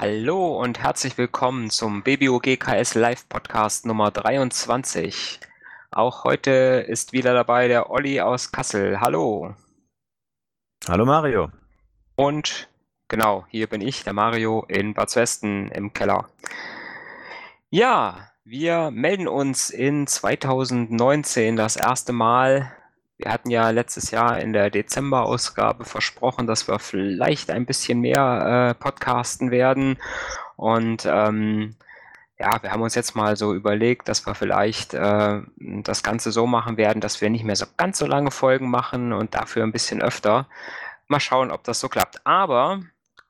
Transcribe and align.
Hallo 0.00 0.60
und 0.60 0.80
herzlich 0.80 1.16
willkommen 1.16 1.70
zum 1.70 2.02
BBOGKS 2.02 2.96
Live 2.96 3.28
Podcast 3.28 3.86
Nummer 3.86 4.10
23. 4.10 5.38
Auch 5.90 6.24
heute 6.24 6.50
ist 6.86 7.12
wieder 7.12 7.34
dabei 7.34 7.68
der 7.68 7.90
Olli 7.90 8.20
aus 8.20 8.52
Kassel. 8.52 9.00
Hallo. 9.00 9.54
Hallo 10.88 11.04
Mario. 11.04 11.50
Und 12.16 12.68
genau, 13.08 13.44
hier 13.48 13.66
bin 13.66 13.80
ich, 13.80 14.04
der 14.04 14.12
Mario 14.12 14.64
in 14.68 14.94
Bad 14.94 15.14
Westen 15.16 15.68
im 15.70 15.92
Keller. 15.92 16.28
Ja, 17.70 18.30
wir 18.44 18.90
melden 18.90 19.28
uns 19.28 19.70
in 19.70 20.06
2019 20.06 21.56
das 21.56 21.76
erste 21.76 22.12
Mal 22.12 22.72
wir 23.22 23.30
hatten 23.30 23.50
ja 23.50 23.68
letztes 23.68 24.10
Jahr 24.12 24.40
in 24.40 24.54
der 24.54 24.70
Dezember-Ausgabe 24.70 25.84
versprochen, 25.84 26.46
dass 26.46 26.68
wir 26.68 26.78
vielleicht 26.78 27.50
ein 27.50 27.66
bisschen 27.66 28.00
mehr 28.00 28.70
äh, 28.70 28.82
podcasten 28.82 29.50
werden. 29.50 29.98
Und 30.56 31.06
ähm, 31.06 31.76
ja, 32.40 32.62
wir 32.62 32.72
haben 32.72 32.80
uns 32.80 32.94
jetzt 32.94 33.14
mal 33.14 33.36
so 33.36 33.52
überlegt, 33.54 34.08
dass 34.08 34.26
wir 34.26 34.34
vielleicht 34.34 34.94
äh, 34.94 35.42
das 35.58 36.02
Ganze 36.02 36.32
so 36.32 36.46
machen 36.46 36.78
werden, 36.78 37.02
dass 37.02 37.20
wir 37.20 37.28
nicht 37.28 37.44
mehr 37.44 37.54
so 37.54 37.66
ganz 37.76 37.98
so 37.98 38.06
lange 38.06 38.30
Folgen 38.30 38.70
machen 38.70 39.12
und 39.12 39.34
dafür 39.34 39.62
ein 39.62 39.72
bisschen 39.72 40.00
öfter. 40.00 40.48
Mal 41.06 41.20
schauen, 41.20 41.50
ob 41.50 41.64
das 41.64 41.80
so 41.80 41.90
klappt. 41.90 42.26
Aber 42.26 42.80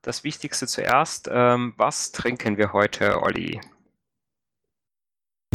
das 0.02 0.22
Wichtigste 0.22 0.68
zuerst, 0.68 1.28
ähm, 1.32 1.74
was 1.76 2.12
trinken 2.12 2.56
wir 2.56 2.72
heute, 2.72 3.20
Olli? 3.20 3.60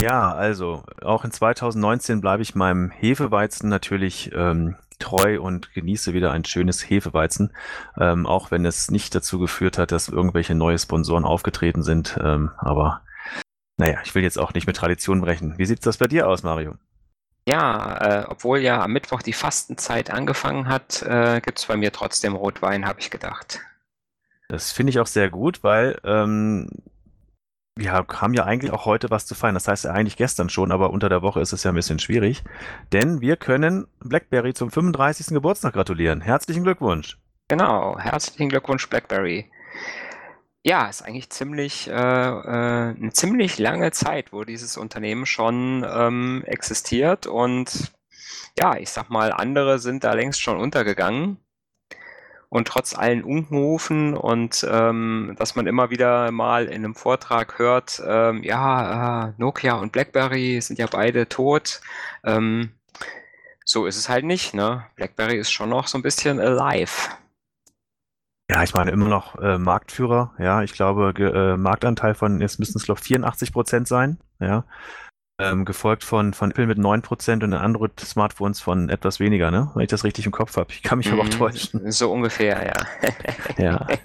Ja, 0.02 0.34
also 0.34 0.84
auch 1.02 1.24
in 1.24 1.32
2019 1.32 2.20
bleibe 2.20 2.44
ich 2.44 2.56
meinem 2.56 2.92
Hefeweizen 2.92 3.70
natürlich 3.70 4.32
ähm, 4.36 4.76
treu 5.00 5.40
und 5.40 5.74
genieße 5.74 6.14
wieder 6.14 6.34
ein 6.34 6.44
schönes 6.44 6.90
Hefeweizen, 6.90 7.54
ähm, 7.98 8.26
auch 8.26 8.52
wenn 8.52 8.66
es 8.66 8.92
nicht 8.92 9.16
dazu 9.16 9.40
geführt 9.40 9.78
hat, 9.78 9.94
dass 9.94 10.10
irgendwelche 10.10 10.56
neue 10.56 10.78
Sponsoren 10.78 11.24
aufgetreten 11.24 11.84
sind. 11.84 12.20
Ähm, 12.22 12.52
aber 12.58 13.02
naja, 13.78 14.00
ich 14.04 14.16
will 14.16 14.24
jetzt 14.24 14.40
auch 14.40 14.54
nicht 14.54 14.68
mit 14.68 14.76
Tradition 14.76 15.22
brechen. 15.22 15.58
Wie 15.58 15.66
sieht 15.66 15.86
das 15.86 15.98
bei 15.98 16.08
dir 16.08 16.28
aus, 16.28 16.44
Mario? 16.44 16.76
Ja, 17.48 17.98
äh, 17.98 18.26
obwohl 18.28 18.60
ja 18.60 18.82
am 18.82 18.92
Mittwoch 18.92 19.22
die 19.22 19.34
Fastenzeit 19.34 20.10
angefangen 20.10 20.68
hat, 20.68 21.04
äh, 21.04 21.42
gibt 21.42 21.60
es 21.60 21.66
bei 21.66 21.78
mir 21.78 21.92
trotzdem 21.92 22.36
Rotwein, 22.36 22.88
habe 22.88 23.00
ich 23.00 23.12
gedacht. 23.12 23.60
Das 24.48 24.72
finde 24.72 24.92
ich 24.92 25.00
auch 25.00 25.08
sehr 25.08 25.30
gut, 25.30 25.64
weil 25.64 26.00
ähm, 26.04 26.68
wir 27.76 27.92
haben 27.92 28.34
ja 28.34 28.46
eigentlich 28.46 28.72
auch 28.72 28.86
heute 28.86 29.10
was 29.10 29.26
zu 29.26 29.36
feiern. 29.36 29.54
Das 29.54 29.68
heißt 29.68 29.86
ja 29.86 29.92
eigentlich 29.92 30.18
gestern 30.18 30.50
schon, 30.50 30.72
aber 30.72 30.92
unter 30.92 31.10
der 31.10 31.22
Woche 31.22 31.42
ist 31.42 31.52
es 31.52 31.64
ja 31.64 31.72
ein 31.72 31.76
bisschen 31.76 32.00
schwierig. 32.00 32.44
Denn 32.94 33.22
wir 33.22 33.36
können 33.36 33.86
BlackBerry 34.00 34.54
zum 34.54 34.72
35. 34.72 35.28
Geburtstag 35.28 35.74
gratulieren. 35.74 36.22
Herzlichen 36.22 36.64
Glückwunsch. 36.64 37.18
Genau, 37.48 38.00
herzlichen 38.00 38.50
Glückwunsch, 38.50 38.90
BlackBerry. 38.90 39.52
Ja, 40.68 40.88
ist 40.88 41.04
eigentlich 41.04 41.30
ziemlich, 41.30 41.88
äh, 41.88 41.92
äh, 41.94 42.96
eine 42.96 43.12
ziemlich 43.14 43.60
lange 43.60 43.92
Zeit, 43.92 44.34
wo 44.34 44.44
dieses 44.44 44.78
Unternehmen 44.78 45.28
schon 45.28 45.86
ähm, 45.88 46.44
existiert. 46.48 47.28
Und 47.28 47.94
ja, 48.58 48.76
ich 48.76 48.90
sag 48.90 49.12
mal, 49.12 49.32
andere 49.32 49.78
sind 49.78 50.04
da 50.04 50.14
längst 50.14 50.42
schon 50.42 50.58
untergegangen. 50.58 51.38
Und 52.50 52.68
trotz 52.68 52.96
allen 52.96 53.24
Unrufen 53.24 54.16
und 54.16 54.66
ähm, 54.68 55.36
dass 55.38 55.56
man 55.56 55.68
immer 55.68 55.92
wieder 55.92 56.32
mal 56.32 56.66
in 56.66 56.84
einem 56.84 56.96
Vortrag 56.96 57.60
hört, 57.60 58.02
ähm, 58.04 58.42
ja, 58.42 59.28
äh, 59.28 59.34
Nokia 59.38 59.76
und 59.76 59.92
BlackBerry 59.92 60.62
sind 60.62 60.80
ja 60.80 60.88
beide 60.88 61.30
tot. 61.30 61.82
Ähm, 62.24 62.72
so 63.66 63.86
ist 63.86 63.98
es 63.98 64.10
halt 64.10 64.26
nicht. 64.26 64.56
Ne? 64.56 64.84
BlackBerry 64.96 65.38
ist 65.38 65.52
schon 65.52 65.70
noch 65.70 65.86
so 65.86 66.00
ein 66.00 66.04
bisschen 66.04 66.40
alive. 66.40 67.12
Ja, 68.50 68.64
ich 68.64 68.74
meine 68.74 68.92
immer 68.92 69.08
noch 69.08 69.40
äh, 69.40 69.58
Marktführer. 69.58 70.34
Ja, 70.38 70.62
ich 70.62 70.74
glaube, 70.74 71.14
äh, 71.18 71.58
Marktanteil 71.58 72.14
von, 72.14 72.42
jetzt 72.42 72.60
müssten 72.60 72.78
es 72.78 72.86
glaube 72.86 73.02
84 73.02 73.52
Prozent 73.52 73.88
sein. 73.88 74.20
Ja, 74.40 74.66
ähm, 75.38 75.66
gefolgt 75.66 76.04
von, 76.04 76.34
von 76.34 76.52
Apple 76.52 76.68
mit 76.68 76.78
9% 76.78 77.44
und 77.44 77.54
Android-Smartphones 77.54 78.62
von 78.62 78.90
etwas 78.90 79.20
weniger, 79.20 79.52
ne? 79.52 79.70
Wenn 79.74 79.84
ich 79.84 79.90
das 79.90 80.06
richtig 80.06 80.26
im 80.26 80.32
Kopf 80.32 80.56
habe. 80.56 80.72
Ich 80.72 80.82
kann 80.82 80.98
mich 80.98 81.12
aber 81.12 81.22
auch 81.22 81.26
mhm. 81.26 81.32
täuschen. 81.32 81.92
So 81.92 82.12
ungefähr, 82.12 82.66
ja. 82.66 82.74
ja. 83.58 83.88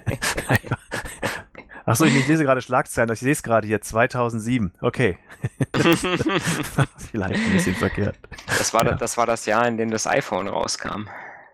Achso, 1.85 2.05
ich 2.05 2.27
lese 2.27 2.43
gerade 2.43 2.61
Schlagzeilen, 2.61 3.11
ich 3.11 3.19
sehe 3.19 3.31
es 3.31 3.43
gerade 3.43 3.65
hier, 3.65 3.81
2007. 3.81 4.73
Okay. 4.81 5.17
Vielleicht 5.73 7.45
ein 7.45 7.51
bisschen 7.51 7.75
verkehrt. 7.75 8.17
Das 8.47 8.73
war, 8.73 8.85
ja. 8.85 8.93
das 8.93 9.17
war 9.17 9.25
das 9.25 9.45
Jahr, 9.45 9.65
in 9.67 9.77
dem 9.77 9.89
das 9.89 10.07
iPhone 10.07 10.47
rauskam. 10.47 11.07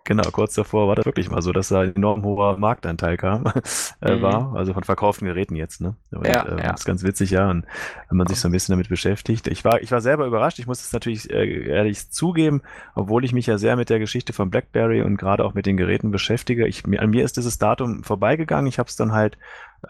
Genau, 0.07 0.23
kurz 0.31 0.53
davor 0.53 0.88
war 0.88 0.95
das 0.95 1.06
wirklich 1.06 1.29
mal 1.29 1.41
so, 1.41 1.51
dass 1.51 1.68
da 1.68 1.81
ein 1.81 1.94
enorm 1.94 2.23
hoher 2.23 2.57
Marktanteil 2.57 3.18
kam, 3.18 3.44
äh, 4.01 4.16
mhm. 4.16 4.22
war, 4.22 4.56
also 4.56 4.73
von 4.73 4.85
verkauften 4.85 5.28
Geräten 5.28 5.57
jetzt, 5.57 5.81
ne? 5.81 5.97
Und, 6.12 6.25
ja, 6.25 6.44
äh, 6.44 6.51
ja. 6.51 6.72
Das 6.72 6.79
ist 6.79 6.85
ganz 6.85 7.03
witzig, 7.03 7.31
ja. 7.31 7.50
Und 7.50 7.66
wenn 8.07 8.18
man 8.18 8.25
sich 8.25 8.40
so 8.40 8.47
ein 8.47 8.53
bisschen 8.53 8.72
damit 8.72 8.88
beschäftigt. 8.88 9.47
Ich 9.47 9.66
war, 9.66 9.81
ich 9.81 9.91
war 9.91 10.00
selber 10.00 10.25
überrascht, 10.25 10.59
ich 10.59 10.66
muss 10.66 10.79
es 10.79 10.94
natürlich 10.94 11.29
äh, 11.29 11.68
ehrlich 11.68 12.09
zugeben, 12.09 12.62
obwohl 12.95 13.25
ich 13.25 13.34
mich 13.34 13.47
ja 13.47 13.57
sehr 13.57 13.75
mit 13.75 13.90
der 13.90 14.00
Geschichte 14.00 14.31
von 14.31 14.50
BlackBerry 14.50 15.01
und 15.01 15.18
gerade 15.18 15.44
auch 15.44 15.53
mit 15.53 15.66
den 15.66 15.75
Geräten 15.75 16.09
beschäftige. 16.09 16.68
Ich, 16.68 16.85
an 16.85 17.09
mir 17.09 17.25
ist 17.25 17.35
dieses 17.35 17.57
Datum 17.57 18.06
vorbeigegangen. 18.06 18.68
Ich 18.68 18.79
habe 18.79 18.88
es 18.88 18.95
dann 18.95 19.12
halt 19.12 19.38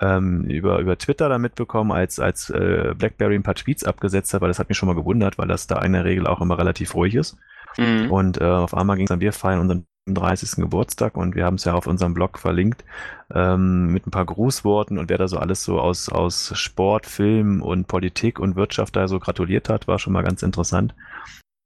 ähm, 0.02 0.46
über, 0.46 0.80
über 0.80 0.98
Twitter 0.98 1.30
dann 1.30 1.44
mitbekommen, 1.44 1.92
als, 1.92 2.20
als 2.20 2.50
äh, 2.50 2.96
BlackBerry 2.98 3.36
ein 3.36 3.44
paar 3.44 3.54
Tweets 3.54 3.84
abgesetzt 3.84 4.34
hat, 4.34 4.42
weil 4.42 4.48
das 4.48 4.58
hat 4.58 4.70
mich 4.70 4.80
schon 4.80 4.88
mal 4.88 4.96
gewundert, 4.96 5.38
weil 5.38 5.48
das 5.48 5.68
da 5.68 5.80
in 5.84 5.94
der 5.94 6.06
Regel 6.06 6.26
auch 6.26 6.42
immer 6.42 6.58
relativ 6.58 6.96
ruhig 6.96 7.14
ist. 7.14 7.38
Mhm. 7.78 8.12
Und 8.12 8.42
äh, 8.42 8.46
auf 8.46 8.74
einmal 8.74 8.96
ging 8.96 9.06
es 9.06 9.10
dann, 9.10 9.22
wir 9.22 9.32
feiern 9.32 9.60
unseren 9.60 9.86
30. 10.14 10.58
Geburtstag 10.58 11.18
und 11.18 11.36
wir 11.36 11.46
haben 11.46 11.56
es 11.56 11.66
ja 11.66 11.74
auf 11.74 11.88
unserem 11.88 12.14
Blog 12.14 12.40
verlinkt 12.40 12.84
ähm, 13.34 13.88
mit 13.88 14.08
ein 14.08 14.12
paar 14.12 14.26
Grußworten 14.26 14.98
und 14.98 15.10
wer 15.10 15.18
da 15.18 15.28
so 15.28 15.38
alles 15.38 15.64
so 15.64 15.80
aus, 15.80 16.10
aus 16.10 16.52
Sport, 16.58 17.06
Film 17.06 17.62
und 17.62 17.88
Politik 17.88 18.40
und 18.40 18.56
Wirtschaft 18.56 18.96
da 18.96 19.08
so 19.08 19.20
gratuliert 19.20 19.70
hat, 19.70 19.88
war 19.88 20.00
schon 20.00 20.14
mal 20.14 20.24
ganz 20.24 20.44
interessant. 20.44 20.94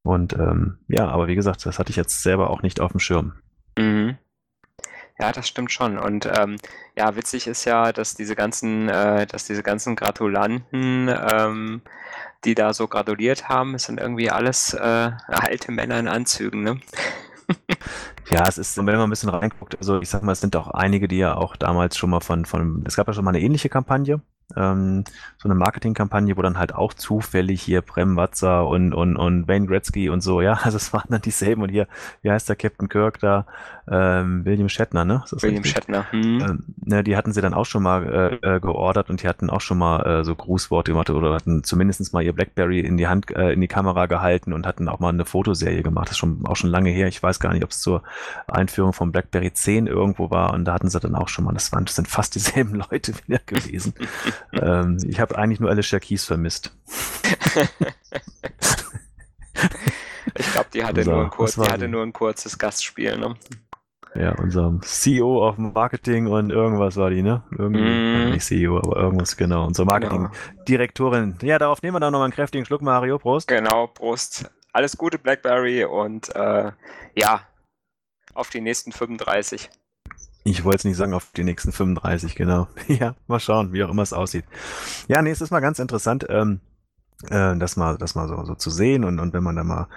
Und 0.03 0.33
ähm, 0.33 0.79
ja, 0.87 1.07
aber 1.07 1.27
wie 1.27 1.35
gesagt, 1.35 1.65
das 1.65 1.77
hatte 1.77 1.91
ich 1.91 1.95
jetzt 1.95 2.23
selber 2.23 2.49
auch 2.49 2.61
nicht 2.63 2.79
auf 2.79 2.91
dem 2.91 2.99
Schirm. 2.99 3.33
Mhm. 3.77 4.17
Ja, 5.19 5.31
das 5.31 5.47
stimmt 5.47 5.71
schon. 5.71 5.99
Und 5.99 6.25
ähm, 6.25 6.55
ja, 6.97 7.15
witzig 7.15 7.45
ist 7.45 7.65
ja, 7.65 7.93
dass 7.93 8.15
diese 8.15 8.35
ganzen, 8.35 8.89
äh, 8.89 9.27
dass 9.27 9.45
diese 9.45 9.61
ganzen 9.61 9.95
Gratulanten, 9.95 11.15
ähm, 11.31 11.81
die 12.43 12.55
da 12.55 12.73
so 12.73 12.87
gratuliert 12.87 13.47
haben, 13.47 13.75
es 13.75 13.83
sind 13.83 13.99
irgendwie 13.99 14.31
alles 14.31 14.73
äh, 14.73 15.11
alte 15.27 15.71
Männer 15.71 15.99
in 15.99 16.07
Anzügen, 16.07 16.63
ne? 16.63 16.79
Ja, 18.29 18.47
es 18.47 18.57
ist, 18.57 18.77
wenn 18.77 18.85
man 18.85 18.99
ein 18.99 19.09
bisschen 19.09 19.29
reinguckt, 19.29 19.77
also 19.77 19.99
ich 20.01 20.09
sag 20.09 20.23
mal, 20.23 20.31
es 20.33 20.41
sind 20.41 20.55
auch 20.55 20.67
einige, 20.69 21.07
die 21.07 21.17
ja 21.17 21.35
auch 21.35 21.55
damals 21.55 21.97
schon 21.97 22.09
mal 22.09 22.21
von, 22.21 22.45
von, 22.45 22.83
es 22.85 22.95
gab 22.95 23.07
ja 23.07 23.13
schon 23.13 23.25
mal 23.25 23.31
eine 23.31 23.41
ähnliche 23.41 23.69
Kampagne, 23.69 24.21
ähm, 24.55 25.03
so 25.37 25.49
eine 25.49 25.55
Marketingkampagne, 25.55 26.37
wo 26.37 26.41
dann 26.41 26.57
halt 26.57 26.75
auch 26.75 26.93
zufällig 26.93 27.61
hier 27.61 27.81
Prem 27.81 28.15
Watzer 28.15 28.67
und, 28.67 28.93
und, 28.93 29.17
und 29.17 29.47
Wayne 29.47 29.65
Gretzky 29.65 30.09
und 30.09 30.21
so, 30.21 30.41
ja, 30.41 30.53
also 30.63 30.77
es 30.77 30.93
waren 30.93 31.07
dann 31.09 31.21
dieselben 31.21 31.61
und 31.61 31.69
hier, 31.69 31.87
wie 32.21 32.31
heißt 32.31 32.49
der 32.49 32.55
Captain 32.55 32.89
Kirk 32.89 33.19
da, 33.19 33.45
ähm, 33.89 34.45
William 34.45 34.69
Shatner, 34.69 35.05
ne? 35.05 35.23
William 35.31 35.63
richtig? 35.63 35.71
Shatner. 35.73 36.11
Hm. 36.11 36.39
Ähm, 36.41 36.63
ne, 36.85 37.03
die 37.03 37.17
hatten 37.17 37.33
sie 37.33 37.41
dann 37.41 37.53
auch 37.53 37.65
schon 37.65 37.83
mal 37.83 38.39
äh, 38.43 38.55
äh, 38.55 38.59
geordert 38.59 39.09
und 39.09 39.23
die 39.23 39.27
hatten 39.27 39.49
auch 39.49 39.61
schon 39.61 39.77
mal 39.77 40.05
äh, 40.05 40.23
so 40.23 40.35
Grußworte 40.35 40.91
gemacht 40.91 41.09
oder 41.09 41.33
hatten 41.33 41.63
zumindest 41.63 42.13
mal 42.13 42.23
ihr 42.23 42.33
Blackberry 42.33 42.79
in 42.79 42.97
die 42.97 43.07
Hand, 43.07 43.31
äh, 43.31 43.51
in 43.51 43.61
die 43.61 43.67
Kamera 43.67 44.05
gehalten 44.05 44.53
und 44.53 44.65
hatten 44.65 44.87
auch 44.87 44.99
mal 44.99 45.09
eine 45.09 45.25
Fotoserie 45.25 45.83
gemacht. 45.83 46.05
Das 46.05 46.11
ist 46.11 46.17
schon 46.19 46.45
auch 46.45 46.55
schon 46.55 46.69
lange 46.69 46.89
her. 46.89 47.07
Ich 47.07 47.21
weiß 47.21 47.39
gar 47.39 47.53
nicht, 47.53 47.63
ob 47.63 47.71
es 47.71 47.81
zur 47.81 48.03
Einführung 48.47 48.93
von 48.93 49.11
Blackberry 49.11 49.51
10 49.53 49.87
irgendwo 49.87 50.29
war 50.29 50.53
und 50.53 50.65
da 50.65 50.73
hatten 50.73 50.89
sie 50.89 50.99
dann 50.99 51.15
auch 51.15 51.27
schon 51.27 51.45
mal, 51.45 51.53
das 51.53 51.71
waren, 51.71 51.85
das 51.85 51.95
sind 51.95 52.07
fast 52.07 52.35
dieselben 52.35 52.75
Leute 52.75 53.13
wieder 53.25 53.39
gewesen. 53.45 53.93
ähm, 54.53 54.97
ich 55.07 55.19
habe 55.19 55.37
eigentlich 55.37 55.59
nur 55.59 55.69
Alicia 55.69 55.99
Keys 55.99 56.25
vermisst. 56.25 56.71
ich 60.35 60.51
glaube, 60.51 60.69
die, 60.73 60.83
hatte, 60.83 61.05
nur 61.05 61.23
ein, 61.23 61.29
kurz, 61.29 61.55
die 61.55 61.61
hatte 61.61 61.87
nur 61.87 62.03
ein 62.03 62.13
kurzes 62.13 62.57
Gastspiel. 62.57 63.17
Ne? 63.17 63.35
Ja, 64.13 64.33
unserem 64.33 64.81
CEO 64.81 65.47
auf 65.47 65.57
Marketing 65.57 66.27
und 66.27 66.51
irgendwas 66.51 66.97
war 66.97 67.09
die, 67.09 67.21
ne? 67.21 67.43
Irgendwie, 67.57 67.81
mm. 67.81 68.31
nicht 68.31 68.45
CEO, 68.45 68.77
aber 68.77 68.97
irgendwas, 68.97 69.37
genau. 69.37 69.65
Unsere 69.65 69.85
Marketingdirektorin. 69.85 71.37
Ja, 71.41 71.57
darauf 71.57 71.81
nehmen 71.81 71.95
wir 71.95 72.01
dann 72.01 72.11
nochmal 72.11 72.25
einen 72.25 72.33
kräftigen 72.33 72.65
Schluck, 72.65 72.81
Mario. 72.81 73.19
Prost. 73.19 73.47
Genau, 73.47 73.87
Prost. 73.87 74.51
Alles 74.73 74.97
Gute, 74.97 75.17
Blackberry 75.17 75.85
und 75.85 76.33
äh, 76.35 76.71
ja, 77.15 77.41
auf 78.33 78.49
die 78.49 78.61
nächsten 78.61 78.91
35. 78.91 79.69
Ich 80.43 80.63
wollte 80.63 80.77
es 80.77 80.85
nicht 80.85 80.97
sagen, 80.97 81.13
auf 81.13 81.31
die 81.35 81.43
nächsten 81.43 81.71
35, 81.71 82.35
genau. 82.35 82.67
ja, 82.87 83.15
mal 83.27 83.39
schauen, 83.39 83.73
wie 83.73 83.83
auch 83.83 83.89
immer 83.89 84.01
es 84.01 84.13
aussieht. 84.13 84.45
Ja, 85.07 85.21
nee, 85.21 85.31
es 85.31 85.41
ist 85.41 85.51
mal 85.51 85.59
ganz 85.59 85.79
interessant, 85.79 86.25
ähm, 86.29 86.59
äh, 87.29 87.55
das 87.57 87.77
mal, 87.77 87.97
das 87.97 88.15
mal 88.15 88.27
so, 88.27 88.43
so 88.43 88.55
zu 88.55 88.69
sehen 88.69 89.05
und, 89.05 89.19
und 89.19 89.33
wenn 89.33 89.43
man 89.43 89.55
da 89.55 89.63
mal 89.63 89.87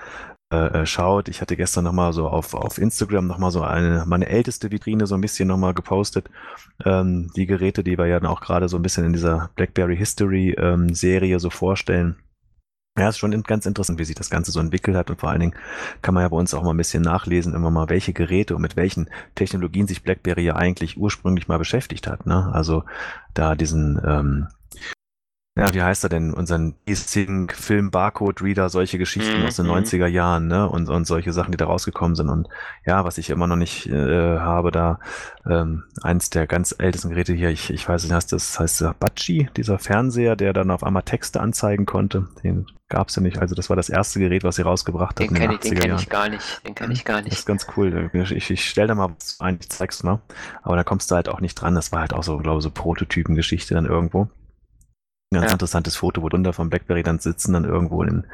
äh, 0.54 0.82
äh, 0.82 0.86
schaut. 0.86 1.28
Ich 1.28 1.40
hatte 1.40 1.56
gestern 1.56 1.84
nochmal 1.84 2.12
so 2.12 2.28
auf, 2.28 2.54
auf 2.54 2.78
Instagram 2.78 3.26
nochmal 3.26 3.50
so 3.50 3.62
eine, 3.62 4.04
meine 4.06 4.28
älteste 4.28 4.70
Vitrine 4.70 5.06
so 5.06 5.16
ein 5.16 5.20
bisschen 5.20 5.48
nochmal 5.48 5.74
gepostet. 5.74 6.30
Ähm, 6.84 7.30
die 7.34 7.46
Geräte, 7.46 7.82
die 7.82 7.98
wir 7.98 8.06
ja 8.06 8.20
dann 8.20 8.30
auch 8.30 8.40
gerade 8.40 8.68
so 8.68 8.76
ein 8.76 8.82
bisschen 8.82 9.04
in 9.04 9.12
dieser 9.12 9.50
BlackBerry 9.56 9.96
History 9.96 10.54
ähm, 10.58 10.94
Serie 10.94 11.40
so 11.40 11.50
vorstellen. 11.50 12.16
Ja, 12.96 13.08
ist 13.08 13.18
schon 13.18 13.42
ganz 13.42 13.66
interessant, 13.66 13.98
wie 13.98 14.04
sich 14.04 14.14
das 14.14 14.30
Ganze 14.30 14.52
so 14.52 14.60
entwickelt 14.60 14.96
hat 14.96 15.10
und 15.10 15.18
vor 15.18 15.28
allen 15.28 15.40
Dingen 15.40 15.54
kann 16.00 16.14
man 16.14 16.22
ja 16.22 16.28
bei 16.28 16.36
uns 16.36 16.54
auch 16.54 16.62
mal 16.62 16.70
ein 16.72 16.76
bisschen 16.76 17.02
nachlesen, 17.02 17.52
immer 17.52 17.72
mal, 17.72 17.88
welche 17.88 18.12
Geräte 18.12 18.54
und 18.54 18.62
mit 18.62 18.76
welchen 18.76 19.10
Technologien 19.34 19.88
sich 19.88 20.04
BlackBerry 20.04 20.44
ja 20.44 20.54
eigentlich 20.54 20.96
ursprünglich 20.96 21.48
mal 21.48 21.58
beschäftigt 21.58 22.06
hat. 22.06 22.24
Ne? 22.24 22.52
Also 22.52 22.84
da 23.34 23.56
diesen 23.56 24.00
ähm, 24.06 24.46
ja, 25.56 25.72
wie 25.72 25.82
heißt 25.82 26.02
er 26.02 26.08
denn? 26.08 26.34
Unseren 26.34 26.74
E-Sync, 26.84 27.54
Film, 27.54 27.92
Barcode 27.92 28.42
Reader, 28.42 28.68
solche 28.68 28.98
Geschichten 28.98 29.40
mhm. 29.40 29.46
aus 29.46 29.56
den 29.56 29.66
90er 29.66 30.08
mhm. 30.08 30.14
Jahren, 30.14 30.46
ne? 30.48 30.68
Und, 30.68 30.88
und 30.88 31.06
solche 31.06 31.32
Sachen, 31.32 31.52
die 31.52 31.56
da 31.56 31.66
rausgekommen 31.66 32.16
sind. 32.16 32.28
Und 32.28 32.48
ja, 32.84 33.04
was 33.04 33.18
ich 33.18 33.30
immer 33.30 33.46
noch 33.46 33.54
nicht 33.54 33.86
äh, 33.86 34.38
habe, 34.38 34.72
da 34.72 34.98
ähm, 35.48 35.84
eins 36.02 36.30
der 36.30 36.48
ganz 36.48 36.74
ältesten 36.76 37.10
Geräte 37.10 37.34
hier, 37.34 37.50
ich, 37.50 37.70
ich 37.70 37.88
weiß 37.88 38.02
nicht, 38.02 38.32
das 38.32 38.58
heißt 38.58 38.84
Batschi, 38.98 39.48
dieser 39.56 39.78
Fernseher, 39.78 40.34
der 40.34 40.52
dann 40.52 40.72
auf 40.72 40.82
einmal 40.82 41.02
Texte 41.02 41.40
anzeigen 41.40 41.86
konnte. 41.86 42.26
Den 42.42 42.66
gab 42.88 43.08
es 43.08 43.14
ja 43.14 43.22
nicht. 43.22 43.38
Also 43.38 43.54
das 43.54 43.68
war 43.68 43.76
das 43.76 43.88
erste 43.88 44.18
Gerät, 44.18 44.42
was 44.42 44.56
sie 44.56 44.62
rausgebracht 44.62 45.20
hat. 45.20 45.30
Den 45.30 45.34
kenne 45.34 45.54
ich, 45.54 45.60
den 45.60 45.78
kenn 45.78 45.94
ich 45.94 46.08
gar 46.08 46.28
nicht. 46.28 46.66
Den 46.66 46.74
kenne 46.74 46.92
ich 46.92 47.04
gar 47.04 47.18
nicht. 47.18 47.30
Das 47.30 47.38
ist 47.38 47.46
ganz 47.46 47.68
cool. 47.76 48.10
Ich, 48.12 48.50
ich 48.50 48.68
stelle 48.68 48.88
da 48.88 48.94
mal 48.96 49.14
ein, 49.38 49.58
ich 49.60 49.70
zeig's 49.70 50.02
mal. 50.02 50.20
Aber 50.62 50.74
da 50.74 50.82
kommst 50.82 51.12
du 51.12 51.14
halt 51.14 51.28
auch 51.28 51.40
nicht 51.40 51.54
dran. 51.54 51.76
Das 51.76 51.92
war 51.92 52.00
halt 52.00 52.12
auch 52.12 52.24
so, 52.24 52.38
glaube 52.38 52.58
ich, 52.58 52.64
so 52.64 52.70
Prototypengeschichte 52.70 53.74
dann 53.74 53.86
irgendwo. 53.86 54.28
Ein 55.34 55.40
ganz 55.40 55.50
ja. 55.50 55.54
interessantes 55.54 55.96
Foto, 55.96 56.22
wo 56.22 56.28
drunter 56.28 56.52
vom 56.52 56.70
Blackberry 56.70 57.02
dann 57.02 57.18
sitzen, 57.18 57.52
dann 57.52 57.64
irgendwo 57.64 58.02
in, 58.02 58.26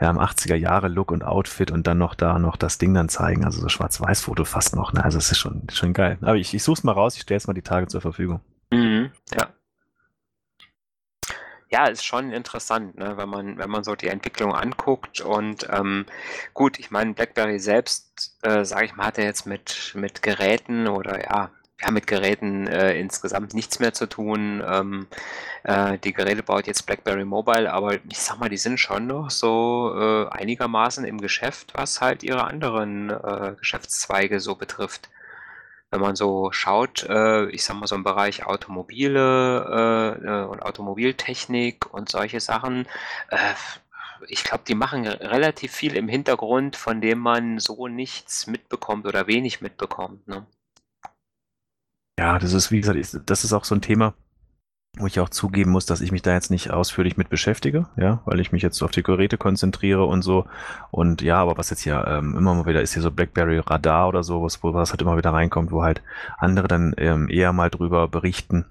ja, 0.00 0.10
im 0.10 0.18
80er 0.18 0.54
Jahre 0.54 0.88
Look 0.88 1.10
und 1.10 1.24
Outfit 1.24 1.70
und 1.70 1.86
dann 1.86 1.98
noch 1.98 2.14
da 2.14 2.38
noch 2.38 2.56
das 2.56 2.78
Ding 2.78 2.94
dann 2.94 3.08
zeigen. 3.08 3.44
Also 3.44 3.60
so 3.60 3.68
Schwarz-Weiß-Foto 3.68 4.44
fast 4.44 4.76
noch. 4.76 4.92
Ne? 4.92 5.02
Also 5.02 5.18
es 5.18 5.30
ist 5.30 5.38
schon, 5.38 5.66
schon 5.70 5.92
geil. 5.92 6.18
Aber 6.20 6.36
ich, 6.36 6.54
ich 6.54 6.62
suche 6.62 6.78
es 6.78 6.84
mal 6.84 6.92
raus, 6.92 7.16
ich 7.16 7.22
stelle 7.22 7.38
es 7.38 7.46
mal 7.46 7.54
die 7.54 7.62
Tage 7.62 7.86
zur 7.86 8.00
Verfügung. 8.00 8.40
Mhm, 8.70 9.10
ja. 9.34 9.48
Ja, 11.70 11.86
ist 11.86 12.04
schon 12.04 12.32
interessant, 12.32 12.98
ne, 12.98 13.16
wenn 13.16 13.30
man, 13.30 13.56
wenn 13.56 13.70
man 13.70 13.82
so 13.82 13.94
die 13.94 14.08
Entwicklung 14.08 14.54
anguckt. 14.54 15.22
Und 15.22 15.66
ähm, 15.70 16.04
gut, 16.52 16.78
ich 16.78 16.90
meine, 16.90 17.14
BlackBerry 17.14 17.58
selbst, 17.58 18.36
äh, 18.42 18.66
sage 18.66 18.84
ich 18.84 18.94
mal, 18.94 19.06
hat 19.06 19.16
er 19.16 19.24
jetzt 19.24 19.46
mit, 19.46 19.92
mit 19.94 20.22
Geräten 20.22 20.86
oder 20.86 21.24
ja, 21.24 21.50
ja, 21.80 21.90
mit 21.90 22.06
Geräten 22.06 22.66
äh, 22.66 22.98
insgesamt 22.98 23.54
nichts 23.54 23.80
mehr 23.80 23.92
zu 23.92 24.06
tun. 24.06 24.62
Ähm, 24.66 25.06
äh, 25.64 25.98
die 25.98 26.12
Geräte 26.12 26.42
baut 26.42 26.66
jetzt 26.66 26.86
BlackBerry 26.86 27.24
Mobile, 27.24 27.72
aber 27.72 27.94
ich 27.94 28.18
sag 28.18 28.38
mal, 28.38 28.48
die 28.48 28.56
sind 28.56 28.78
schon 28.78 29.06
noch 29.06 29.30
so 29.30 29.92
äh, 29.96 30.28
einigermaßen 30.30 31.04
im 31.04 31.20
Geschäft, 31.20 31.72
was 31.74 32.00
halt 32.00 32.22
ihre 32.22 32.44
anderen 32.44 33.10
äh, 33.10 33.54
Geschäftszweige 33.58 34.40
so 34.40 34.54
betrifft. 34.54 35.08
Wenn 35.90 36.00
man 36.00 36.16
so 36.16 36.52
schaut, 36.52 37.04
äh, 37.08 37.46
ich 37.50 37.64
sag 37.64 37.76
mal 37.76 37.86
so 37.86 37.96
im 37.96 38.04
Bereich 38.04 38.46
Automobile 38.46 40.18
äh, 40.24 40.50
und 40.50 40.62
Automobiltechnik 40.62 41.92
und 41.92 42.08
solche 42.08 42.40
Sachen, 42.40 42.86
ich 44.28 44.44
glaube, 44.44 44.64
die 44.66 44.74
machen 44.74 45.06
relativ 45.06 45.72
viel 45.72 45.96
im 45.96 46.08
Hintergrund, 46.08 46.76
von 46.76 47.00
dem 47.00 47.18
man 47.18 47.58
so 47.58 47.88
nichts 47.88 48.46
mitbekommt 48.46 49.06
oder 49.06 49.26
wenig 49.26 49.60
mitbekommt. 49.60 50.26
Ne? 50.28 50.46
Ja, 52.18 52.38
das 52.38 52.52
ist, 52.52 52.70
wie 52.70 52.80
gesagt, 52.80 53.20
das 53.26 53.44
ist 53.44 53.52
auch 53.52 53.64
so 53.64 53.74
ein 53.74 53.80
Thema, 53.80 54.14
wo 54.98 55.06
ich 55.06 55.18
auch 55.20 55.30
zugeben 55.30 55.70
muss, 55.70 55.86
dass 55.86 56.02
ich 56.02 56.12
mich 56.12 56.20
da 56.20 56.34
jetzt 56.34 56.50
nicht 56.50 56.70
ausführlich 56.70 57.16
mit 57.16 57.30
beschäftige, 57.30 57.86
ja, 57.96 58.20
weil 58.26 58.40
ich 58.40 58.52
mich 58.52 58.62
jetzt 58.62 58.82
auf 58.82 58.90
die 58.90 59.02
Geräte 59.02 59.38
konzentriere 59.38 60.04
und 60.04 60.20
so. 60.20 60.44
Und 60.90 61.22
ja, 61.22 61.38
aber 61.38 61.56
was 61.56 61.70
jetzt 61.70 61.80
hier 61.80 62.04
ähm, 62.06 62.36
immer 62.36 62.54
mal 62.54 62.66
wieder 62.66 62.82
ist, 62.82 62.92
hier 62.92 63.02
so 63.02 63.10
BlackBerry 63.10 63.58
Radar 63.58 64.08
oder 64.08 64.22
so, 64.22 64.42
was, 64.42 64.62
wo 64.62 64.74
was 64.74 64.90
halt 64.90 65.00
immer 65.00 65.16
wieder 65.16 65.32
reinkommt, 65.32 65.72
wo 65.72 65.82
halt 65.82 66.02
andere 66.36 66.68
dann 66.68 66.94
ähm, 66.98 67.28
eher 67.30 67.54
mal 67.54 67.70
drüber 67.70 68.06
berichten. 68.08 68.66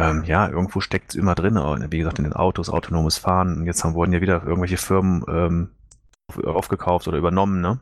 Ähm, 0.00 0.24
ja, 0.24 0.48
irgendwo 0.48 0.80
steckt 0.80 1.10
es 1.10 1.16
immer 1.16 1.34
drin, 1.34 1.56
wie 1.90 1.98
gesagt, 1.98 2.18
in 2.18 2.24
den 2.24 2.32
Autos, 2.32 2.70
autonomes 2.70 3.18
Fahren. 3.18 3.58
Und 3.58 3.66
jetzt 3.66 3.84
haben, 3.84 3.94
wurden 3.94 4.12
ja 4.12 4.20
wieder 4.22 4.44
irgendwelche 4.44 4.76
Firmen 4.78 5.24
ähm, 5.28 5.70
aufgekauft 6.44 7.08
oder 7.08 7.18
übernommen, 7.18 7.60
ne? 7.60 7.80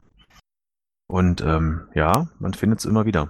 Und 1.09 1.41
ähm, 1.41 1.89
ja, 1.95 2.27
man 2.41 2.55
findet 2.55 2.81
es 2.81 2.85
immer 2.85 3.07
wieder. 3.07 3.29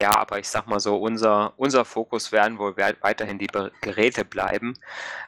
Ja, 0.00 0.16
aber 0.16 0.38
ich 0.38 0.48
sag 0.48 0.66
mal 0.66 0.80
so, 0.80 0.96
unser, 0.96 1.52
unser 1.58 1.84
Fokus 1.84 2.32
werden 2.32 2.58
wohl 2.58 2.76
weiterhin 2.76 3.38
die 3.38 3.48
Geräte 3.82 4.24
bleiben, 4.24 4.74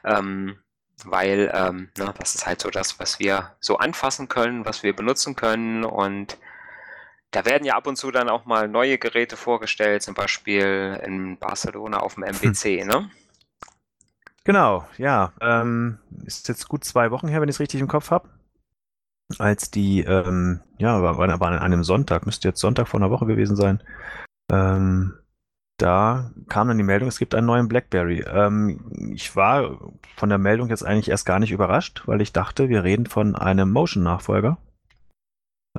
ähm, 0.03 0.57
weil 1.05 1.51
ähm, 1.53 1.89
ne, 1.97 2.13
das 2.17 2.33
ist 2.35 2.47
halt 2.47 2.61
so 2.61 2.69
das, 2.69 2.99
was 2.99 3.19
wir 3.19 3.51
so 3.59 3.77
anfassen 3.77 4.29
können, 4.29 4.65
was 4.65 4.81
wir 4.81 4.95
benutzen 4.95 5.35
können 5.35 5.83
und 5.83 6.37
da 7.33 7.45
werden 7.45 7.65
ja 7.65 7.75
ab 7.75 7.87
und 7.87 7.97
zu 7.97 8.11
dann 8.11 8.29
auch 8.29 8.45
mal 8.45 8.67
neue 8.67 8.97
Geräte 8.97 9.37
vorgestellt, 9.37 10.03
zum 10.03 10.13
Beispiel 10.13 10.99
in 11.03 11.37
Barcelona 11.37 11.99
auf 11.99 12.15
dem 12.15 12.23
MWC, 12.23 12.81
hm. 12.81 12.87
ne? 12.87 13.11
Genau, 14.43 14.85
ja. 14.97 15.33
Ähm, 15.41 15.99
ist 16.25 16.47
jetzt 16.47 16.67
gut 16.67 16.83
zwei 16.83 17.11
Wochen 17.11 17.27
her, 17.27 17.41
wenn 17.41 17.49
ich 17.49 17.55
es 17.55 17.59
richtig 17.59 17.79
im 17.81 17.87
Kopf 17.87 18.11
habe. 18.11 18.29
Als 19.39 19.71
die, 19.71 20.01
ähm, 20.01 20.61
ja, 20.77 21.01
war, 21.01 21.17
war 21.17 21.41
an 21.47 21.59
einem 21.59 21.83
Sonntag, 21.83 22.25
müsste 22.25 22.49
jetzt 22.49 22.59
Sonntag 22.59 22.87
vor 22.87 22.99
einer 22.99 23.09
Woche 23.09 23.25
gewesen 23.25 23.55
sein, 23.55 23.81
ähm, 24.53 25.13
da 25.77 26.31
kam 26.49 26.67
dann 26.67 26.77
die 26.77 26.83
Meldung, 26.83 27.09
es 27.09 27.17
gibt 27.17 27.33
einen 27.33 27.47
neuen 27.47 27.67
BlackBerry. 27.67 28.23
Ähm, 28.27 29.11
ich 29.13 29.35
war 29.35 29.79
von 30.15 30.29
der 30.29 30.37
Meldung 30.37 30.69
jetzt 30.69 30.85
eigentlich 30.85 31.09
erst 31.09 31.25
gar 31.25 31.39
nicht 31.39 31.51
überrascht, 31.51 32.03
weil 32.05 32.21
ich 32.21 32.31
dachte, 32.31 32.69
wir 32.69 32.83
reden 32.83 33.07
von 33.07 33.35
einem 33.35 33.71
Motion-Nachfolger, 33.71 34.57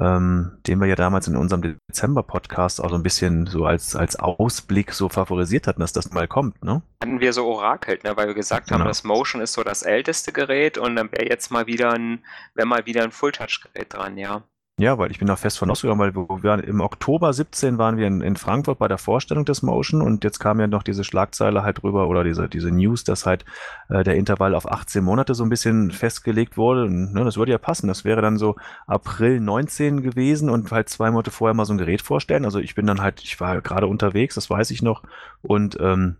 ähm, 0.00 0.58
den 0.66 0.80
wir 0.80 0.88
ja 0.88 0.96
damals 0.96 1.28
in 1.28 1.36
unserem 1.36 1.78
Dezember-Podcast 1.88 2.82
auch 2.82 2.90
so 2.90 2.96
ein 2.96 3.04
bisschen 3.04 3.46
so 3.46 3.66
als, 3.66 3.94
als 3.94 4.16
Ausblick 4.16 4.92
so 4.92 5.08
favorisiert 5.08 5.68
hatten, 5.68 5.80
dass 5.80 5.92
das 5.92 6.10
mal 6.10 6.26
kommt, 6.26 6.64
ne? 6.64 6.82
Hatten 7.00 7.20
wir 7.20 7.32
so 7.32 7.46
orakelt, 7.46 8.02
ne? 8.02 8.16
weil 8.16 8.26
wir 8.26 8.34
gesagt 8.34 8.72
haben, 8.72 8.78
genau. 8.78 8.88
das 8.88 9.04
Motion 9.04 9.40
ist 9.40 9.52
so 9.52 9.62
das 9.62 9.84
älteste 9.84 10.32
Gerät 10.32 10.76
und 10.76 10.96
dann 10.96 11.12
wäre 11.12 11.28
jetzt 11.28 11.52
mal 11.52 11.68
wieder 11.68 11.92
ein, 11.92 12.24
wäre 12.54 12.66
mal 12.66 12.84
wieder 12.84 13.04
ein 13.04 13.12
Full-Touch-Gerät 13.12 13.94
dran, 13.94 14.18
ja. 14.18 14.42
Ja, 14.76 14.98
weil 14.98 15.12
ich 15.12 15.20
bin 15.20 15.28
da 15.28 15.36
fest 15.36 15.56
von 15.58 15.70
ausgegangen, 15.70 16.00
weil 16.00 16.16
wir, 16.16 16.42
wir 16.42 16.64
im 16.64 16.80
Oktober 16.80 17.32
17 17.32 17.78
waren 17.78 17.96
wir 17.96 18.08
in, 18.08 18.20
in, 18.22 18.34
Frankfurt 18.34 18.80
bei 18.80 18.88
der 18.88 18.98
Vorstellung 18.98 19.44
des 19.44 19.62
Motion 19.62 20.02
und 20.02 20.24
jetzt 20.24 20.40
kam 20.40 20.58
ja 20.58 20.66
noch 20.66 20.82
diese 20.82 21.04
Schlagzeile 21.04 21.62
halt 21.62 21.80
drüber 21.84 22.08
oder 22.08 22.24
diese, 22.24 22.48
diese 22.48 22.72
News, 22.72 23.04
dass 23.04 23.24
halt 23.24 23.44
äh, 23.88 24.02
der 24.02 24.16
Intervall 24.16 24.52
auf 24.52 24.68
18 24.68 25.04
Monate 25.04 25.36
so 25.36 25.44
ein 25.44 25.48
bisschen 25.48 25.92
festgelegt 25.92 26.56
wurde. 26.56 26.86
Und, 26.86 27.12
ne, 27.14 27.24
das 27.24 27.36
würde 27.36 27.52
ja 27.52 27.58
passen. 27.58 27.86
Das 27.86 28.04
wäre 28.04 28.20
dann 28.20 28.36
so 28.36 28.56
April 28.88 29.38
19 29.38 30.02
gewesen 30.02 30.50
und 30.50 30.72
halt 30.72 30.88
zwei 30.88 31.12
Monate 31.12 31.30
vorher 31.30 31.54
mal 31.54 31.66
so 31.66 31.74
ein 31.74 31.78
Gerät 31.78 32.02
vorstellen. 32.02 32.44
Also 32.44 32.58
ich 32.58 32.74
bin 32.74 32.84
dann 32.84 33.00
halt, 33.00 33.22
ich 33.22 33.38
war 33.38 33.60
gerade 33.60 33.86
unterwegs, 33.86 34.34
das 34.34 34.50
weiß 34.50 34.72
ich 34.72 34.82
noch. 34.82 35.04
Und 35.42 35.78
ähm, 35.80 36.16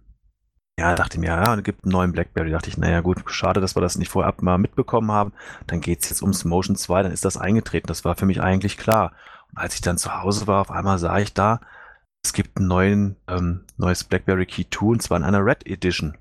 ja, 0.78 0.94
dachte 0.94 1.20
mir, 1.20 1.26
ja, 1.26 1.54
es 1.54 1.62
gibt 1.62 1.84
einen 1.84 1.92
neuen 1.92 2.12
BlackBerry. 2.12 2.50
Dachte 2.50 2.68
ich, 2.68 2.76
naja, 2.76 3.00
gut, 3.00 3.22
schade, 3.26 3.60
dass 3.60 3.76
wir 3.76 3.80
das 3.80 3.96
nicht 3.96 4.10
vorab 4.10 4.42
mal 4.42 4.58
mitbekommen 4.58 5.12
haben. 5.12 5.32
Dann 5.66 5.80
geht's 5.80 6.08
jetzt 6.10 6.22
ums 6.22 6.44
Motion 6.44 6.76
2, 6.76 7.04
dann 7.04 7.12
ist 7.12 7.24
das 7.24 7.36
eingetreten. 7.36 7.86
Das 7.86 8.04
war 8.04 8.16
für 8.16 8.26
mich 8.26 8.40
eigentlich 8.40 8.76
klar. 8.76 9.12
Und 9.50 9.58
als 9.58 9.74
ich 9.76 9.82
dann 9.82 9.98
zu 9.98 10.20
Hause 10.20 10.46
war, 10.46 10.60
auf 10.60 10.70
einmal 10.70 10.98
sah 10.98 11.18
ich 11.18 11.32
da, 11.32 11.60
es 12.24 12.32
gibt 12.32 12.58
ein 12.58 12.66
neuen, 12.66 13.16
ähm, 13.28 13.64
neues 13.76 14.02
BlackBerry 14.02 14.46
Key 14.46 14.64
2 14.68 14.86
und 14.86 15.02
zwar 15.02 15.18
in 15.18 15.24
einer 15.24 15.44
Red 15.44 15.66
Edition. 15.66 16.16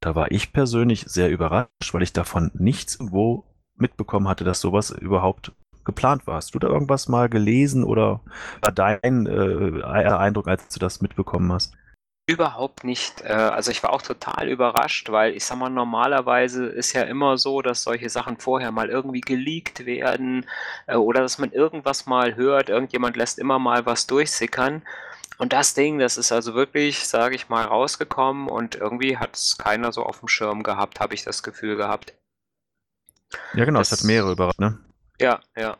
Da 0.00 0.14
war 0.14 0.30
ich 0.30 0.52
persönlich 0.52 1.04
sehr 1.08 1.30
überrascht, 1.30 1.92
weil 1.92 2.02
ich 2.02 2.12
davon 2.12 2.50
nichts 2.54 2.96
wo 3.00 3.44
mitbekommen 3.74 4.28
hatte, 4.28 4.44
dass 4.44 4.60
sowas 4.60 4.90
überhaupt 4.90 5.52
geplant 5.84 6.26
war. 6.26 6.36
Hast 6.36 6.54
du 6.54 6.58
da 6.58 6.68
irgendwas 6.68 7.08
mal 7.08 7.28
gelesen 7.28 7.82
oder 7.82 8.20
war 8.62 8.72
dein 8.72 9.26
äh, 9.26 9.82
Eindruck, 9.82 10.46
als 10.46 10.68
du 10.68 10.78
das 10.78 11.02
mitbekommen 11.02 11.52
hast? 11.52 11.74
Überhaupt 12.28 12.84
nicht. 12.84 13.22
Äh, 13.22 13.32
also 13.32 13.70
ich 13.70 13.82
war 13.82 13.90
auch 13.90 14.02
total 14.02 14.50
überrascht, 14.50 15.10
weil 15.10 15.34
ich 15.34 15.46
sag 15.46 15.56
mal, 15.56 15.70
normalerweise 15.70 16.66
ist 16.66 16.92
ja 16.92 17.04
immer 17.04 17.38
so, 17.38 17.62
dass 17.62 17.84
solche 17.84 18.10
Sachen 18.10 18.36
vorher 18.36 18.70
mal 18.70 18.90
irgendwie 18.90 19.22
geleakt 19.22 19.86
werden 19.86 20.44
äh, 20.86 20.96
oder 20.96 21.22
dass 21.22 21.38
man 21.38 21.52
irgendwas 21.52 22.04
mal 22.04 22.36
hört, 22.36 22.68
irgendjemand 22.68 23.16
lässt 23.16 23.38
immer 23.38 23.58
mal 23.58 23.86
was 23.86 24.06
durchsickern. 24.06 24.82
Und 25.38 25.54
das 25.54 25.72
Ding, 25.72 25.98
das 25.98 26.18
ist 26.18 26.30
also 26.30 26.52
wirklich, 26.52 27.08
sage 27.08 27.34
ich 27.34 27.48
mal, 27.48 27.64
rausgekommen 27.64 28.50
und 28.50 28.74
irgendwie 28.74 29.16
hat 29.16 29.34
es 29.34 29.56
keiner 29.56 29.90
so 29.90 30.02
auf 30.02 30.18
dem 30.18 30.28
Schirm 30.28 30.62
gehabt, 30.62 31.00
habe 31.00 31.14
ich 31.14 31.24
das 31.24 31.42
Gefühl 31.42 31.76
gehabt. 31.76 32.12
Ja, 33.54 33.64
genau, 33.64 33.78
das, 33.78 33.90
es 33.90 34.00
hat 34.00 34.06
mehrere 34.06 34.32
überrascht, 34.32 34.58
ne? 34.58 34.78
Ja, 35.18 35.40
ja. 35.56 35.78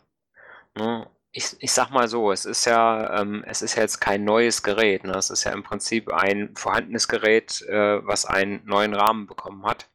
Ne? 0.75 1.07
Ich, 1.33 1.57
ich 1.61 1.73
sag 1.73 1.91
mal 1.91 2.09
so, 2.09 2.33
es 2.33 2.45
ist 2.45 2.65
ja, 2.65 3.21
ähm, 3.21 3.45
es 3.47 3.63
ist 3.63 3.75
ja 3.75 3.83
jetzt 3.83 4.01
kein 4.01 4.25
neues 4.25 4.63
Gerät. 4.63 5.05
Ne? 5.05 5.13
Es 5.13 5.31
ist 5.31 5.45
ja 5.45 5.53
im 5.53 5.63
Prinzip 5.63 6.13
ein 6.13 6.55
vorhandenes 6.57 7.09
Gerät, 7.09 7.63
äh, 7.63 8.05
was 8.07 8.25
einen 8.25 8.65
neuen 8.65 8.95
Rahmen 8.95 9.27
bekommen 9.27 9.65
hat. 9.65 9.89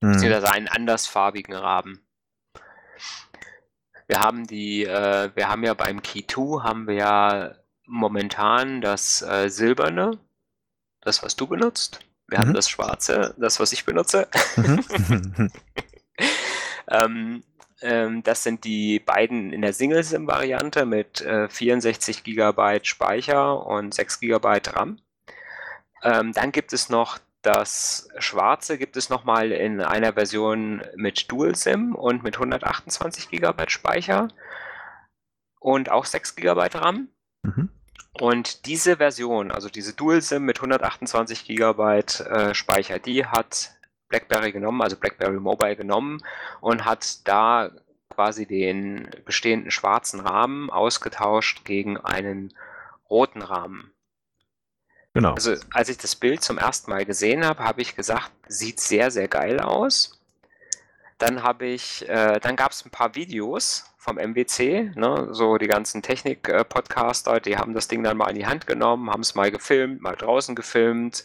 Mhm. 0.00 0.12
Beziehungsweise 0.12 0.52
einen 0.52 0.68
andersfarbigen 0.68 1.54
Rahmen. 1.54 2.00
Wir 4.06 4.20
haben 4.20 4.46
die, 4.46 4.84
äh, 4.84 5.30
wir 5.34 5.48
haben 5.48 5.64
ja 5.64 5.74
beim 5.74 6.02
Key 6.02 6.24
2 6.26 6.62
haben 6.62 6.86
wir 6.86 6.94
ja 6.94 7.54
momentan 7.86 8.80
das 8.80 9.22
äh, 9.22 9.48
silberne, 9.48 10.18
das 11.00 11.22
was 11.22 11.36
du 11.36 11.46
benutzt. 11.46 12.00
Wir 12.28 12.38
mhm. 12.38 12.42
haben 12.42 12.54
das 12.54 12.68
schwarze, 12.68 13.34
das 13.38 13.60
was 13.60 13.72
ich 13.72 13.84
benutze. 13.84 14.28
Mhm. 14.56 15.50
ähm, 16.88 17.42
ähm, 17.82 18.22
das 18.22 18.42
sind 18.42 18.64
die 18.64 18.98
beiden 18.98 19.52
in 19.52 19.62
der 19.62 19.72
Single-SIM-Variante 19.72 20.86
mit 20.86 21.20
äh, 21.20 21.48
64 21.48 22.24
GB 22.24 22.80
Speicher 22.82 23.66
und 23.66 23.94
6 23.94 24.20
GB 24.20 24.60
RAM. 24.66 25.00
Ähm, 26.02 26.32
dann 26.32 26.52
gibt 26.52 26.72
es 26.72 26.88
noch 26.88 27.18
das 27.42 28.08
Schwarze 28.18 28.76
gibt 28.76 28.96
es 28.96 29.08
nochmal 29.08 29.50
in 29.52 29.80
einer 29.80 30.12
Version 30.12 30.82
mit 30.94 31.30
Dual-SIM 31.32 31.94
und 31.94 32.22
mit 32.22 32.34
128 32.34 33.30
GB 33.30 33.64
Speicher 33.68 34.28
und 35.58 35.90
auch 35.90 36.04
6 36.04 36.36
GB 36.36 36.68
RAM. 36.74 37.08
Mhm. 37.42 37.70
Und 38.12 38.66
diese 38.66 38.98
Version, 38.98 39.50
also 39.50 39.70
diese 39.70 39.94
Dual-SIM 39.94 40.44
mit 40.44 40.58
128 40.58 41.46
GB 41.46 42.00
äh, 42.00 42.54
Speicher, 42.54 42.98
die 42.98 43.24
hat 43.24 43.70
BlackBerry 44.10 44.52
genommen, 44.52 44.82
also 44.82 44.96
BlackBerry 44.96 45.40
Mobile 45.40 45.76
genommen 45.76 46.22
und 46.60 46.84
hat 46.84 47.26
da 47.26 47.70
quasi 48.10 48.44
den 48.44 49.08
bestehenden 49.24 49.70
schwarzen 49.70 50.20
Rahmen 50.20 50.68
ausgetauscht 50.68 51.64
gegen 51.64 51.96
einen 51.96 52.52
roten 53.08 53.40
Rahmen. 53.40 53.92
Genau. 55.14 55.32
Also 55.32 55.54
als 55.72 55.88
ich 55.88 55.98
das 55.98 56.14
Bild 56.14 56.42
zum 56.42 56.58
ersten 56.58 56.90
Mal 56.90 57.04
gesehen 57.04 57.44
habe, 57.44 57.64
habe 57.64 57.80
ich 57.80 57.96
gesagt, 57.96 58.30
sieht 58.46 58.78
sehr, 58.78 59.10
sehr 59.10 59.26
geil 59.26 59.58
aus. 59.60 60.19
Dann 61.20 61.42
habe 61.42 61.66
ich, 61.66 62.08
äh, 62.08 62.40
dann 62.40 62.56
gab 62.56 62.72
es 62.72 62.84
ein 62.84 62.90
paar 62.90 63.14
Videos 63.14 63.84
vom 63.98 64.16
MWC, 64.16 64.92
ne? 64.94 65.28
so 65.32 65.58
die 65.58 65.66
ganzen 65.66 66.00
Technik-Podcaster, 66.00 67.40
die 67.40 67.58
haben 67.58 67.74
das 67.74 67.88
Ding 67.88 68.02
dann 68.02 68.16
mal 68.16 68.30
in 68.30 68.36
die 68.36 68.46
Hand 68.46 68.66
genommen, 68.66 69.10
haben 69.10 69.20
es 69.20 69.34
mal 69.34 69.50
gefilmt, 69.50 70.00
mal 70.00 70.16
draußen 70.16 70.54
gefilmt 70.54 71.22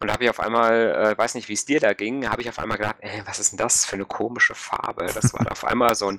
und 0.00 0.12
habe 0.12 0.24
ich 0.24 0.30
auf 0.30 0.38
einmal, 0.38 0.94
äh, 0.94 1.16
weiß 1.16 1.34
nicht, 1.34 1.48
wie 1.48 1.54
es 1.54 1.64
dir 1.64 1.80
da 1.80 1.94
ging, 1.94 2.28
habe 2.28 2.42
ich 2.42 2.50
auf 2.50 2.58
einmal 2.58 2.76
gedacht, 2.76 2.96
ey, 3.00 3.22
was 3.24 3.38
ist 3.38 3.52
denn 3.52 3.56
das 3.56 3.86
für 3.86 3.96
eine 3.96 4.04
komische 4.04 4.54
Farbe? 4.54 5.06
Das 5.06 5.32
war 5.32 5.50
auf 5.50 5.64
einmal 5.64 5.94
so 5.94 6.08
ein, 6.08 6.18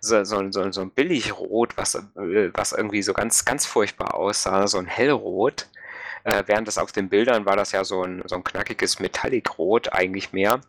so, 0.00 0.24
so, 0.24 0.50
so, 0.50 0.72
so 0.72 0.80
ein 0.80 0.90
Billigrot, 0.90 1.76
was, 1.76 1.96
äh, 1.96 2.50
was 2.54 2.72
irgendwie 2.72 3.02
so 3.02 3.12
ganz, 3.12 3.44
ganz 3.44 3.66
furchtbar 3.66 4.14
aussah, 4.14 4.66
so 4.66 4.78
ein 4.78 4.86
Hellrot. 4.86 5.68
Äh, 6.24 6.44
während 6.46 6.68
das 6.68 6.78
auf 6.78 6.92
den 6.92 7.10
Bildern 7.10 7.44
war 7.44 7.56
das 7.56 7.72
ja 7.72 7.84
so 7.84 8.02
ein, 8.02 8.22
so 8.26 8.36
ein 8.36 8.44
knackiges 8.44 8.98
Metallic-Rot 8.98 9.92
eigentlich 9.92 10.32
mehr. 10.32 10.62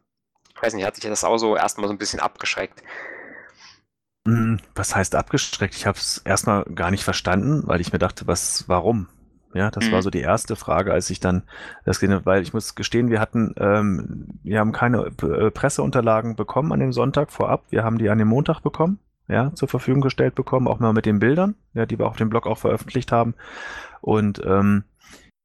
Ich 0.62 0.68
weiß 0.68 0.75
nicht, 0.75 0.86
hat 0.86 0.96
sich 0.96 1.03
das 1.03 1.24
auch 1.24 1.38
so 1.38 1.56
erstmal 1.56 1.88
so 1.88 1.94
ein 1.94 1.98
bisschen 1.98 2.20
abgeschreckt. 2.20 2.84
Hm, 4.27 4.60
was 4.75 4.96
heißt 4.96 5.15
abgestreckt? 5.15 5.74
Ich 5.74 5.88
habe 5.88 5.98
es 5.98 6.20
erstmal 6.20 6.65
gar 6.65 6.91
nicht 6.91 7.03
verstanden, 7.03 7.63
weil 7.65 7.82
ich 7.82 7.91
mir 7.91 7.98
dachte, 7.98 8.27
was, 8.27 8.65
warum? 8.70 9.08
Ja, 9.56 9.72
das 9.72 9.88
mhm. 9.88 9.94
war 9.94 10.03
so 10.03 10.12
die 10.12 10.22
erste 10.22 10.56
Frage, 10.56 10.94
als 10.94 11.10
ich 11.10 11.20
dann 11.20 11.41
das 11.84 12.00
gesehen 12.00 12.22
weil 12.25 12.44
ich 12.44 12.53
muss 12.53 12.75
gestehen, 12.75 13.10
wir 13.10 13.20
hatten, 13.20 13.56
ähm, 13.58 14.39
wir 14.44 14.60
haben 14.60 14.72
keine 14.72 15.08
äh, 15.24 15.50
Presseunterlagen 15.50 16.36
bekommen 16.36 16.72
an 16.72 16.80
dem 16.80 16.94
Sonntag 16.94 17.32
vorab. 17.32 17.65
Wir 17.72 17.84
haben 17.84 17.98
die 17.98 18.12
an 18.12 18.20
dem 18.20 18.27
Montag 18.27 18.62
bekommen, 18.62 19.00
ja, 19.27 19.51
zur 19.56 19.68
Verfügung 19.68 20.01
gestellt 20.01 20.36
bekommen, 20.36 20.68
auch 20.68 20.77
mal 20.77 20.94
mit 20.94 21.08
den 21.08 21.18
Bildern, 21.18 21.56
ja, 21.74 21.88
die 21.88 21.98
wir 21.98 22.06
auf 22.06 22.18
dem 22.18 22.30
Blog 22.30 22.46
auch 22.46 22.60
veröffentlicht 22.60 23.12
haben. 23.12 23.34
Und 24.00 24.39
ähm, 24.46 24.84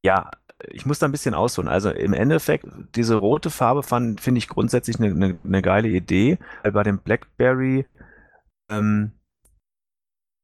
ja, 0.05 0.31
ich 0.71 0.87
muss 0.87 0.99
da 0.99 1.07
ein 1.07 1.13
bisschen 1.13 1.35
ausholen. 1.35 1.69
Also 1.69 1.91
im 1.91 2.13
Endeffekt, 2.13 2.67
diese 2.95 3.17
rote 3.17 3.51
Farbe 3.51 3.83
finde 3.83 4.39
ich 4.39 4.49
grundsätzlich 4.49 4.99
eine, 5.01 5.09
eine, 5.09 5.39
eine 5.45 5.63
geile 5.63 5.89
Idee. 5.89 6.39
Bei 6.63 6.83
dem 6.83 6.99
Blackberry 6.99 7.87
ähm, 8.71 9.13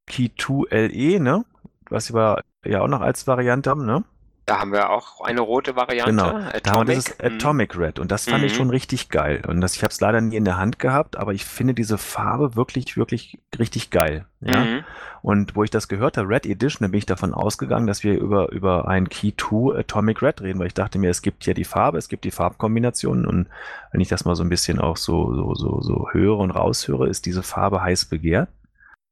Key 0.07 0.29
2 0.37 0.87
LE, 0.87 1.19
ne? 1.19 1.45
Was 1.89 2.13
wir 2.13 2.43
ja 2.65 2.81
auch 2.81 2.87
noch 2.87 3.01
als 3.01 3.27
Variante 3.27 3.69
haben, 3.69 3.85
ne? 3.85 4.03
Da 4.45 4.59
haben 4.59 4.73
wir 4.73 4.89
auch 4.89 5.21
eine 5.21 5.39
rote 5.39 5.77
Variante. 5.77 6.11
Genau, 6.11 6.27
Atomic. 6.27 6.63
da 6.63 6.71
haben 6.71 6.87
wir 6.87 6.95
dieses 6.95 7.19
Atomic 7.19 7.77
Red 7.77 7.99
und 7.99 8.11
das 8.11 8.25
fand 8.25 8.39
mhm. 8.39 8.47
ich 8.47 8.55
schon 8.55 8.69
richtig 8.69 9.07
geil. 9.07 9.41
Und 9.47 9.61
das, 9.61 9.75
ich 9.75 9.83
habe 9.83 9.91
es 9.91 10.01
leider 10.01 10.19
nie 10.19 10.35
in 10.35 10.43
der 10.43 10.57
Hand 10.57 10.79
gehabt, 10.79 11.15
aber 11.15 11.33
ich 11.33 11.45
finde 11.45 11.73
diese 11.73 11.97
Farbe 11.97 12.57
wirklich, 12.57 12.97
wirklich 12.97 13.39
richtig 13.57 13.89
geil. 13.89 14.25
Ja? 14.41 14.65
Mhm. 14.65 14.83
Und 15.21 15.55
wo 15.55 15.63
ich 15.63 15.69
das 15.69 15.87
gehört 15.87 16.17
habe, 16.17 16.27
Red 16.27 16.45
Edition, 16.45 16.85
da 16.85 16.89
bin 16.89 16.97
ich 16.97 17.05
davon 17.05 17.33
ausgegangen, 17.33 17.87
dass 17.87 18.03
wir 18.03 18.19
über, 18.19 18.51
über 18.51 18.89
ein 18.89 19.07
Key 19.07 19.31
2 19.37 19.79
Atomic 19.79 20.21
Red 20.21 20.41
reden, 20.41 20.59
weil 20.59 20.67
ich 20.67 20.73
dachte 20.73 20.99
mir, 20.99 21.09
es 21.09 21.21
gibt 21.21 21.45
ja 21.45 21.53
die 21.53 21.63
Farbe, 21.63 21.97
es 21.97 22.09
gibt 22.09 22.25
die 22.25 22.31
Farbkombinationen 22.31 23.25
und 23.25 23.47
wenn 23.93 24.01
ich 24.01 24.09
das 24.09 24.25
mal 24.25 24.35
so 24.35 24.43
ein 24.43 24.49
bisschen 24.49 24.79
auch 24.79 24.97
so, 24.97 25.33
so, 25.33 25.55
so, 25.55 25.79
so 25.79 26.07
höre 26.11 26.37
und 26.37 26.51
raushöre, 26.51 27.07
ist 27.07 27.25
diese 27.25 27.43
Farbe 27.43 27.81
heiß 27.81 28.05
begehrt 28.05 28.49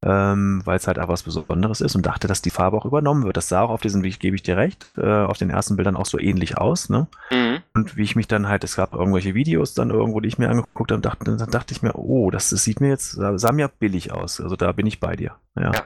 ähm, 0.04 0.62
weil 0.64 0.76
es 0.76 0.88
halt 0.88 0.98
auch 0.98 1.08
was 1.08 1.22
Besonderes 1.22 1.80
ist 1.80 1.94
und 1.94 2.04
dachte, 2.04 2.26
dass 2.26 2.42
die 2.42 2.50
Farbe 2.50 2.76
auch 2.76 2.84
übernommen 2.84 3.24
wird. 3.24 3.36
Das 3.36 3.48
sah 3.48 3.62
auch 3.62 3.70
auf 3.70 3.80
diesen, 3.80 4.02
wie 4.02 4.08
ich 4.08 4.18
gebe 4.18 4.34
ich 4.34 4.42
dir 4.42 4.56
recht, 4.56 4.90
äh, 4.96 5.22
auf 5.22 5.38
den 5.38 5.50
ersten 5.50 5.76
Bildern 5.76 5.96
auch 5.96 6.06
so 6.06 6.18
ähnlich 6.18 6.58
aus. 6.58 6.88
Ne? 6.88 7.06
Mhm. 7.30 7.58
Und 7.74 7.96
wie 7.96 8.02
ich 8.02 8.16
mich 8.16 8.26
dann 8.26 8.48
halt, 8.48 8.64
es 8.64 8.76
gab 8.76 8.94
irgendwelche 8.94 9.34
Videos 9.34 9.74
dann 9.74 9.90
irgendwo, 9.90 10.20
die 10.20 10.28
ich 10.28 10.38
mir 10.38 10.50
angeguckt 10.50 10.90
habe, 10.90 11.00
dachte, 11.00 11.36
dann 11.36 11.50
dachte 11.50 11.72
ich 11.72 11.82
mir, 11.82 11.94
oh, 11.94 12.30
das, 12.30 12.50
das 12.50 12.64
sieht 12.64 12.80
mir 12.80 12.88
jetzt, 12.88 13.12
sah 13.12 13.52
mir 13.52 13.68
billig 13.68 14.12
aus. 14.12 14.40
Also 14.40 14.56
da 14.56 14.72
bin 14.72 14.86
ich 14.86 14.98
bei 14.98 15.14
dir. 15.14 15.36
Ja. 15.56 15.70
ja. 15.72 15.82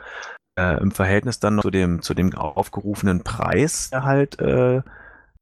Äh, 0.59 0.81
Im 0.81 0.93
Verhältnis 0.93 1.39
dann 1.39 1.57
noch 1.57 1.63
zu 1.63 1.71
dem, 1.71 2.01
zu 2.01 2.15
dem 2.15 2.35
aufgerufenen 2.35 3.23
Preis, 3.23 3.91
der 3.91 4.05
halt 4.05 4.41
äh, 4.41 4.81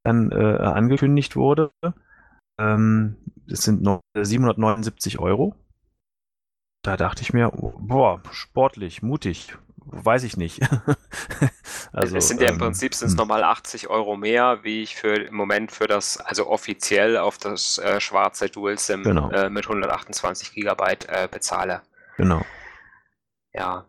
dann 0.02 0.32
äh, 0.32 0.56
angekündigt 0.56 1.36
wurde. 1.36 1.70
Ähm, 2.58 3.16
das 3.46 3.62
sind 3.62 3.82
noch 3.82 4.00
779 4.16 5.20
Euro 5.20 5.54
da 6.84 6.96
dachte 6.96 7.22
ich 7.22 7.32
mir, 7.32 7.50
boah, 7.50 8.22
sportlich, 8.30 9.02
mutig, 9.02 9.56
weiß 9.86 10.22
ich 10.24 10.36
nicht. 10.36 10.60
also, 11.92 12.16
es 12.16 12.28
sind 12.28 12.40
ja 12.40 12.48
im 12.48 12.54
ähm, 12.54 12.60
Prinzip 12.60 12.94
sind 12.94 13.08
es 13.08 13.12
hm. 13.14 13.18
nochmal 13.18 13.42
80 13.42 13.88
Euro 13.88 14.16
mehr, 14.16 14.60
wie 14.62 14.82
ich 14.82 14.94
für 14.94 15.14
im 15.14 15.34
Moment 15.34 15.72
für 15.72 15.86
das, 15.86 16.18
also 16.18 16.46
offiziell 16.48 17.16
auf 17.16 17.38
das 17.38 17.78
äh, 17.78 18.00
schwarze 18.00 18.50
Dual 18.50 18.78
SIM 18.78 19.02
genau. 19.02 19.30
äh, 19.30 19.48
mit 19.48 19.64
128 19.64 20.52
Gigabyte 20.52 21.08
äh, 21.08 21.26
bezahle. 21.30 21.82
Genau. 22.18 22.42
Ja. 23.52 23.86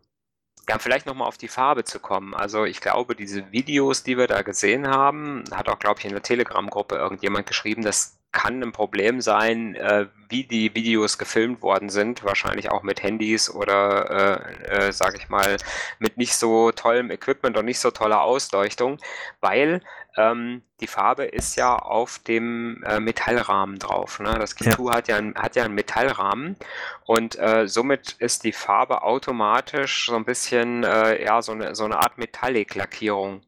Ja, 0.67 0.79
vielleicht 0.79 1.05
nochmal 1.05 1.27
auf 1.27 1.37
die 1.37 1.47
Farbe 1.47 1.83
zu 1.83 1.99
kommen. 1.99 2.33
Also 2.33 2.65
ich 2.65 2.81
glaube, 2.81 3.15
diese 3.15 3.51
Videos, 3.51 4.01
die 4.01 4.17
wir 4.17 4.25
da 4.25 4.41
gesehen 4.41 4.87
haben, 4.87 5.43
hat 5.51 5.69
auch, 5.69 5.77
glaube 5.77 5.99
ich, 5.99 6.05
in 6.05 6.11
der 6.11 6.23
Telegram-Gruppe 6.23 6.95
irgendjemand 6.95 7.45
geschrieben, 7.45 7.83
dass 7.83 8.17
kann 8.35 8.61
ein 8.61 8.73
Problem 8.73 9.21
sein, 9.21 9.75
äh, 9.75 10.07
wie 10.29 10.43
die 10.43 10.75
Videos 10.75 11.17
gefilmt 11.17 11.61
worden 11.61 11.89
sind, 11.89 12.23
wahrscheinlich 12.25 12.69
auch 12.69 12.83
mit 12.83 13.01
Handys 13.01 13.49
oder, 13.49 14.43
äh, 14.69 14.87
äh, 14.87 14.91
sage 14.91 15.17
ich 15.17 15.29
mal, 15.29 15.55
mit 15.99 16.17
nicht 16.17 16.35
so 16.35 16.71
tollem 16.71 17.09
Equipment 17.11 17.57
und 17.57 17.65
nicht 17.65 17.79
so 17.79 17.91
toller 17.91 18.21
Ausleuchtung, 18.21 18.99
weil 19.39 19.81
ähm, 20.17 20.63
die 20.81 20.87
Farbe 20.87 21.23
ist 21.23 21.55
ja 21.55 21.77
auf 21.77 22.19
dem 22.19 22.83
äh, 22.83 22.99
Metallrahmen 22.99 23.79
drauf. 23.79 24.19
Ne? 24.19 24.35
Das 24.37 24.55
Kitu 24.55 24.89
ja. 24.89 24.95
hat, 24.95 25.07
ja 25.07 25.15
ein, 25.15 25.33
hat 25.35 25.55
ja 25.55 25.63
einen 25.63 25.73
Metallrahmen 25.73 26.57
und 27.05 27.39
äh, 27.39 27.67
somit 27.67 28.17
ist 28.19 28.43
die 28.43 28.53
Farbe 28.53 29.03
automatisch 29.03 30.07
so 30.07 30.15
ein 30.15 30.25
bisschen, 30.25 30.83
äh, 30.83 31.23
ja, 31.23 31.41
so 31.41 31.53
eine, 31.53 31.73
so 31.73 31.85
eine 31.85 31.97
Art 31.97 32.17
Metallic-Lackierung. 32.17 33.41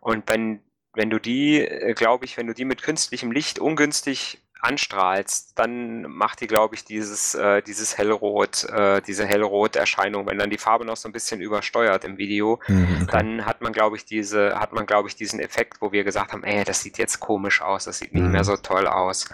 Und 0.00 0.24
wenn 0.28 0.60
wenn 0.94 1.10
du 1.10 1.18
die, 1.18 1.60
äh, 1.60 1.94
glaube 1.94 2.24
ich, 2.24 2.36
wenn 2.36 2.46
du 2.46 2.54
die 2.54 2.64
mit 2.64 2.82
künstlichem 2.82 3.32
Licht 3.32 3.58
ungünstig 3.58 4.40
anstrahlst, 4.64 5.58
dann 5.58 6.02
macht 6.02 6.40
die, 6.40 6.46
glaube 6.46 6.74
ich, 6.74 6.84
dieses, 6.84 7.34
äh, 7.34 7.60
dieses 7.62 7.98
Hellrot, 7.98 8.64
äh, 8.64 9.02
diese 9.02 9.26
Hellrot-Erscheinung. 9.26 10.26
Wenn 10.26 10.38
dann 10.38 10.48
die 10.48 10.58
Farbe 10.58 10.86
noch 10.86 10.96
so 10.96 11.08
ein 11.08 11.12
bisschen 11.12 11.40
übersteuert 11.40 12.04
im 12.04 12.16
Video, 12.16 12.60
mhm, 12.66 13.06
dann 13.10 13.44
hat 13.44 13.60
man, 13.60 13.72
glaube 13.72 13.96
ich, 13.96 14.06
diese, 14.06 14.58
hat 14.58 14.72
man, 14.72 14.86
glaube 14.86 15.08
ich, 15.08 15.16
diesen 15.16 15.38
Effekt, 15.38 15.82
wo 15.82 15.92
wir 15.92 16.02
gesagt 16.02 16.32
haben, 16.32 16.44
ey, 16.44 16.64
das 16.64 16.80
sieht 16.80 16.96
jetzt 16.96 17.20
komisch 17.20 17.60
aus, 17.60 17.84
das 17.84 17.98
sieht 17.98 18.14
nicht 18.14 18.26
mehr 18.26 18.40
mhm. 18.40 18.44
so 18.44 18.56
toll 18.56 18.86
aus. 18.86 19.28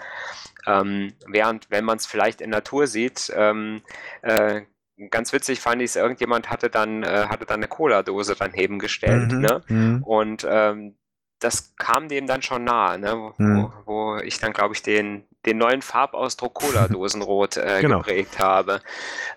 Ähm, 0.67 1.13
während, 1.27 1.71
wenn 1.71 1.85
man 1.85 1.99
es 1.99 2.07
vielleicht 2.07 2.41
in 2.41 2.51
Natur 2.51 2.89
sieht, 2.89 3.33
ähm, 3.35 3.83
äh, 4.23 4.63
ganz 5.11 5.33
witzig 5.33 5.61
fand 5.61 5.81
ich 5.81 5.91
es, 5.91 5.97
irgendjemand 5.97 6.51
hatte 6.51 6.69
dann, 6.69 7.03
äh, 7.03 7.27
hatte 7.29 7.47
dann 7.47 7.61
eine 7.61 7.69
Cola-Dose 7.69 8.35
daneben 8.39 8.79
gestellt, 8.79 9.33
mhm, 9.33 9.41
ne? 9.41 9.63
Mhm. 9.69 10.03
Und 10.03 10.47
ähm, 10.49 10.97
das 11.41 11.75
kam 11.77 12.09
dem 12.09 12.27
dann 12.27 12.43
schon 12.43 12.65
nahe, 12.65 12.99
ne? 12.99 13.17
wo, 13.17 13.33
hm. 13.37 13.73
wo 13.87 14.17
ich 14.19 14.39
dann, 14.39 14.53
glaube 14.53 14.75
ich, 14.75 14.83
den, 14.83 15.25
den 15.47 15.59
neuen 15.59 15.83
Farbausdruck 15.83 16.55
Cola-Dosenrot 16.55 17.57
äh, 17.57 17.79
genau. 17.81 17.99
geprägt 17.99 18.39
habe. 18.39 18.81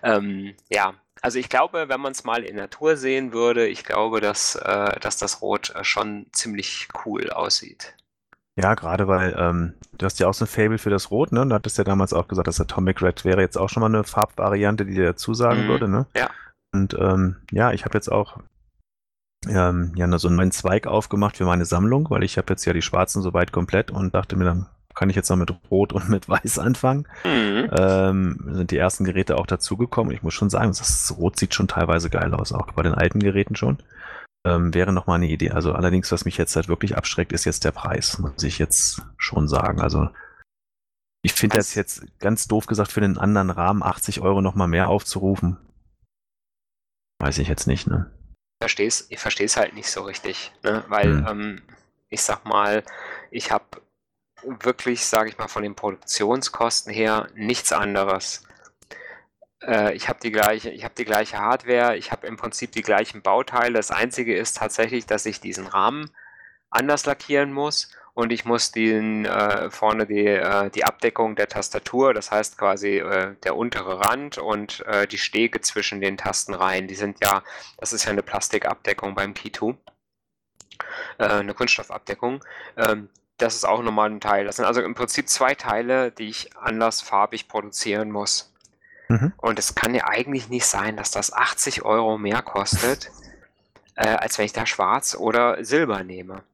Ähm, 0.02 0.54
ja, 0.68 0.94
also 1.22 1.38
ich 1.38 1.48
glaube, 1.48 1.88
wenn 1.88 2.00
man 2.00 2.12
es 2.12 2.24
mal 2.24 2.44
in 2.44 2.56
Natur 2.56 2.96
sehen 2.96 3.32
würde, 3.32 3.66
ich 3.66 3.84
glaube, 3.84 4.20
dass, 4.20 4.56
äh, 4.56 5.00
dass 5.00 5.16
das 5.16 5.40
Rot 5.40 5.74
äh, 5.74 5.82
schon 5.82 6.26
ziemlich 6.32 6.88
cool 7.04 7.30
aussieht. 7.30 7.94
Ja, 8.56 8.74
gerade 8.74 9.08
weil 9.08 9.34
ähm, 9.36 9.74
du 9.98 10.04
hast 10.06 10.20
ja 10.20 10.28
auch 10.28 10.34
so 10.34 10.44
ein 10.44 10.48
Fable 10.48 10.78
für 10.78 10.90
das 10.90 11.10
Rot, 11.10 11.32
ne? 11.32 11.44
Du 11.44 11.54
hattest 11.54 11.78
ja 11.78 11.82
damals 11.82 12.12
auch 12.12 12.28
gesagt, 12.28 12.46
dass 12.46 12.60
Atomic 12.60 13.02
Red 13.02 13.24
wäre 13.24 13.40
jetzt 13.40 13.56
auch 13.56 13.68
schon 13.68 13.80
mal 13.80 13.86
eine 13.86 14.04
Farbvariante, 14.04 14.84
die 14.84 14.94
dir 14.94 15.16
zusagen 15.16 15.64
mhm. 15.64 15.68
würde, 15.68 15.88
ne? 15.88 16.06
Ja. 16.14 16.30
Und 16.72 16.94
ähm, 16.94 17.36
ja, 17.50 17.72
ich 17.72 17.84
habe 17.84 17.96
jetzt 17.96 18.12
auch 18.12 18.38
ähm, 19.48 19.92
ja, 19.96 20.18
so 20.18 20.28
einen 20.28 20.36
neuen 20.36 20.52
Zweig 20.52 20.86
aufgemacht 20.86 21.36
für 21.36 21.44
meine 21.44 21.64
Sammlung, 21.64 22.08
weil 22.10 22.22
ich 22.22 22.38
habe 22.38 22.52
jetzt 22.52 22.64
ja 22.64 22.72
die 22.72 22.82
schwarzen 22.82 23.22
soweit 23.22 23.52
komplett 23.52 23.90
und 23.90 24.14
dachte 24.14 24.36
mir, 24.36 24.44
dann 24.44 24.66
kann 24.94 25.10
ich 25.10 25.16
jetzt 25.16 25.28
noch 25.28 25.36
mit 25.36 25.52
Rot 25.70 25.92
und 25.92 26.08
mit 26.08 26.28
Weiß 26.28 26.58
anfangen. 26.58 27.06
Mhm. 27.24 27.70
Ähm, 27.76 28.50
sind 28.52 28.70
die 28.70 28.76
ersten 28.78 29.04
Geräte 29.04 29.36
auch 29.36 29.46
dazugekommen. 29.46 30.14
Ich 30.14 30.22
muss 30.22 30.34
schon 30.34 30.50
sagen, 30.50 30.68
das 30.68 31.14
Rot 31.18 31.38
sieht 31.38 31.54
schon 31.54 31.68
teilweise 31.68 32.10
geil 32.10 32.32
aus, 32.34 32.52
auch 32.52 32.70
bei 32.72 32.82
den 32.82 32.94
alten 32.94 33.20
Geräten 33.20 33.56
schon. 33.56 33.78
Ähm, 34.46 34.74
wäre 34.74 34.92
noch 34.92 35.06
mal 35.06 35.16
eine 35.16 35.28
Idee. 35.28 35.50
Also 35.50 35.72
allerdings, 35.72 36.12
was 36.12 36.24
mich 36.24 36.36
jetzt 36.36 36.54
halt 36.54 36.68
wirklich 36.68 36.96
abschreckt, 36.96 37.32
ist 37.32 37.44
jetzt 37.44 37.64
der 37.64 37.72
Preis, 37.72 38.18
muss 38.18 38.42
ich 38.42 38.58
jetzt 38.58 39.02
schon 39.16 39.48
sagen. 39.48 39.80
Also 39.80 40.08
Ich 41.22 41.32
finde 41.32 41.56
das 41.56 41.74
jetzt 41.74 42.04
ganz 42.20 42.46
doof 42.46 42.66
gesagt 42.66 42.92
für 42.92 43.00
den 43.00 43.16
anderen 43.16 43.48
Rahmen 43.50 43.82
80 43.82 44.20
Euro 44.20 44.42
nochmal 44.42 44.68
mehr 44.68 44.88
aufzurufen. 44.88 45.56
Weiß 47.18 47.38
ich 47.38 47.48
jetzt 47.48 47.66
nicht, 47.66 47.86
ne? 47.86 48.10
Versteh's, 48.64 49.06
ich 49.10 49.18
verstehe 49.18 49.44
es 49.44 49.58
halt 49.58 49.74
nicht 49.74 49.90
so 49.90 50.00
richtig, 50.04 50.50
ne? 50.62 50.84
weil 50.88 51.18
hm. 51.18 51.26
ähm, 51.28 51.62
ich 52.08 52.22
sag 52.22 52.46
mal, 52.46 52.82
ich 53.30 53.50
habe 53.50 53.66
wirklich, 54.42 55.04
sage 55.04 55.28
ich 55.28 55.36
mal, 55.36 55.48
von 55.48 55.62
den 55.62 55.74
Produktionskosten 55.74 56.90
her 56.90 57.28
nichts 57.34 57.74
anderes. 57.74 58.42
Äh, 59.60 59.92
ich 59.92 60.08
habe 60.08 60.18
die 60.22 60.30
gleiche, 60.30 60.70
ich 60.70 60.82
habe 60.82 60.94
die 60.96 61.04
gleiche 61.04 61.40
Hardware, 61.40 61.98
ich 61.98 62.10
habe 62.10 62.26
im 62.26 62.38
Prinzip 62.38 62.72
die 62.72 62.80
gleichen 62.80 63.20
Bauteile. 63.20 63.74
Das 63.74 63.90
Einzige 63.90 64.34
ist 64.34 64.56
tatsächlich, 64.56 65.04
dass 65.04 65.26
ich 65.26 65.40
diesen 65.40 65.66
Rahmen 65.66 66.10
anders 66.70 67.04
lackieren 67.04 67.52
muss 67.52 67.90
und 68.14 68.32
ich 68.32 68.44
muss 68.44 68.70
den 68.70 69.24
äh, 69.24 69.70
vorne 69.70 70.06
die, 70.06 70.26
äh, 70.26 70.70
die 70.70 70.84
Abdeckung 70.84 71.34
der 71.34 71.48
Tastatur, 71.48 72.14
das 72.14 72.30
heißt 72.30 72.56
quasi 72.56 72.98
äh, 72.98 73.34
der 73.42 73.56
untere 73.56 74.00
Rand 74.00 74.38
und 74.38 74.84
äh, 74.86 75.06
die 75.08 75.18
Stege 75.18 75.60
zwischen 75.60 76.00
den 76.00 76.16
Tastenreihen, 76.16 76.86
die 76.86 76.94
sind 76.94 77.18
ja, 77.22 77.42
das 77.76 77.92
ist 77.92 78.04
ja 78.04 78.12
eine 78.12 78.22
Plastikabdeckung 78.22 79.16
beim 79.16 79.34
2, 79.34 79.74
äh, 81.18 81.24
eine 81.24 81.54
Kunststoffabdeckung. 81.54 82.44
Ähm, 82.76 83.08
das 83.36 83.56
ist 83.56 83.64
auch 83.64 83.82
nochmal 83.82 84.10
ein 84.10 84.20
Teil. 84.20 84.44
Das 84.44 84.56
sind 84.56 84.64
also 84.64 84.80
im 84.80 84.94
Prinzip 84.94 85.28
zwei 85.28 85.56
Teile, 85.56 86.12
die 86.12 86.28
ich 86.28 86.56
andersfarbig 86.56 87.48
produzieren 87.48 88.12
muss. 88.12 88.54
Mhm. 89.08 89.32
Und 89.38 89.58
es 89.58 89.74
kann 89.74 89.92
ja 89.92 90.06
eigentlich 90.06 90.48
nicht 90.48 90.66
sein, 90.66 90.96
dass 90.96 91.10
das 91.10 91.32
80 91.32 91.84
Euro 91.84 92.16
mehr 92.16 92.42
kostet, 92.42 93.10
äh, 93.96 94.06
als 94.06 94.38
wenn 94.38 94.46
ich 94.46 94.52
da 94.52 94.66
schwarz 94.66 95.16
oder 95.16 95.64
silber 95.64 96.04
nehme. 96.04 96.44